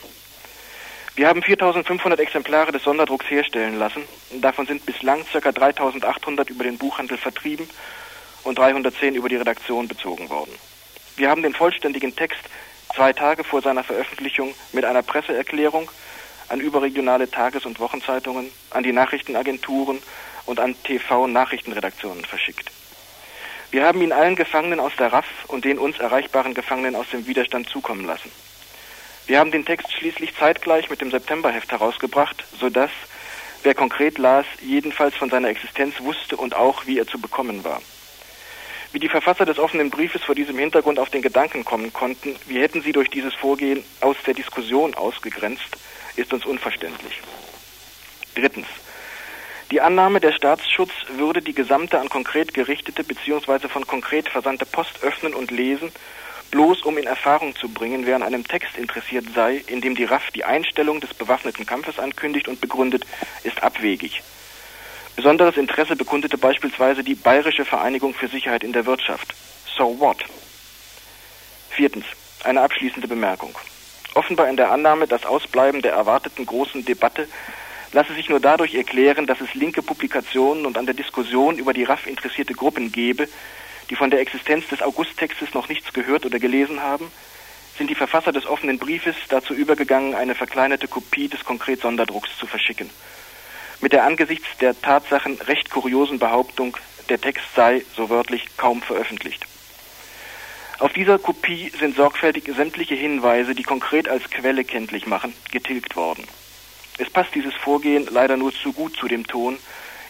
Wir 1.16 1.28
haben 1.28 1.42
4500 1.42 2.18
Exemplare 2.18 2.72
des 2.72 2.82
Sonderdrucks 2.82 3.28
herstellen 3.28 3.78
lassen. 3.78 4.02
Davon 4.40 4.66
sind 4.66 4.86
bislang 4.86 5.22
ca. 5.30 5.52
3800 5.52 6.48
über 6.48 6.64
den 6.64 6.78
Buchhandel 6.78 7.18
vertrieben 7.18 7.68
und 8.42 8.58
310 8.58 9.16
über 9.16 9.28
die 9.28 9.36
Redaktion 9.36 9.86
bezogen 9.86 10.30
worden. 10.30 10.52
Wir 11.16 11.28
haben 11.28 11.42
den 11.42 11.52
vollständigen 11.52 12.16
Text 12.16 12.40
zwei 12.94 13.12
Tage 13.12 13.44
vor 13.44 13.60
seiner 13.60 13.84
Veröffentlichung 13.84 14.54
mit 14.72 14.86
einer 14.86 15.02
Presseerklärung 15.02 15.90
an 16.48 16.60
überregionale 16.60 17.30
Tages- 17.30 17.66
und 17.66 17.80
Wochenzeitungen, 17.80 18.50
an 18.70 18.82
die 18.82 18.92
Nachrichtenagenturen 18.92 20.00
und 20.46 20.58
an 20.58 20.74
TV-Nachrichtenredaktionen 20.84 22.24
verschickt. 22.24 22.70
Wir 23.70 23.84
haben 23.84 24.00
ihn 24.00 24.12
allen 24.12 24.36
Gefangenen 24.36 24.80
aus 24.80 24.92
der 24.98 25.12
RAF 25.12 25.26
und 25.48 25.64
den 25.64 25.78
uns 25.78 25.98
erreichbaren 25.98 26.54
Gefangenen 26.54 26.94
aus 26.94 27.10
dem 27.10 27.26
Widerstand 27.26 27.68
zukommen 27.68 28.06
lassen. 28.06 28.30
Wir 29.26 29.40
haben 29.40 29.50
den 29.50 29.64
Text 29.64 29.92
schließlich 29.92 30.36
zeitgleich 30.36 30.88
mit 30.88 31.00
dem 31.00 31.10
Septemberheft 31.10 31.72
herausgebracht, 31.72 32.44
sodass, 32.58 32.90
wer 33.64 33.74
konkret 33.74 34.18
las, 34.18 34.46
jedenfalls 34.60 35.16
von 35.16 35.30
seiner 35.30 35.48
Existenz 35.48 36.00
wusste 36.00 36.36
und 36.36 36.54
auch, 36.54 36.86
wie 36.86 36.98
er 36.98 37.08
zu 37.08 37.18
bekommen 37.18 37.64
war. 37.64 37.82
Wie 38.92 39.00
die 39.00 39.08
Verfasser 39.08 39.44
des 39.44 39.58
offenen 39.58 39.90
Briefes 39.90 40.22
vor 40.22 40.36
diesem 40.36 40.56
Hintergrund 40.58 41.00
auf 41.00 41.10
den 41.10 41.22
Gedanken 41.22 41.64
kommen 41.64 41.92
konnten, 41.92 42.36
wie 42.46 42.60
hätten 42.60 42.82
sie 42.82 42.92
durch 42.92 43.10
dieses 43.10 43.34
Vorgehen 43.34 43.84
aus 44.00 44.16
der 44.24 44.34
Diskussion 44.34 44.94
ausgegrenzt, 44.94 45.76
ist 46.14 46.32
uns 46.32 46.46
unverständlich. 46.46 47.20
Drittens. 48.36 48.68
Die 49.72 49.80
Annahme, 49.80 50.20
der 50.20 50.32
Staatsschutz 50.32 50.92
würde 51.16 51.42
die 51.42 51.52
gesamte 51.54 51.98
an 51.98 52.08
konkret 52.08 52.54
gerichtete 52.54 53.02
bzw. 53.02 53.66
von 53.66 53.84
konkret 53.84 54.28
versandte 54.28 54.64
Post 54.64 55.02
öffnen 55.02 55.34
und 55.34 55.50
lesen, 55.50 55.90
bloß 56.52 56.82
um 56.82 56.96
in 56.98 57.06
Erfahrung 57.06 57.56
zu 57.56 57.68
bringen, 57.68 58.06
wer 58.06 58.14
an 58.14 58.22
einem 58.22 58.46
Text 58.46 58.78
interessiert 58.78 59.26
sei, 59.34 59.56
in 59.66 59.80
dem 59.80 59.96
die 59.96 60.04
RAF 60.04 60.30
die 60.30 60.44
Einstellung 60.44 61.00
des 61.00 61.14
bewaffneten 61.14 61.66
Kampfes 61.66 61.98
ankündigt 61.98 62.46
und 62.46 62.60
begründet, 62.60 63.04
ist 63.42 63.60
abwegig. 63.64 64.22
Besonderes 65.16 65.56
Interesse 65.56 65.96
bekundete 65.96 66.38
beispielsweise 66.38 67.02
die 67.02 67.16
Bayerische 67.16 67.64
Vereinigung 67.64 68.14
für 68.14 68.28
Sicherheit 68.28 68.62
in 68.62 68.72
der 68.72 68.86
Wirtschaft. 68.86 69.34
So 69.76 69.98
what? 69.98 70.18
Viertens. 71.70 72.04
Eine 72.44 72.60
abschließende 72.60 73.08
Bemerkung. 73.08 73.58
Offenbar 74.14 74.48
in 74.48 74.56
der 74.56 74.70
Annahme, 74.70 75.08
das 75.08 75.26
Ausbleiben 75.26 75.82
der 75.82 75.94
erwarteten 75.94 76.46
großen 76.46 76.84
Debatte 76.84 77.26
lasse 77.96 78.12
sich 78.12 78.28
nur 78.28 78.40
dadurch 78.40 78.74
erklären, 78.74 79.26
dass 79.26 79.40
es 79.40 79.54
linke 79.54 79.80
Publikationen 79.80 80.66
und 80.66 80.76
an 80.76 80.84
der 80.84 80.94
Diskussion 80.94 81.56
über 81.56 81.72
die 81.72 81.84
RAF 81.84 82.06
interessierte 82.06 82.52
Gruppen 82.52 82.92
gebe, 82.92 83.26
die 83.88 83.96
von 83.96 84.10
der 84.10 84.20
Existenz 84.20 84.68
des 84.68 84.82
Augusttextes 84.82 85.54
noch 85.54 85.70
nichts 85.70 85.94
gehört 85.94 86.26
oder 86.26 86.38
gelesen 86.38 86.82
haben, 86.82 87.10
sind 87.78 87.88
die 87.88 87.94
Verfasser 87.94 88.32
des 88.32 88.44
offenen 88.44 88.78
Briefes 88.78 89.16
dazu 89.30 89.54
übergegangen, 89.54 90.14
eine 90.14 90.34
verkleinerte 90.34 90.88
Kopie 90.88 91.28
des 91.28 91.42
konkret 91.46 91.80
Sonderdrucks 91.80 92.36
zu 92.38 92.46
verschicken. 92.46 92.90
Mit 93.80 93.94
der 93.94 94.04
angesichts 94.04 94.46
der 94.60 94.78
Tatsachen 94.78 95.40
recht 95.40 95.70
kuriosen 95.70 96.18
Behauptung, 96.18 96.76
der 97.08 97.18
Text 97.18 97.46
sei, 97.54 97.82
so 97.96 98.10
wörtlich, 98.10 98.58
kaum 98.58 98.82
veröffentlicht. 98.82 99.46
Auf 100.80 100.92
dieser 100.92 101.18
Kopie 101.18 101.72
sind 101.80 101.96
sorgfältig 101.96 102.44
sämtliche 102.54 102.94
Hinweise, 102.94 103.54
die 103.54 103.62
konkret 103.62 104.06
als 104.06 104.28
Quelle 104.28 104.64
kenntlich 104.64 105.06
machen, 105.06 105.32
getilgt 105.50 105.96
worden. 105.96 106.26
Es 106.98 107.10
passt 107.10 107.34
dieses 107.34 107.54
Vorgehen 107.54 108.08
leider 108.10 108.36
nur 108.36 108.52
zu 108.52 108.72
gut 108.72 108.96
zu 108.96 109.08
dem 109.08 109.26
Ton, 109.26 109.58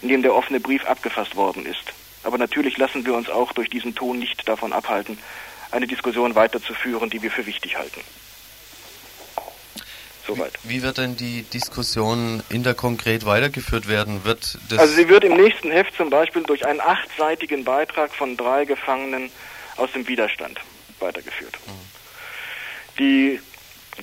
in 0.03 0.09
dem 0.09 0.23
der 0.23 0.35
offene 0.35 0.61
Brief 0.61 0.85
abgefasst 0.85 1.37
worden 1.37 1.67
ist. 1.67 1.93
Aber 2.23 2.39
natürlich 2.39 2.77
lassen 2.77 3.07
wir 3.07 3.15
uns 3.15 3.29
auch 3.29 3.53
durch 3.53 3.71
diesen 3.71 3.95
Ton 3.95 4.19
nicht 4.19 4.49
davon 4.49 4.73
abhalten, 4.73 5.19
eine 5.71 5.87
Diskussion 5.87 6.35
weiterzuführen, 6.35 7.11
die 7.11 7.23
wir 7.23 7.31
für 7.31 7.47
wichtig 7.47 7.77
halten. 7.77 8.01
Soweit. 10.27 10.53
Wie, 10.65 10.71
wie 10.71 10.83
wird 10.83 10.99
denn 10.99 11.17
die 11.17 11.43
Diskussion 11.43 12.43
in 12.49 12.65
der 12.65 12.75
konkret 12.75 13.27
weitergeführt 13.27 13.87
werden? 13.87 14.25
Wird 14.25 14.59
also 14.77 14.93
sie 14.93 15.09
wird 15.09 15.23
im 15.23 15.37
nächsten 15.37 15.71
Heft 15.71 15.97
zum 15.97 16.11
Beispiel 16.11 16.43
durch 16.43 16.67
einen 16.67 16.81
achtseitigen 16.81 17.65
Beitrag 17.65 18.13
von 18.13 18.37
drei 18.37 18.65
Gefangenen 18.65 19.31
aus 19.77 19.93
dem 19.93 20.09
Widerstand 20.09 20.61
weitergeführt. 20.99 21.57
Mhm. 21.67 22.99
Die 22.99 23.41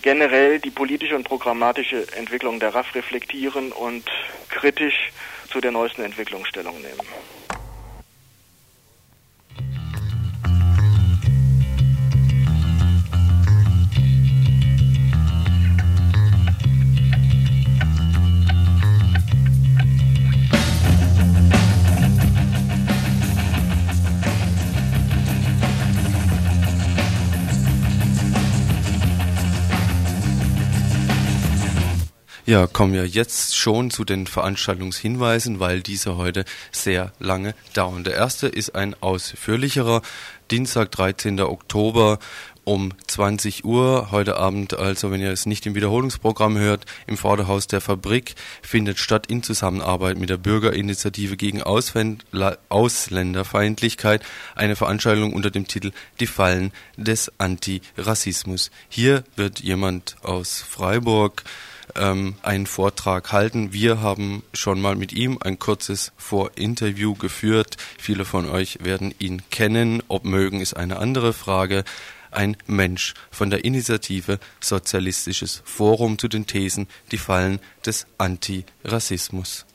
generell 0.02 0.60
die 0.60 0.72
politische 0.72 1.16
und 1.16 1.24
programmatische 1.24 2.06
Entwicklung 2.16 2.60
der 2.60 2.74
RAF 2.74 2.96
reflektieren 2.96 3.72
und 3.72 4.10
kritisch 4.50 5.12
zu 5.50 5.62
der 5.62 5.72
neuesten 5.72 6.04
Entwicklung 6.04 6.46
Stellung 6.46 6.76
nehmen. 6.82 7.33
Ja, 32.46 32.68
kommen 32.68 32.92
wir 32.92 33.08
jetzt 33.08 33.56
schon 33.56 33.90
zu 33.90 34.04
den 34.04 34.28
Veranstaltungshinweisen, 34.28 35.62
weil 35.62 35.82
diese 35.82 36.18
heute 36.18 36.44
sehr 36.74 37.14
lange 37.18 37.56
dauern. 37.74 38.04
Der 38.04 38.16
erste 38.16 38.50
ist 38.50 38.76
ein 38.76 38.98
ausführlicherer. 39.00 40.02
Dienstag, 40.52 40.92
13. 40.92 41.40
Oktober 41.40 42.20
um 42.66 42.92
20 43.08 43.64
Uhr 43.64 44.12
heute 44.12 44.36
Abend, 44.36 44.74
also 44.74 45.10
wenn 45.10 45.22
ihr 45.22 45.32
es 45.32 45.46
nicht 45.46 45.66
im 45.66 45.74
Wiederholungsprogramm 45.74 46.58
hört, 46.58 46.86
im 47.08 47.16
Vorderhaus 47.16 47.68
der 47.68 47.80
Fabrik 47.80 48.36
findet 48.62 49.00
statt 49.00 49.28
in 49.28 49.42
Zusammenarbeit 49.42 50.18
mit 50.18 50.30
der 50.30 50.36
Bürgerinitiative 50.36 51.38
gegen 51.38 51.64
Ausländerfeindlichkeit 51.64 54.22
eine 54.56 54.76
Veranstaltung 54.76 55.32
unter 55.32 55.50
dem 55.50 55.70
Titel 55.70 55.94
Die 56.20 56.28
Fallen 56.28 56.74
des 56.98 57.32
Antirassismus. 57.38 58.70
Hier 58.90 59.24
wird 59.38 59.62
jemand 59.62 60.18
aus 60.24 60.62
Freiburg 60.62 61.46
ähm, 61.96 62.36
einen 62.42 62.68
Vortrag 62.68 63.32
halten. 63.32 63.74
Wir 63.74 64.02
haben 64.02 64.44
schon 64.54 64.82
mal 64.82 64.96
mit 64.96 65.14
ihm 65.14 65.38
ein 65.42 65.60
kurzes 65.60 66.12
Vorinterview 66.18 67.16
geführt. 67.16 67.78
Viele 67.98 68.26
von 68.26 68.50
euch 68.50 68.80
werden 68.84 69.14
ihn 69.20 69.42
kennen. 69.50 70.04
Ob 70.08 70.26
mögen 70.26 70.62
ist 70.62 70.76
eine 70.76 70.98
andere 70.98 71.34
Frage. 71.34 71.84
Ein 72.32 72.58
Mensch 72.66 73.14
von 73.30 73.50
der 73.50 73.64
Initiative 73.64 74.40
Sozialistisches 74.60 75.62
Forum 75.66 76.18
zu 76.18 76.28
den 76.28 76.48
Thesen 76.48 76.88
Die 77.12 77.18
Fallen 77.18 77.60
des 77.86 78.08
Antirassismus. 78.18 79.66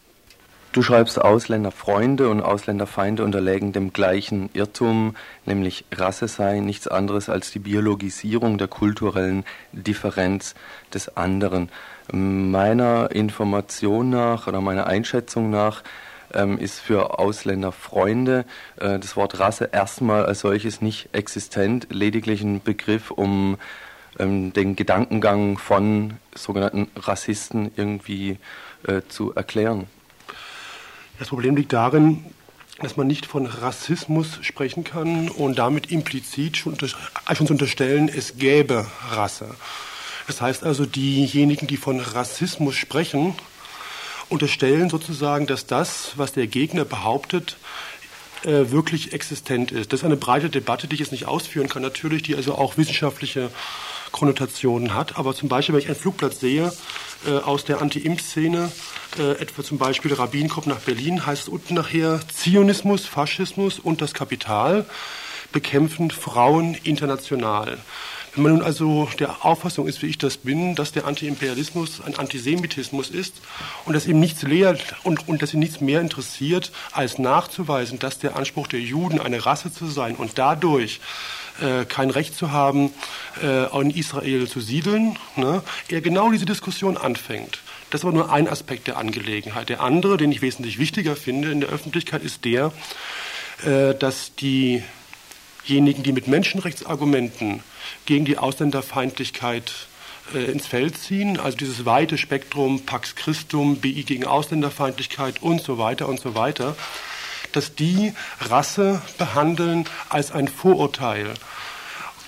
Du 0.73 0.83
schreibst, 0.83 1.19
Ausländerfreunde 1.19 2.29
und 2.29 2.43
Ausländerfeinde 2.43 3.25
unterlägen 3.25 3.73
dem 3.73 3.95
gleichen 3.95 4.51
Irrtum, 4.53 5.17
nämlich 5.47 5.87
Rasse 5.91 6.29
sei 6.29 6.61
nichts 6.61 6.87
anderes 6.87 7.31
als 7.31 7.51
die 7.51 7.59
Biologisierung 7.59 8.59
der 8.59 8.69
kulturellen 8.69 9.45
Differenz 9.73 10.55
des 10.93 11.17
anderen. 11.17 11.71
Meiner 12.11 13.11
Information 13.13 14.11
nach 14.11 14.47
oder 14.47 14.61
meiner 14.61 14.87
Einschätzung 14.87 15.51
nach 15.51 15.83
ähm, 16.33 16.59
ist 16.59 16.81
für 16.81 17.19
Ausländerfreunde 17.19 18.45
äh, 18.77 18.99
das 18.99 19.17
Wort 19.17 19.39
Rasse 19.39 19.71
erstmal 19.73 20.25
als 20.27 20.41
solches 20.41 20.81
nicht 20.81 21.11
existent, 21.13 21.89
lediglich 21.91 22.43
ein 22.43 22.63
Begriff, 22.63 23.11
um 23.11 23.59
ähm, 24.19 24.53
den 24.53 24.77
Gedankengang 24.77 25.59
von 25.59 26.15
sogenannten 26.35 26.89
Rassisten 26.97 27.73
irgendwie 27.77 28.39
äh, 28.87 29.03
zu 29.09 29.35
erklären. 29.35 29.87
Das 31.19 31.29
Problem 31.29 31.57
liegt 31.57 31.73
darin, 31.73 32.25
dass 32.81 32.97
man 32.97 33.07
nicht 33.07 33.27
von 33.27 33.47
Rassismus 33.47 34.39
sprechen 34.43 34.85
kann 34.85 35.29
und 35.29 35.59
damit 35.59 35.91
implizit 35.91 36.57
schon, 36.57 36.79
schon 36.79 37.47
zu 37.47 37.53
unterstellen, 37.53 38.09
es 38.09 38.39
gäbe 38.39 38.87
Rasse. 39.11 39.49
Das 40.29 40.41
heißt 40.43 40.62
also, 40.62 40.87
diejenigen, 40.87 41.66
die 41.66 41.79
von 41.79 42.01
Rassismus 42.01 42.76
sprechen, 42.76 43.35
unterstellen 44.29 44.91
sozusagen, 44.91 45.47
dass 45.47 45.66
das, 45.66 46.12
was 46.16 46.33
der 46.33 46.47
Gegner 46.47 46.85
behauptet, 46.85 47.57
äh, 48.45 48.70
wirklich 48.70 49.14
existent 49.14 49.72
ist. 49.72 49.93
Das 49.93 50.01
ist 50.01 50.05
eine 50.05 50.16
breite 50.16 50.51
Debatte, 50.51 50.87
die 50.87 50.95
ich 50.95 51.01
jetzt 51.01 51.12
nicht 51.12 51.26
ausführen 51.26 51.68
kann, 51.70 51.83
natürlich, 51.83 52.22
die 52.22 52.37
also 52.37 52.55
auch 52.55 52.76
wissenschaftliche 52.76 53.51
Konnotationen 54.12 54.95
hat. 54.95 55.18
Aber 55.18 55.35
zum 55.35 55.49
Beispiel, 55.49 55.74
wenn 55.74 55.83
ich 55.83 55.89
einen 55.89 55.97
Flugplatz 55.97 56.41
sehe 56.41 56.72
äh, 57.26 57.31
aus 57.31 57.64
der 57.64 57.81
Anti-Impf-Szene, 57.81 58.70
äh, 59.18 59.33
etwa 59.41 59.64
zum 59.64 59.79
Beispiel 59.79 60.12
Rabbin 60.12 60.51
kommt 60.51 60.66
nach 60.66 60.81
Berlin, 60.81 61.24
heißt 61.24 61.45
es 61.45 61.49
unten 61.49 61.72
nachher 61.72 62.20
Zionismus, 62.29 63.07
Faschismus 63.07 63.79
und 63.79 64.03
das 64.03 64.12
Kapital 64.12 64.85
bekämpfen 65.53 66.11
Frauen 66.11 66.74
international. 66.74 67.79
Wenn 68.39 68.45
man 68.45 68.53
nun 68.53 68.62
also 68.62 69.09
der 69.18 69.45
Auffassung 69.45 69.89
ist, 69.89 70.01
wie 70.01 70.07
ich 70.07 70.16
das 70.16 70.36
bin, 70.36 70.76
dass 70.76 70.93
der 70.93 71.09
Antiimperialismus 71.09 72.01
ein 72.01 72.16
Antisemitismus 72.16 73.11
ist 73.11 73.34
und 73.84 73.95
dass 73.95 74.07
ihm 74.07 74.20
nichts 74.20 74.43
lehrt 74.43 74.95
und, 75.03 75.26
und 75.26 75.43
dass 75.43 75.55
ihn 75.55 75.59
nichts 75.59 75.80
mehr 75.80 76.01
interessiert, 76.01 76.70
als 76.93 77.18
nachzuweisen, 77.18 77.99
dass 77.99 78.20
der 78.20 78.36
Anspruch 78.36 78.68
der 78.68 78.78
Juden, 78.78 79.20
eine 79.20 79.45
Rasse 79.45 79.72
zu 79.72 79.89
sein 79.89 80.14
und 80.14 80.39
dadurch 80.39 81.01
äh, 81.61 81.84
kein 81.84 82.11
Recht 82.11 82.36
zu 82.36 82.53
haben, 82.53 82.93
äh, 83.43 83.76
in 83.80 83.91
Israel 83.91 84.47
zu 84.47 84.61
siedeln, 84.61 85.18
ne, 85.34 85.64
er 85.89 86.01
genau 86.01 86.30
diese 86.30 86.47
Diskussion 86.47 86.97
anfängt. 86.97 87.59
Das 87.91 88.05
aber 88.05 88.12
nur 88.12 88.30
ein 88.30 88.47
Aspekt 88.47 88.86
der 88.86 88.99
Angelegenheit. 88.99 89.68
Der 89.68 89.80
andere, 89.80 90.16
den 90.16 90.30
ich 90.30 90.43
wesentlich 90.43 90.78
wichtiger 90.78 91.16
finde 91.16 91.51
in 91.51 91.59
der 91.59 91.70
Öffentlichkeit, 91.70 92.22
ist 92.22 92.45
der, 92.45 92.70
äh, 93.64 93.97
dass 93.97 94.36
diejenigen, 94.36 96.05
die 96.05 96.12
mit 96.12 96.28
Menschenrechtsargumenten 96.28 97.64
gegen 98.07 98.24
die 98.24 98.39
Ausländerfeindlichkeit 98.39 99.72
äh, 100.34 100.45
ins 100.45 100.66
Feld 100.66 100.99
ziehen, 100.99 101.39
also 101.39 101.57
dieses 101.57 101.84
weite 101.84 102.18
Spektrum 102.18 102.84
Pax 102.84 103.14
Christum, 103.14 103.76
BI 103.76 104.03
gegen 104.05 104.26
Ausländerfeindlichkeit 104.26 105.43
und 105.43 105.62
so 105.62 105.78
weiter 105.78 106.09
und 106.09 106.20
so 106.20 106.34
weiter, 106.34 106.76
dass 107.53 107.74
die 107.74 108.12
Rasse 108.41 109.03
behandeln 109.16 109.86
als 110.09 110.32
ein 110.32 110.49
Vorurteil 110.49 111.34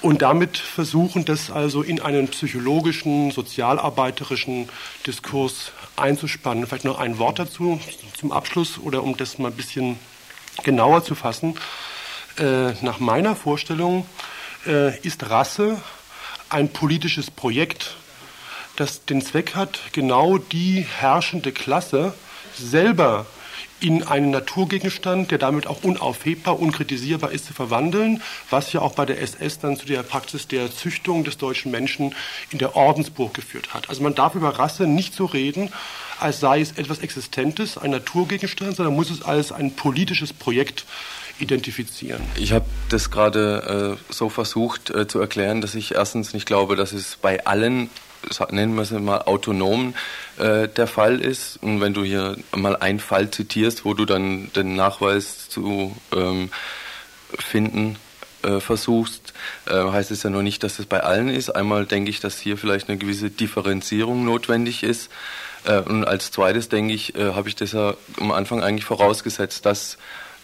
und 0.02 0.22
damit 0.22 0.56
versuchen, 0.56 1.24
das 1.24 1.50
also 1.50 1.82
in 1.82 2.00
einen 2.00 2.28
psychologischen, 2.28 3.30
sozialarbeiterischen 3.30 4.68
Diskurs 5.06 5.72
einzuspannen. 5.96 6.66
Vielleicht 6.66 6.86
noch 6.86 6.98
ein 6.98 7.18
Wort 7.18 7.38
dazu 7.38 7.80
zum 8.18 8.32
Abschluss 8.32 8.78
oder 8.78 9.02
um 9.02 9.16
das 9.16 9.38
mal 9.38 9.50
ein 9.50 9.56
bisschen 9.56 9.98
genauer 10.62 11.04
zu 11.04 11.14
fassen. 11.14 11.54
Äh, 12.38 12.72
nach 12.82 12.98
meiner 12.98 13.36
Vorstellung 13.36 14.06
äh, 14.66 14.98
ist 15.00 15.30
Rasse 15.30 15.80
ein 16.48 16.72
politisches 16.72 17.30
Projekt, 17.30 17.96
das 18.76 19.04
den 19.04 19.22
Zweck 19.22 19.54
hat, 19.54 19.80
genau 19.92 20.38
die 20.38 20.86
herrschende 20.98 21.52
Klasse 21.52 22.14
selber 22.56 23.26
in 23.80 24.02
einen 24.02 24.30
Naturgegenstand, 24.30 25.30
der 25.30 25.38
damit 25.38 25.66
auch 25.66 25.82
unaufhebbar, 25.82 26.60
unkritisierbar 26.60 27.32
ist, 27.32 27.46
zu 27.46 27.54
verwandeln, 27.54 28.22
was 28.50 28.72
ja 28.72 28.80
auch 28.82 28.94
bei 28.94 29.06
der 29.06 29.20
SS 29.22 29.58
dann 29.58 29.76
zu 29.76 29.86
der 29.86 30.02
Praxis 30.02 30.46
der 30.48 30.70
Züchtung 30.70 31.24
des 31.24 31.38
deutschen 31.38 31.70
Menschen 31.70 32.14
in 32.50 32.58
der 32.58 32.76
Ordensburg 32.76 33.32
geführt 33.32 33.72
hat. 33.72 33.88
Also 33.88 34.02
man 34.02 34.14
darf 34.14 34.34
über 34.34 34.50
Rasse 34.58 34.86
nicht 34.86 35.14
so 35.14 35.24
reden, 35.24 35.72
als 36.18 36.40
sei 36.40 36.60
es 36.60 36.72
etwas 36.72 36.98
Existentes, 36.98 37.78
ein 37.78 37.90
Naturgegenstand, 37.90 38.76
sondern 38.76 38.94
muss 38.94 39.10
es 39.10 39.22
als 39.22 39.52
ein 39.52 39.74
politisches 39.74 40.34
Projekt 40.34 40.84
identifizieren. 41.40 42.22
Ich 42.36 42.52
habe 42.52 42.66
das 42.88 43.10
gerade 43.10 43.98
äh, 43.98 44.12
so 44.12 44.28
versucht 44.28 44.90
äh, 44.90 45.06
zu 45.06 45.20
erklären, 45.20 45.60
dass 45.60 45.74
ich 45.74 45.94
erstens 45.94 46.34
nicht 46.34 46.46
glaube, 46.46 46.76
dass 46.76 46.92
es 46.92 47.16
bei 47.16 47.44
allen 47.46 47.90
nennen 48.50 48.74
wir 48.74 48.82
es 48.82 48.90
mal 48.90 49.22
autonom 49.22 49.94
äh, 50.38 50.68
der 50.68 50.86
Fall 50.86 51.20
ist. 51.20 51.58
Und 51.62 51.80
wenn 51.80 51.94
du 51.94 52.04
hier 52.04 52.36
mal 52.54 52.76
einen 52.76 53.00
Fall 53.00 53.30
zitierst, 53.30 53.84
wo 53.84 53.94
du 53.94 54.04
dann 54.04 54.52
den 54.54 54.76
Nachweis 54.76 55.48
zu 55.48 55.96
ähm, 56.14 56.50
finden 57.38 57.96
äh, 58.42 58.60
versuchst, 58.60 59.32
äh, 59.66 59.72
heißt 59.72 60.10
es 60.10 60.22
ja 60.22 60.30
noch 60.30 60.42
nicht, 60.42 60.62
dass 60.62 60.78
es 60.78 60.86
bei 60.86 61.00
allen 61.00 61.28
ist. 61.28 61.50
Einmal 61.50 61.86
denke 61.86 62.10
ich, 62.10 62.20
dass 62.20 62.38
hier 62.38 62.56
vielleicht 62.56 62.88
eine 62.88 62.98
gewisse 62.98 63.30
Differenzierung 63.30 64.24
notwendig 64.24 64.82
ist. 64.82 65.10
Äh, 65.64 65.80
und 65.80 66.04
als 66.04 66.30
zweites 66.30 66.68
denke 66.68 66.94
ich, 66.94 67.14
äh, 67.14 67.32
habe 67.32 67.48
ich 67.48 67.56
das 67.56 67.72
ja 67.72 67.94
am 68.18 68.32
Anfang 68.32 68.62
eigentlich 68.62 68.84
vorausgesetzt, 68.84 69.66
dass 69.66 69.98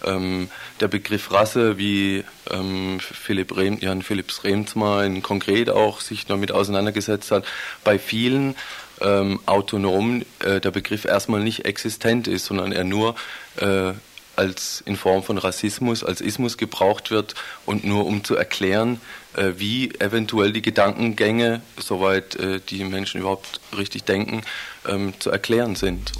ähm, 0.07 0.51
der 0.81 0.89
Begriff 0.89 1.33
Rasse, 1.33 1.79
wie 1.79 2.25
ähm, 2.51 2.99
Philipp 3.01 3.57
Rehm, 3.57 3.79
Jan 3.81 4.03
Philipps 4.03 4.45
Remsmar 4.45 5.09
konkret 5.21 5.71
auch 5.71 6.01
sich 6.01 6.27
damit 6.27 6.53
auseinandergesetzt 6.53 7.31
hat, 7.31 7.45
bei 7.85 7.99
vielen 7.99 8.55
ähm, 9.01 9.41
autonom 9.47 10.23
äh, 10.41 10.61
der 10.61 10.71
Begriff 10.71 11.05
erstmal 11.05 11.41
nicht 11.41 11.65
existent 11.65 12.29
ist, 12.29 12.47
sondern 12.47 12.73
er 12.73 12.85
nur 12.85 13.15
äh, 13.57 13.93
als 14.37 14.83
in 14.87 14.97
Form 14.97 15.23
von 15.23 15.39
Rassismus, 15.39 16.05
als 16.05 16.21
Ismus 16.21 16.59
gebraucht 16.59 17.11
wird 17.11 17.35
und 17.65 17.85
nur 17.85 18.07
um 18.07 18.23
zu 18.23 18.37
erklären, 18.37 19.01
äh, 19.35 19.53
wie 19.57 19.95
eventuell 19.99 20.53
die 20.53 20.63
Gedankengänge, 20.63 21.63
soweit 21.79 22.37
äh, 22.37 22.61
die 22.69 22.85
Menschen 22.85 23.21
überhaupt 23.21 23.61
richtig 23.77 24.05
denken, 24.05 24.43
ähm, 24.87 25.15
zu 25.19 25.31
erklären 25.31 25.75
sind. 25.75 26.13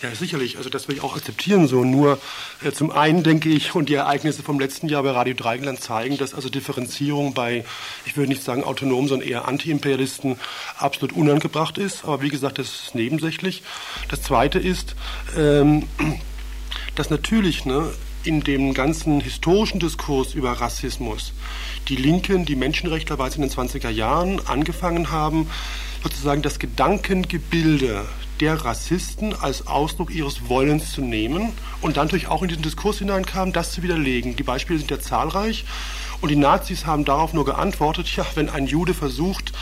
Ja, 0.00 0.14
sicherlich. 0.14 0.58
Also 0.58 0.70
das 0.70 0.86
will 0.86 0.94
ich 0.96 1.02
auch 1.02 1.16
akzeptieren 1.16 1.66
so. 1.66 1.82
Nur 1.82 2.20
äh, 2.64 2.70
zum 2.70 2.92
einen 2.92 3.24
denke 3.24 3.48
ich, 3.48 3.74
und 3.74 3.88
die 3.88 3.94
Ereignisse 3.94 4.44
vom 4.44 4.60
letzten 4.60 4.88
Jahr 4.88 5.02
bei 5.02 5.10
Radio 5.10 5.34
Dreigland 5.34 5.80
zeigen, 5.80 6.16
dass 6.18 6.34
also 6.34 6.48
Differenzierung 6.48 7.34
bei, 7.34 7.64
ich 8.06 8.16
würde 8.16 8.28
nicht 8.28 8.44
sagen 8.44 8.62
autonom, 8.62 9.08
sondern 9.08 9.28
eher 9.28 9.48
Antiimperialisten 9.48 10.36
absolut 10.76 11.16
unangebracht 11.16 11.78
ist. 11.78 12.04
Aber 12.04 12.22
wie 12.22 12.28
gesagt, 12.28 12.58
das 12.58 12.68
ist 12.68 12.94
nebensächlich. 12.94 13.64
Das 14.08 14.22
Zweite 14.22 14.60
ist, 14.60 14.94
ähm, 15.36 15.88
dass 16.94 17.10
natürlich 17.10 17.64
ne, 17.64 17.92
in 18.22 18.44
dem 18.44 18.74
ganzen 18.74 19.20
historischen 19.20 19.80
Diskurs 19.80 20.32
über 20.34 20.52
Rassismus 20.52 21.32
die 21.88 21.96
Linken, 21.96 22.44
die 22.44 22.54
Menschenrechtler 22.54 23.18
in 23.34 23.42
den 23.42 23.50
20er 23.50 23.90
Jahren 23.90 24.46
angefangen 24.46 25.10
haben, 25.10 25.50
sozusagen 26.04 26.42
das 26.42 26.60
Gedankengebilde 26.60 28.04
der 28.40 28.64
Rassisten 28.64 29.34
als 29.34 29.66
Ausdruck 29.66 30.10
ihres 30.10 30.48
Wollens 30.48 30.92
zu 30.92 31.00
nehmen 31.00 31.52
und 31.80 31.96
dann 31.96 32.06
natürlich 32.06 32.28
auch 32.28 32.42
in 32.42 32.48
diesen 32.48 32.62
Diskurs 32.62 32.98
hineinkam, 32.98 33.52
das 33.52 33.72
zu 33.72 33.82
widerlegen. 33.82 34.36
Die 34.36 34.42
Beispiele 34.42 34.78
sind 34.78 34.90
ja 34.90 35.00
zahlreich 35.00 35.64
und 36.20 36.30
die 36.30 36.36
Nazis 36.36 36.86
haben 36.86 37.04
darauf 37.04 37.32
nur 37.32 37.44
geantwortet, 37.44 38.14
ja, 38.16 38.26
wenn 38.34 38.48
ein 38.48 38.66
Jude 38.66 38.94
versucht, 38.94 39.52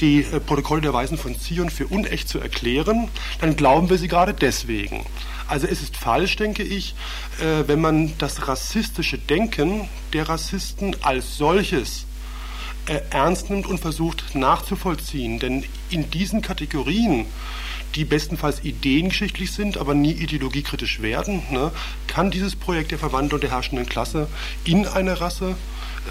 die 0.00 0.22
äh, 0.22 0.40
Protokolle 0.40 0.80
der 0.80 0.94
Weisen 0.94 1.18
von 1.18 1.38
Zion 1.38 1.70
für 1.70 1.86
unecht 1.86 2.28
zu 2.28 2.38
erklären, 2.38 3.08
dann 3.40 3.56
glauben 3.56 3.90
wir 3.90 3.98
sie 3.98 4.08
gerade 4.08 4.34
deswegen. 4.34 5.04
Also 5.46 5.66
es 5.66 5.82
ist 5.82 5.96
falsch, 5.96 6.36
denke 6.36 6.62
ich, 6.62 6.94
äh, 7.40 7.66
wenn 7.66 7.80
man 7.80 8.16
das 8.18 8.48
rassistische 8.48 9.18
Denken 9.18 9.88
der 10.12 10.28
Rassisten 10.28 10.96
als 11.02 11.36
solches 11.36 12.06
äh, 12.86 13.00
ernst 13.10 13.50
nimmt 13.50 13.66
und 13.66 13.78
versucht 13.78 14.34
nachzuvollziehen. 14.34 15.38
Denn 15.38 15.64
in 15.90 16.10
diesen 16.10 16.40
Kategorien 16.40 17.26
die 17.94 18.04
bestenfalls 18.04 18.64
ideengeschichtlich 18.64 19.52
sind, 19.52 19.78
aber 19.78 19.94
nie 19.94 20.12
ideologiekritisch 20.12 21.02
werden, 21.02 21.42
ne, 21.50 21.72
kann 22.06 22.30
dieses 22.30 22.56
Projekt 22.56 22.90
der 22.90 22.98
Verwandlung 22.98 23.40
der 23.40 23.50
herrschenden 23.50 23.86
Klasse 23.86 24.28
in 24.64 24.86
eine 24.86 25.20
Rasse 25.20 25.56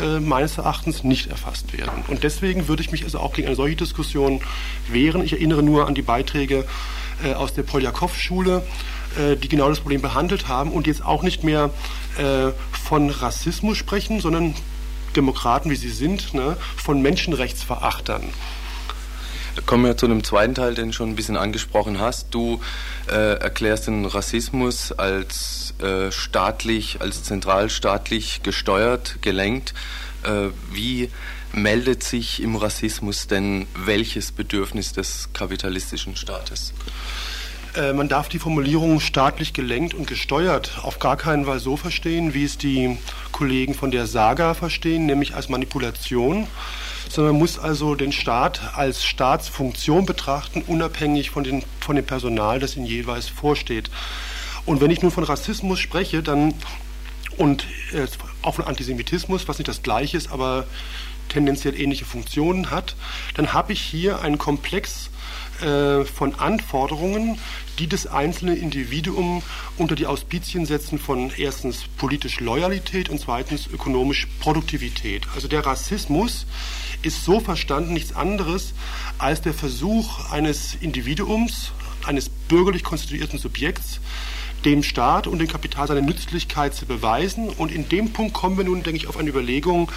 äh, 0.02 0.20
meines 0.20 0.58
Erachtens 0.58 1.04
nicht 1.04 1.28
erfasst 1.28 1.78
werden. 1.78 2.04
Und 2.08 2.24
deswegen 2.24 2.68
würde 2.68 2.82
ich 2.82 2.92
mich 2.92 3.04
also 3.04 3.20
auch 3.20 3.34
gegen 3.34 3.48
eine 3.48 3.56
solche 3.56 3.76
Diskussion 3.76 4.42
wehren. 4.90 5.24
Ich 5.24 5.34
erinnere 5.34 5.64
nur 5.64 5.88
an 5.88 5.96
die 5.96 6.02
Beiträge 6.02 6.66
äh, 7.24 7.34
aus 7.34 7.54
der 7.54 7.64
Poljakow-Schule, 7.64 8.64
äh, 9.18 9.36
die 9.36 9.50
genau 9.50 9.70
das 9.70 9.80
Problem 9.80 10.02
behandelt 10.02 10.48
haben 10.48 10.72
und 10.72 10.88
jetzt 10.88 11.04
auch 11.04 11.24
nicht 11.24 11.44
mehr 11.44 11.72
äh, 12.18 12.52
von 12.72 13.10
Rassismus 13.10 13.78
sprechen, 13.78 14.22
sondern 14.22 14.54
Demokraten, 15.16 15.70
wie 15.70 15.76
sie 15.76 15.90
sind, 15.90 16.34
ne, 16.34 16.56
von 16.78 17.02
Menschenrechtsverachtern. 17.02 18.24
Kommen 19.66 19.86
wir 19.86 19.98
zu 19.98 20.06
einem 20.06 20.24
zweiten 20.24 20.56
Teil, 20.56 20.76
den 20.76 20.88
du 20.88 20.94
schon 20.94 21.10
ein 21.10 21.16
bisschen 21.16 21.38
angesprochen 21.38 22.00
hast. 22.00 22.28
Du 22.34 22.62
äh, 23.08 23.40
erklärst 23.40 23.88
den 23.88 24.06
Rassismus 24.06 24.92
als 24.92 25.74
äh, 25.82 26.12
staatlich, 26.12 27.02
als 27.02 27.24
zentralstaatlich 27.24 28.42
gesteuert, 28.44 29.22
gelenkt. 29.22 29.74
Äh, 30.24 30.50
wie 30.72 31.10
meldet 31.54 32.04
sich 32.04 32.42
im 32.42 32.56
Rassismus 32.56 33.28
denn 33.28 33.68
welches 33.76 34.32
Bedürfnis 34.32 34.94
des 34.94 35.30
kapitalistischen 35.34 36.16
Staates? 36.16 36.74
Äh, 37.76 37.94
man 37.94 38.10
darf 38.10 38.30
die 38.30 38.40
Formulierung 38.40 39.00
staatlich 39.00 39.54
gelenkt 39.54 39.94
und 39.94 40.08
gesteuert 40.08 40.80
auf 40.84 41.00
gar 41.00 41.18
keinen 41.18 41.46
Fall 41.46 41.60
so 41.60 41.78
verstehen, 41.78 42.34
wie 42.34 42.44
es 42.44 42.58
die 42.58 42.98
Kollegen 43.32 43.74
von 43.74 43.92
der 43.92 44.08
Saga 44.08 44.54
verstehen, 44.54 45.06
nämlich 45.06 45.36
als 45.36 45.50
Manipulation 45.50 46.48
sondern 47.10 47.34
man 47.34 47.40
muss 47.40 47.60
also 47.60 47.96
den 47.96 48.12
Staat 48.12 48.62
als 48.76 49.04
Staatsfunktion 49.04 50.06
betrachten, 50.06 50.62
unabhängig 50.66 51.32
von, 51.32 51.44
den, 51.44 51.64
von 51.80 51.96
dem 51.96 52.06
Personal, 52.06 52.60
das 52.60 52.78
ihn 52.78 52.86
jeweils 52.86 53.28
vorsteht. 53.28 53.90
Und 54.66 54.82
wenn 54.82 54.92
ich 54.92 55.02
nun 55.02 55.12
von 55.12 55.24
Rassismus 55.24 55.80
spreche, 55.80 56.24
dann 56.24 56.54
und 57.38 57.66
äh, 57.94 58.06
auch 58.42 58.56
von 58.56 58.66
Antisemitismus, 58.66 59.48
was 59.48 59.58
nicht 59.58 59.68
das 59.68 59.82
gleiche 59.82 60.18
ist, 60.18 60.32
aber 60.32 60.66
tendenziell 61.30 61.80
ähnliche 61.80 62.06
Funktionen 62.06 62.70
hat, 62.70 62.96
dann 63.36 63.54
habe 63.54 63.74
ich 63.74 63.82
hier 63.82 64.22
einen 64.22 64.38
Komplex 64.38 65.10
äh, 65.62 66.04
von 66.06 66.36
Anforderungen, 66.36 67.40
die 67.80 67.88
das 67.88 68.08
einzelne 68.08 68.56
Individuum 68.56 69.42
unter 69.78 69.96
die 69.96 70.06
Auspizien 70.06 70.66
setzen 70.66 71.00
von 71.00 71.32
erstens 71.38 71.86
politisch 71.98 72.40
Loyalität 72.40 73.10
und 73.10 73.20
zweitens 73.20 73.68
ökonomisch 73.68 74.28
Produktivität. 74.40 75.28
Also 75.34 75.48
der 75.48 75.66
Rassismus 75.66 76.46
ist 77.02 77.24
so 77.24 77.40
verstanden 77.40 77.94
nichts 77.94 78.16
anderes 78.16 78.74
als 79.18 79.42
der 79.42 79.54
Versuch 79.54 80.32
eines 80.32 80.76
Individuums, 80.76 81.72
eines 82.06 82.30
bürgerlich 82.30 82.84
konstituierten 82.84 83.40
Subjekts, 83.40 84.00
dem 84.66 84.84
Staat 84.84 85.28
und 85.28 85.40
dem 85.40 85.48
Kapital 85.48 85.88
seine 85.88 86.02
Nützlichkeit 86.02 86.76
zu 86.76 86.86
beweisen. 86.86 87.50
Und 87.50 87.72
in 87.72 87.88
dem 87.88 88.12
Punkt 88.12 88.34
kommen 88.34 88.58
wir 88.58 88.66
nun, 88.66 88.84
denke 88.84 88.98
ich, 88.98 89.08
auf 89.08 89.18
eine 89.18 89.30
Überlegung, 89.30 89.92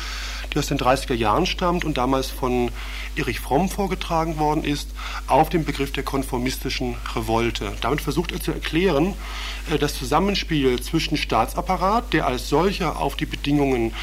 die 0.52 0.58
aus 0.58 0.66
den 0.66 0.78
30er 0.78 1.14
Jahren 1.14 1.46
stammt 1.46 1.84
und 1.84 1.96
damals 1.96 2.28
von 2.28 2.70
Erich 3.16 3.40
Fromm 3.40 3.68
vorgetragen 3.68 4.38
worden 4.38 4.64
ist, 4.64 4.90
auf 5.26 5.48
den 5.48 5.64
Begriff 5.64 5.92
der 5.92 6.02
konformistischen 6.02 6.96
Revolte. 7.14 7.72
Damit 7.80 8.00
versucht 8.00 8.32
er 8.32 8.40
zu 8.40 8.52
erklären, 8.52 9.14
äh, 9.70 9.78
das 9.78 9.98
Zusammenspiel 9.98 10.80
zwischen 10.80 11.16
Staatsapparat, 11.16 12.12
der 12.12 12.26
als 12.26 12.48
solcher 12.48 13.00
auf 13.00 13.16
die 13.16 13.26
Bedingungen 13.26 13.94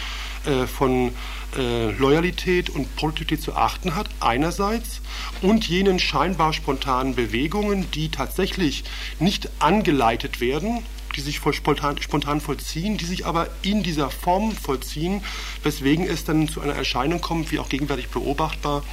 äh, 0.45 0.68
von 0.68 1.12
äh, 1.58 1.91
Loyalität 1.91 2.70
und 2.70 2.95
Produktivität 2.95 3.41
zu 3.41 3.56
achten 3.56 3.95
hat, 3.95 4.10
einerseits, 4.20 5.02
und 5.41 5.68
jenen 5.68 6.00
scheinbar 6.00 6.54
spontanen 6.54 7.16
Bewegungen, 7.16 7.89
die 7.91 8.10
tatsächlich 8.10 8.84
nicht 9.20 9.50
angeleitet 9.60 10.41
werden, 10.41 10.84
die 11.16 11.22
sich 11.22 11.41
spontan, 11.52 12.00
spontan 12.02 12.39
vollziehen, 12.39 12.97
die 12.97 13.06
sich 13.06 13.26
aber 13.26 13.47
in 13.62 13.84
dieser 13.84 14.10
Form 14.10 14.52
vollziehen, 14.52 15.22
weswegen 15.64 16.08
es 16.08 16.24
dann 16.24 16.47
zu 16.47 16.62
einer 16.62 16.76
Erscheinung 16.76 17.22
kommt, 17.22 17.52
wie 17.52 17.60
auch 17.60 17.70
gegenwärtig 17.70 18.10
beobachtbar, 18.10 18.84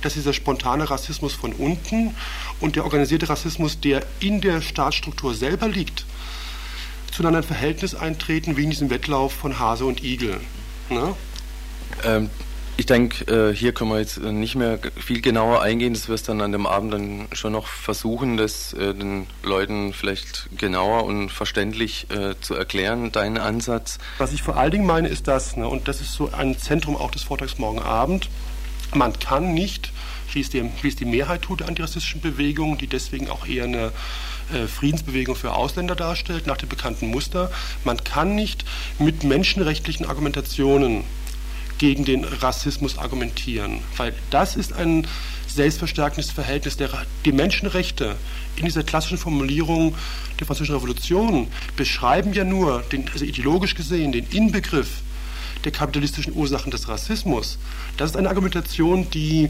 dass 0.00 0.14
dieser 0.14 0.32
spontane 0.32 0.88
Rassismus 0.90 1.34
von 1.34 1.52
unten 1.52 2.14
und 2.60 2.76
der 2.76 2.84
organisierte 2.84 3.28
Rassismus, 3.28 3.80
der 3.80 4.04
in 4.20 4.40
der 4.40 4.62
Staatsstruktur 4.62 5.34
selber 5.34 5.68
liegt, 5.68 6.06
zueinander 7.12 7.40
ein 7.40 7.44
Verhältnis 7.44 7.94
eintreten, 7.94 8.56
wie 8.56 8.64
in 8.64 8.70
diesem 8.70 8.90
Wettlauf 8.90 9.32
von 9.32 9.58
Hase 9.58 9.84
und 9.84 10.02
Igel. 10.02 10.40
Ne? 10.88 11.14
Ähm, 12.04 12.30
ich 12.78 12.86
denke, 12.86 13.50
äh, 13.50 13.52
hier 13.52 13.72
können 13.72 13.90
wir 13.90 13.98
jetzt 13.98 14.20
nicht 14.20 14.54
mehr 14.54 14.78
viel 14.96 15.20
genauer 15.20 15.62
eingehen. 15.62 15.94
Das 15.94 16.08
wirst 16.08 16.28
dann 16.28 16.40
an 16.40 16.52
dem 16.52 16.64
Abend 16.64 16.92
dann 16.92 17.26
schon 17.32 17.52
noch 17.52 17.66
versuchen, 17.66 18.36
das 18.36 18.72
äh, 18.72 18.94
den 18.94 19.26
Leuten 19.42 19.92
vielleicht 19.92 20.48
genauer 20.56 21.02
und 21.02 21.30
verständlich 21.30 22.06
äh, 22.10 22.36
zu 22.40 22.54
erklären, 22.54 23.10
deinen 23.10 23.36
Ansatz. 23.36 23.98
Was 24.18 24.32
ich 24.32 24.44
vor 24.44 24.56
allen 24.56 24.70
Dingen 24.70 24.86
meine, 24.86 25.08
ist 25.08 25.26
das, 25.26 25.56
ne, 25.56 25.66
und 25.66 25.88
das 25.88 26.00
ist 26.00 26.12
so 26.12 26.30
ein 26.30 26.56
Zentrum 26.56 26.96
auch 26.96 27.10
des 27.10 27.24
Vortrags 27.24 27.58
morgen 27.58 27.80
Abend, 27.80 28.30
man 28.94 29.18
kann 29.18 29.54
nicht, 29.54 29.92
wie 30.32 30.40
es 30.40 30.48
die, 30.48 30.70
wie 30.80 30.88
es 30.88 30.94
die 30.94 31.04
Mehrheit 31.04 31.42
tut 31.42 31.60
der 31.60 31.68
antirassistischen 31.68 32.20
Bewegung, 32.20 32.78
die 32.78 32.86
deswegen 32.86 33.28
auch 33.28 33.44
eher 33.44 33.64
eine 33.64 33.90
äh, 34.52 34.68
Friedensbewegung 34.68 35.34
für 35.34 35.52
Ausländer 35.52 35.96
darstellt, 35.96 36.46
nach 36.46 36.56
dem 36.56 36.68
bekannten 36.68 37.08
Muster, 37.08 37.50
man 37.82 38.02
kann 38.04 38.36
nicht 38.36 38.64
mit 39.00 39.24
menschenrechtlichen 39.24 40.06
Argumentationen 40.06 41.02
gegen 41.78 42.04
den 42.04 42.24
Rassismus 42.24 42.98
argumentieren, 42.98 43.80
weil 43.96 44.12
das 44.30 44.56
ist 44.56 44.72
ein 44.72 45.06
selbstverstärkendes 45.46 46.30
Verhältnis. 46.30 46.76
Der, 46.76 46.90
die 47.24 47.32
Menschenrechte 47.32 48.16
in 48.56 48.64
dieser 48.64 48.82
klassischen 48.82 49.18
Formulierung 49.18 49.94
der 50.38 50.46
Französischen 50.46 50.74
Revolution 50.74 51.48
beschreiben 51.76 52.32
ja 52.32 52.44
nur, 52.44 52.82
den, 52.92 53.08
also 53.12 53.24
ideologisch 53.24 53.74
gesehen, 53.74 54.12
den 54.12 54.26
Inbegriff 54.30 55.02
der 55.64 55.72
kapitalistischen 55.72 56.34
Ursachen 56.34 56.70
des 56.70 56.88
Rassismus. 56.88 57.58
Das 57.96 58.10
ist 58.10 58.16
eine 58.16 58.28
Argumentation, 58.28 59.10
die, 59.10 59.48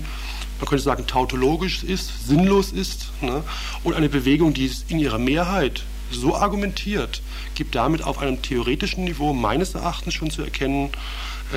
man 0.59 0.69
könnte 0.69 0.85
sagen, 0.85 1.07
tautologisch 1.07 1.85
ist, 1.85 2.27
sinnlos 2.27 2.73
ist 2.73 3.11
ne? 3.21 3.43
und 3.85 3.95
eine 3.95 4.09
Bewegung, 4.09 4.55
die 4.55 4.71
in 4.89 4.99
ihrer 4.99 5.19
Mehrheit 5.19 5.83
so 6.11 6.35
argumentiert, 6.35 7.21
gibt 7.55 7.75
damit 7.75 8.03
auf 8.03 8.19
einem 8.19 8.41
theoretischen 8.41 9.05
Niveau 9.05 9.35
meines 9.35 9.75
Erachtens 9.75 10.15
schon 10.15 10.31
zu 10.31 10.43
erkennen, 10.43 10.91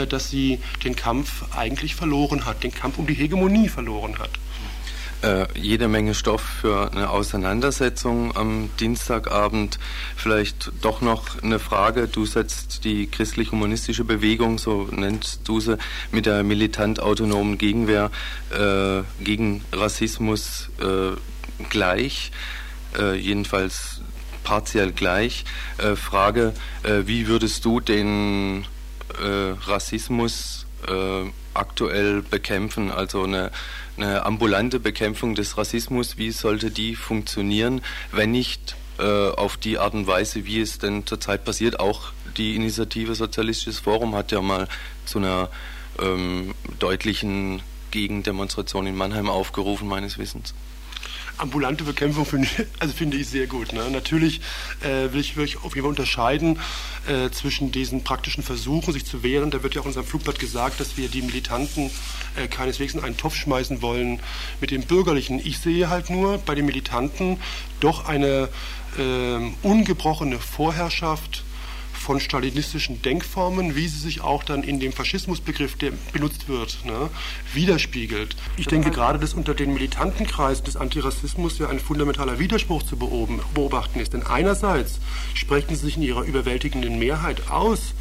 dass 0.09 0.29
sie 0.29 0.59
den 0.83 0.95
Kampf 0.95 1.45
eigentlich 1.55 1.95
verloren 1.95 2.45
hat, 2.45 2.63
den 2.63 2.73
Kampf 2.73 2.97
um 2.97 3.07
die 3.07 3.13
Hegemonie 3.13 3.69
verloren 3.69 4.17
hat. 4.19 4.31
Äh, 5.21 5.45
jede 5.53 5.87
Menge 5.87 6.15
Stoff 6.15 6.41
für 6.41 6.91
eine 6.91 7.11
Auseinandersetzung 7.11 8.35
am 8.35 8.71
Dienstagabend. 8.79 9.77
Vielleicht 10.15 10.71
doch 10.81 11.01
noch 11.01 11.41
eine 11.43 11.59
Frage. 11.59 12.07
Du 12.07 12.25
setzt 12.25 12.83
die 12.85 13.05
christlich-humanistische 13.05 14.03
Bewegung, 14.03 14.57
so 14.57 14.87
nennst 14.91 15.41
du 15.47 15.59
sie, 15.59 15.77
mit 16.11 16.25
der 16.25 16.43
militant-autonomen 16.43 17.59
Gegenwehr 17.59 18.09
äh, 18.49 19.03
gegen 19.23 19.63
Rassismus 19.71 20.69
äh, 20.79 21.15
gleich, 21.69 22.31
äh, 22.97 23.15
jedenfalls 23.15 24.01
partiell 24.43 24.91
gleich. 24.91 25.45
Äh, 25.77 25.95
Frage, 25.95 26.53
äh, 26.81 27.03
wie 27.05 27.27
würdest 27.27 27.63
du 27.65 27.79
den 27.79 28.65
Rassismus 29.19 30.65
aktuell 31.53 32.21
bekämpfen? 32.21 32.91
Also 32.91 33.23
eine 33.23 33.51
eine 33.97 34.25
ambulante 34.25 34.79
Bekämpfung 34.79 35.35
des 35.35 35.57
Rassismus, 35.57 36.17
wie 36.17 36.31
sollte 36.31 36.71
die 36.71 36.95
funktionieren, 36.95 37.81
wenn 38.11 38.31
nicht 38.31 38.75
äh, 38.99 39.29
auf 39.29 39.57
die 39.57 39.77
Art 39.77 39.93
und 39.93 40.07
Weise, 40.07 40.45
wie 40.45 40.59
es 40.59 40.79
denn 40.79 41.05
zurzeit 41.05 41.45
passiert. 41.45 41.79
Auch 41.79 42.11
die 42.37 42.55
Initiative 42.55 43.15
Sozialistisches 43.15 43.79
Forum 43.79 44.15
hat 44.15 44.31
ja 44.31 44.41
mal 44.41 44.67
zu 45.05 45.19
einer 45.19 45.49
ähm, 45.99 46.55
deutlichen 46.79 47.61
Gegendemonstration 47.91 48.87
in 48.87 48.95
Mannheim 48.95 49.29
aufgerufen, 49.29 49.87
meines 49.87 50.17
Wissens 50.17 50.53
ambulante 51.37 51.83
Bekämpfung 51.83 52.25
finde 52.25 52.47
also 52.79 52.93
finde 52.93 53.17
ich 53.17 53.27
sehr 53.27 53.47
gut. 53.47 53.73
Ne? 53.73 53.89
Natürlich 53.91 54.41
äh, 54.81 55.11
will, 55.11 55.21
ich, 55.21 55.35
will 55.37 55.45
ich 55.45 55.57
auf 55.57 55.75
jeden 55.75 55.81
Fall 55.81 55.89
unterscheiden 55.89 56.59
äh, 57.07 57.29
zwischen 57.31 57.71
diesen 57.71 58.03
praktischen 58.03 58.43
Versuchen, 58.43 58.93
sich 58.93 59.05
zu 59.05 59.23
wehren. 59.23 59.51
Da 59.51 59.63
wird 59.63 59.75
ja 59.75 59.81
auch 59.81 59.85
in 59.85 59.89
unserem 59.89 60.05
Flugblatt 60.05 60.39
gesagt, 60.39 60.79
dass 60.79 60.97
wir 60.97 61.07
die 61.07 61.21
Militanten 61.21 61.89
äh, 62.35 62.47
keineswegs 62.47 62.93
in 62.93 63.03
einen 63.03 63.17
Topf 63.17 63.35
schmeißen 63.35 63.81
wollen 63.81 64.19
mit 64.59 64.71
dem 64.71 64.83
Bürgerlichen. 64.83 65.39
Ich 65.43 65.59
sehe 65.59 65.89
halt 65.89 66.09
nur 66.09 66.37
bei 66.39 66.55
den 66.55 66.65
Militanten 66.65 67.39
doch 67.79 68.07
eine 68.07 68.49
ähm, 68.99 69.55
ungebrochene 69.63 70.39
Vorherrschaft 70.39 71.43
von 72.01 72.19
stalinistischen 72.19 73.01
Denkformen, 73.01 73.75
wie 73.75 73.87
sie 73.87 73.99
sich 73.99 74.21
auch 74.21 74.43
dann 74.43 74.63
in 74.63 74.79
dem 74.79 74.91
Faschismusbegriff, 74.91 75.75
der 75.77 75.91
benutzt 76.11 76.49
wird, 76.49 76.79
ne, 76.83 77.09
widerspiegelt. 77.53 78.35
Ich 78.57 78.67
denke 78.67 78.89
gerade, 78.89 79.19
dass 79.19 79.35
unter 79.35 79.53
den 79.53 79.73
militanten 79.73 80.25
Kreisen 80.25 80.65
des 80.65 80.75
Antirassismus 80.75 81.59
ja 81.59 81.69
ein 81.69 81.79
fundamentaler 81.79 82.39
Widerspruch 82.39 82.83
zu 82.83 82.97
beobachten 82.97 83.99
ist. 83.99 84.13
Denn 84.13 84.23
einerseits 84.23 84.99
sprechen 85.35 85.75
sie 85.75 85.85
sich 85.85 85.97
in 85.97 86.03
ihrer 86.03 86.23
überwältigenden 86.23 86.97
Mehrheit 86.97 87.49
aus 87.49 87.93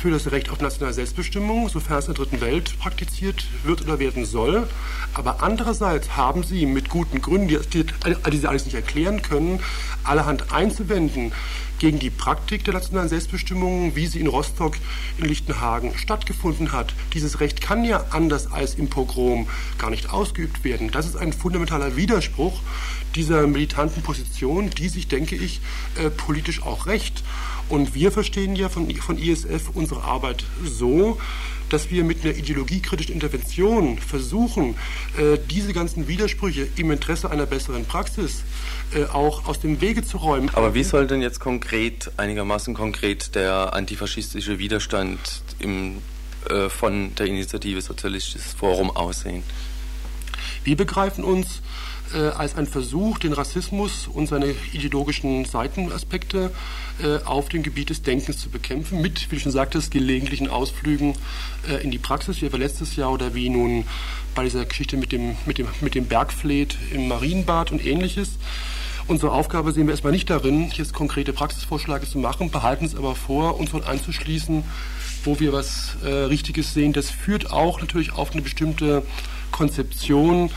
für 0.00 0.10
das 0.10 0.30
Recht 0.30 0.48
auf 0.48 0.60
nationale 0.60 0.94
Selbstbestimmung, 0.94 1.68
sofern 1.68 1.98
es 1.98 2.08
in 2.08 2.14
der 2.14 2.24
dritten 2.24 2.40
Welt 2.40 2.78
praktiziert 2.78 3.44
wird 3.64 3.82
oder 3.82 3.98
werden 3.98 4.24
soll. 4.24 4.66
Aber 5.14 5.42
andererseits 5.42 6.16
haben 6.16 6.42
sie 6.42 6.64
mit 6.64 6.88
guten 6.88 7.20
Gründen, 7.20 7.48
die, 7.48 7.58
die, 7.58 7.84
die 7.84 8.38
sie 8.38 8.48
alles 8.48 8.64
nicht 8.64 8.74
erklären 8.74 9.20
können, 9.20 9.60
allerhand 10.04 10.52
einzuwenden 10.52 11.32
gegen 11.82 11.98
die 11.98 12.10
Praktik 12.10 12.62
der 12.62 12.74
nationalen 12.74 13.08
Selbstbestimmung, 13.08 13.96
wie 13.96 14.06
sie 14.06 14.20
in 14.20 14.28
Rostock, 14.28 14.76
in 15.18 15.24
Lichtenhagen 15.24 15.98
stattgefunden 15.98 16.70
hat. 16.70 16.94
Dieses 17.12 17.40
Recht 17.40 17.60
kann 17.60 17.84
ja 17.84 18.04
anders 18.10 18.52
als 18.52 18.76
im 18.76 18.88
Pogrom 18.88 19.48
gar 19.78 19.90
nicht 19.90 20.08
ausgeübt 20.08 20.62
werden. 20.62 20.92
Das 20.92 21.06
ist 21.06 21.16
ein 21.16 21.32
fundamentaler 21.32 21.96
Widerspruch 21.96 22.60
dieser 23.16 23.48
militanten 23.48 24.00
Position, 24.00 24.70
die 24.70 24.88
sich, 24.88 25.08
denke 25.08 25.34
ich, 25.34 25.60
äh, 25.96 26.08
politisch 26.08 26.62
auch 26.62 26.86
recht. 26.86 27.24
Und 27.68 27.96
wir 27.96 28.12
verstehen 28.12 28.54
ja 28.54 28.68
von, 28.68 28.88
von 28.94 29.18
ISF 29.18 29.70
unsere 29.74 30.04
Arbeit 30.04 30.44
so, 30.64 31.18
dass 31.72 31.90
wir 31.90 32.04
mit 32.04 32.24
einer 32.24 32.36
ideologiekritischen 32.36 33.14
Intervention 33.14 33.98
versuchen, 33.98 34.74
äh, 35.16 35.38
diese 35.50 35.72
ganzen 35.72 36.06
Widersprüche 36.06 36.68
im 36.76 36.90
Interesse 36.90 37.30
einer 37.30 37.46
besseren 37.46 37.86
Praxis 37.86 38.42
äh, 38.94 39.04
auch 39.04 39.46
aus 39.46 39.60
dem 39.60 39.80
Wege 39.80 40.04
zu 40.04 40.18
räumen. 40.18 40.50
Aber 40.52 40.74
wie 40.74 40.84
soll 40.84 41.06
denn 41.06 41.22
jetzt 41.22 41.40
konkret, 41.40 42.10
einigermaßen 42.18 42.74
konkret, 42.74 43.34
der 43.34 43.72
antifaschistische 43.72 44.58
Widerstand 44.58 45.18
im, 45.58 45.98
äh, 46.50 46.68
von 46.68 47.14
der 47.14 47.26
Initiative 47.26 47.80
Sozialistisches 47.80 48.52
Forum 48.52 48.90
aussehen? 48.90 49.42
Wir 50.64 50.76
begreifen 50.76 51.24
uns 51.24 51.62
äh, 52.14 52.28
als 52.28 52.56
ein 52.56 52.66
Versuch, 52.66 53.18
den 53.18 53.32
Rassismus 53.32 54.06
und 54.06 54.28
seine 54.28 54.54
ideologischen 54.72 55.44
Seitenaspekte 55.44 56.50
äh, 57.02 57.24
auf 57.24 57.48
dem 57.48 57.62
Gebiet 57.62 57.90
des 57.90 58.02
Denkens 58.02 58.38
zu 58.38 58.50
bekämpfen, 58.50 59.00
mit, 59.00 59.30
wie 59.30 59.36
du 59.36 59.40
schon 59.42 59.52
sagtest, 59.52 59.90
gelegentlichen 59.90 60.48
Ausflügen 60.48 61.14
äh, 61.68 61.82
in 61.82 61.90
die 61.90 61.98
Praxis, 61.98 62.40
wie 62.42 62.46
etwa 62.46 62.56
letztes 62.56 62.96
Jahr 62.96 63.12
oder 63.12 63.34
wie 63.34 63.48
nun 63.48 63.84
bei 64.34 64.44
dieser 64.44 64.64
Geschichte 64.64 64.96
mit 64.96 65.12
dem, 65.12 65.36
mit 65.46 65.58
dem, 65.58 65.68
mit 65.80 65.94
dem 65.94 66.06
Bergfleet 66.06 66.76
im 66.92 67.08
Marienbad 67.08 67.72
und 67.72 67.84
ähnliches. 67.84 68.38
Unsere 69.08 69.32
Aufgabe 69.32 69.72
sehen 69.72 69.86
wir 69.86 69.92
erstmal 69.92 70.12
nicht 70.12 70.30
darin, 70.30 70.70
jetzt 70.70 70.92
konkrete 70.92 71.32
Praxisvorschläge 71.32 72.08
zu 72.08 72.18
machen, 72.18 72.50
behalten 72.50 72.84
es 72.84 72.94
aber 72.94 73.14
vor, 73.14 73.58
uns 73.58 73.72
dort 73.72 73.86
einzuschließen, 73.86 74.62
wo 75.24 75.40
wir 75.40 75.52
was 75.52 75.96
äh, 76.04 76.08
Richtiges 76.08 76.72
sehen. 76.72 76.92
Das 76.92 77.10
führt 77.10 77.50
auch 77.50 77.80
natürlich 77.80 78.12
auf 78.12 78.32
eine 78.32 78.42
bestimmte 78.42 79.02
Konzeption 79.50 80.50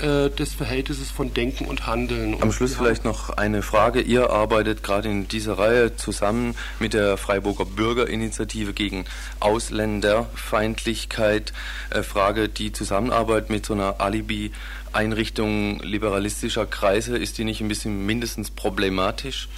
äh, 0.00 0.30
des 0.30 0.54
Verhältnisses 0.54 1.10
von 1.10 1.34
Denken 1.34 1.66
und 1.66 1.86
Handeln. 1.86 2.36
Am 2.40 2.52
Schluss 2.52 2.74
vielleicht 2.74 3.04
noch 3.04 3.28
eine 3.30 3.62
Frage. 3.62 4.00
Ihr 4.00 4.30
arbeitet 4.30 4.82
gerade 4.82 5.08
in 5.08 5.28
dieser 5.28 5.58
Reihe 5.58 5.94
zusammen 5.96 6.56
mit 6.78 6.94
der 6.94 7.16
Freiburger 7.16 7.64
Bürgerinitiative 7.64 8.72
gegen 8.72 9.04
Ausländerfeindlichkeit. 9.40 11.52
Äh, 11.90 12.02
Frage, 12.02 12.48
die 12.48 12.72
Zusammenarbeit 12.72 13.50
mit 13.50 13.66
so 13.66 13.74
einer 13.74 14.00
Alibi-Einrichtung 14.00 15.80
liberalistischer 15.80 16.66
Kreise, 16.66 17.18
ist 17.18 17.38
die 17.38 17.44
nicht 17.44 17.60
ein 17.60 17.68
bisschen 17.68 18.06
mindestens 18.06 18.50
problematisch? 18.50 19.48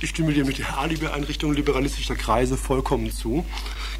Ich 0.00 0.10
stimme 0.10 0.32
dir 0.32 0.44
mit 0.44 0.58
der 0.58 0.78
Alibi-Einrichtung 0.78 1.54
liberalistischer 1.54 2.16
Kreise 2.16 2.56
vollkommen 2.56 3.10
zu. 3.10 3.44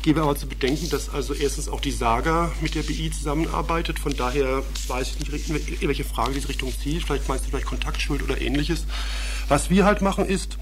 Gebe 0.05 0.21
aber 0.21 0.37
zu 0.37 0.47
bedenken, 0.47 0.91
dass 0.91 1.09
also 1.09 1.33
erstens 1.33 1.67
auch 1.67 1.81
die 1.81 1.91
Saga 1.91 2.53
mit 2.61 2.75
der 2.75 2.83
BI 2.83 3.11
zusammenarbeitet. 3.11 3.99
Von 3.99 4.15
daher 4.15 4.63
weiß 4.87 5.17
ich 5.19 5.33
nicht, 5.33 5.81
welche 5.81 6.05
Frage 6.05 6.35
diese 6.35 6.51
Richtung 6.51 6.75
zieht. 6.79 7.05
Vielleicht 7.05 7.27
meinst 7.27 7.47
du 7.47 7.49
vielleicht 7.49 7.65
Kontaktschuld 7.65 8.23
oder 8.23 8.39
ähnliches. 8.39 8.85
Was 9.49 9.71
wir 9.71 9.87
halt 9.87 10.03
machen 10.03 10.27
ist, 10.27 10.59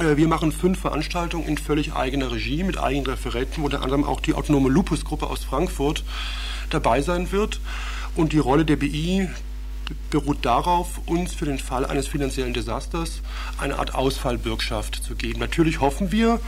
äh, 0.00 0.16
wir 0.16 0.26
machen 0.26 0.50
fünf 0.50 0.80
Veranstaltungen 0.80 1.46
in 1.46 1.56
völlig 1.56 1.92
eigener 1.92 2.32
Regie 2.32 2.64
mit 2.64 2.76
eigenen 2.76 3.06
Referenten, 3.06 3.62
wo 3.62 3.66
unter 3.66 3.82
anderem 3.82 4.02
auch 4.02 4.20
die 4.20 4.34
autonome 4.34 4.70
Lupus-Gruppe 4.70 5.28
aus 5.28 5.44
Frankfurt 5.44 6.02
dabei 6.70 7.00
sein 7.00 7.30
wird. 7.30 7.60
Und 8.16 8.32
die 8.32 8.40
Rolle 8.40 8.64
der 8.64 8.74
BI 8.74 9.28
beruht 10.10 10.44
darauf, 10.44 11.00
uns 11.06 11.32
für 11.32 11.44
den 11.44 11.60
Fall 11.60 11.86
eines 11.86 12.08
finanziellen 12.08 12.54
Desasters 12.54 13.20
eine 13.56 13.78
Art 13.78 13.94
Ausfallbürgschaft 13.94 14.96
zu 14.96 15.14
geben. 15.14 15.38
Natürlich 15.38 15.78
hoffen 15.78 16.10
wir, 16.10 16.40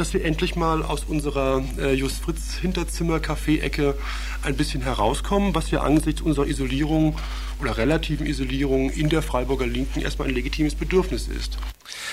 dass 0.00 0.14
wir 0.14 0.24
endlich 0.24 0.56
mal 0.56 0.82
aus 0.82 1.04
unserer 1.04 1.62
äh, 1.78 1.92
Just 1.92 2.22
Fritz 2.22 2.54
Hinterzimmer 2.54 3.20
Kaffee-Ecke 3.20 3.94
ein 4.42 4.56
bisschen 4.56 4.80
herauskommen, 4.80 5.54
was 5.54 5.70
ja 5.70 5.82
angesichts 5.82 6.22
unserer 6.22 6.46
Isolierung 6.46 7.18
oder 7.60 7.76
relativen 7.76 8.24
Isolierung 8.24 8.88
in 8.88 9.10
der 9.10 9.20
Freiburger 9.20 9.66
Linken 9.66 10.00
erstmal 10.00 10.28
ein 10.28 10.34
legitimes 10.34 10.74
Bedürfnis 10.74 11.28
ist. 11.28 11.58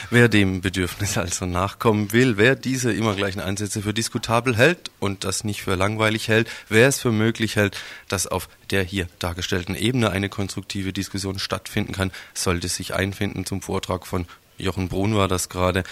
Wer 0.10 0.28
dem 0.28 0.60
Bedürfnis 0.60 1.18
also 1.18 1.46
nachkommen 1.46 2.12
will, 2.12 2.36
wer 2.36 2.58
diese 2.58 2.92
immer 2.92 3.16
gleichen 3.16 3.40
Ansätze 3.40 3.82
für 3.82 3.94
diskutabel 3.94 4.58
hält 4.58 4.92
und 5.00 5.24
das 5.24 5.46
nicht 5.46 5.62
für 5.62 5.76
langweilig 5.76 6.28
hält, 6.28 6.50
wer 6.68 6.90
es 6.90 7.00
für 7.00 7.14
möglich 7.14 7.56
hält, 7.56 7.78
dass 8.10 8.28
auf 8.28 8.50
der 8.70 8.84
hier 8.84 9.08
dargestellten 9.20 9.76
Ebene 9.76 10.10
eine 10.10 10.28
konstruktive 10.28 10.92
Diskussion 10.92 11.40
stattfinden 11.40 11.94
kann, 11.94 12.12
sollte 12.34 12.68
sich 12.68 12.94
einfinden 12.94 13.46
zum 13.46 13.62
Vortrag 13.62 14.06
von 14.06 14.26
Jochen 14.58 14.90
Brun 14.90 15.16
war 15.16 15.28
das 15.28 15.50
gerade. 15.50 15.84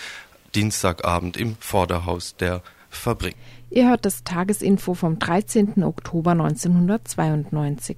Dienstagabend 0.55 1.37
im 1.37 1.55
Vorderhaus 1.59 2.35
der 2.37 2.61
Fabrik. 2.89 3.35
Ihr 3.69 3.89
hört 3.89 4.05
das 4.05 4.23
Tagesinfo 4.23 4.93
vom 4.93 5.19
13. 5.19 5.83
Oktober 5.83 6.31
1992. 6.31 7.97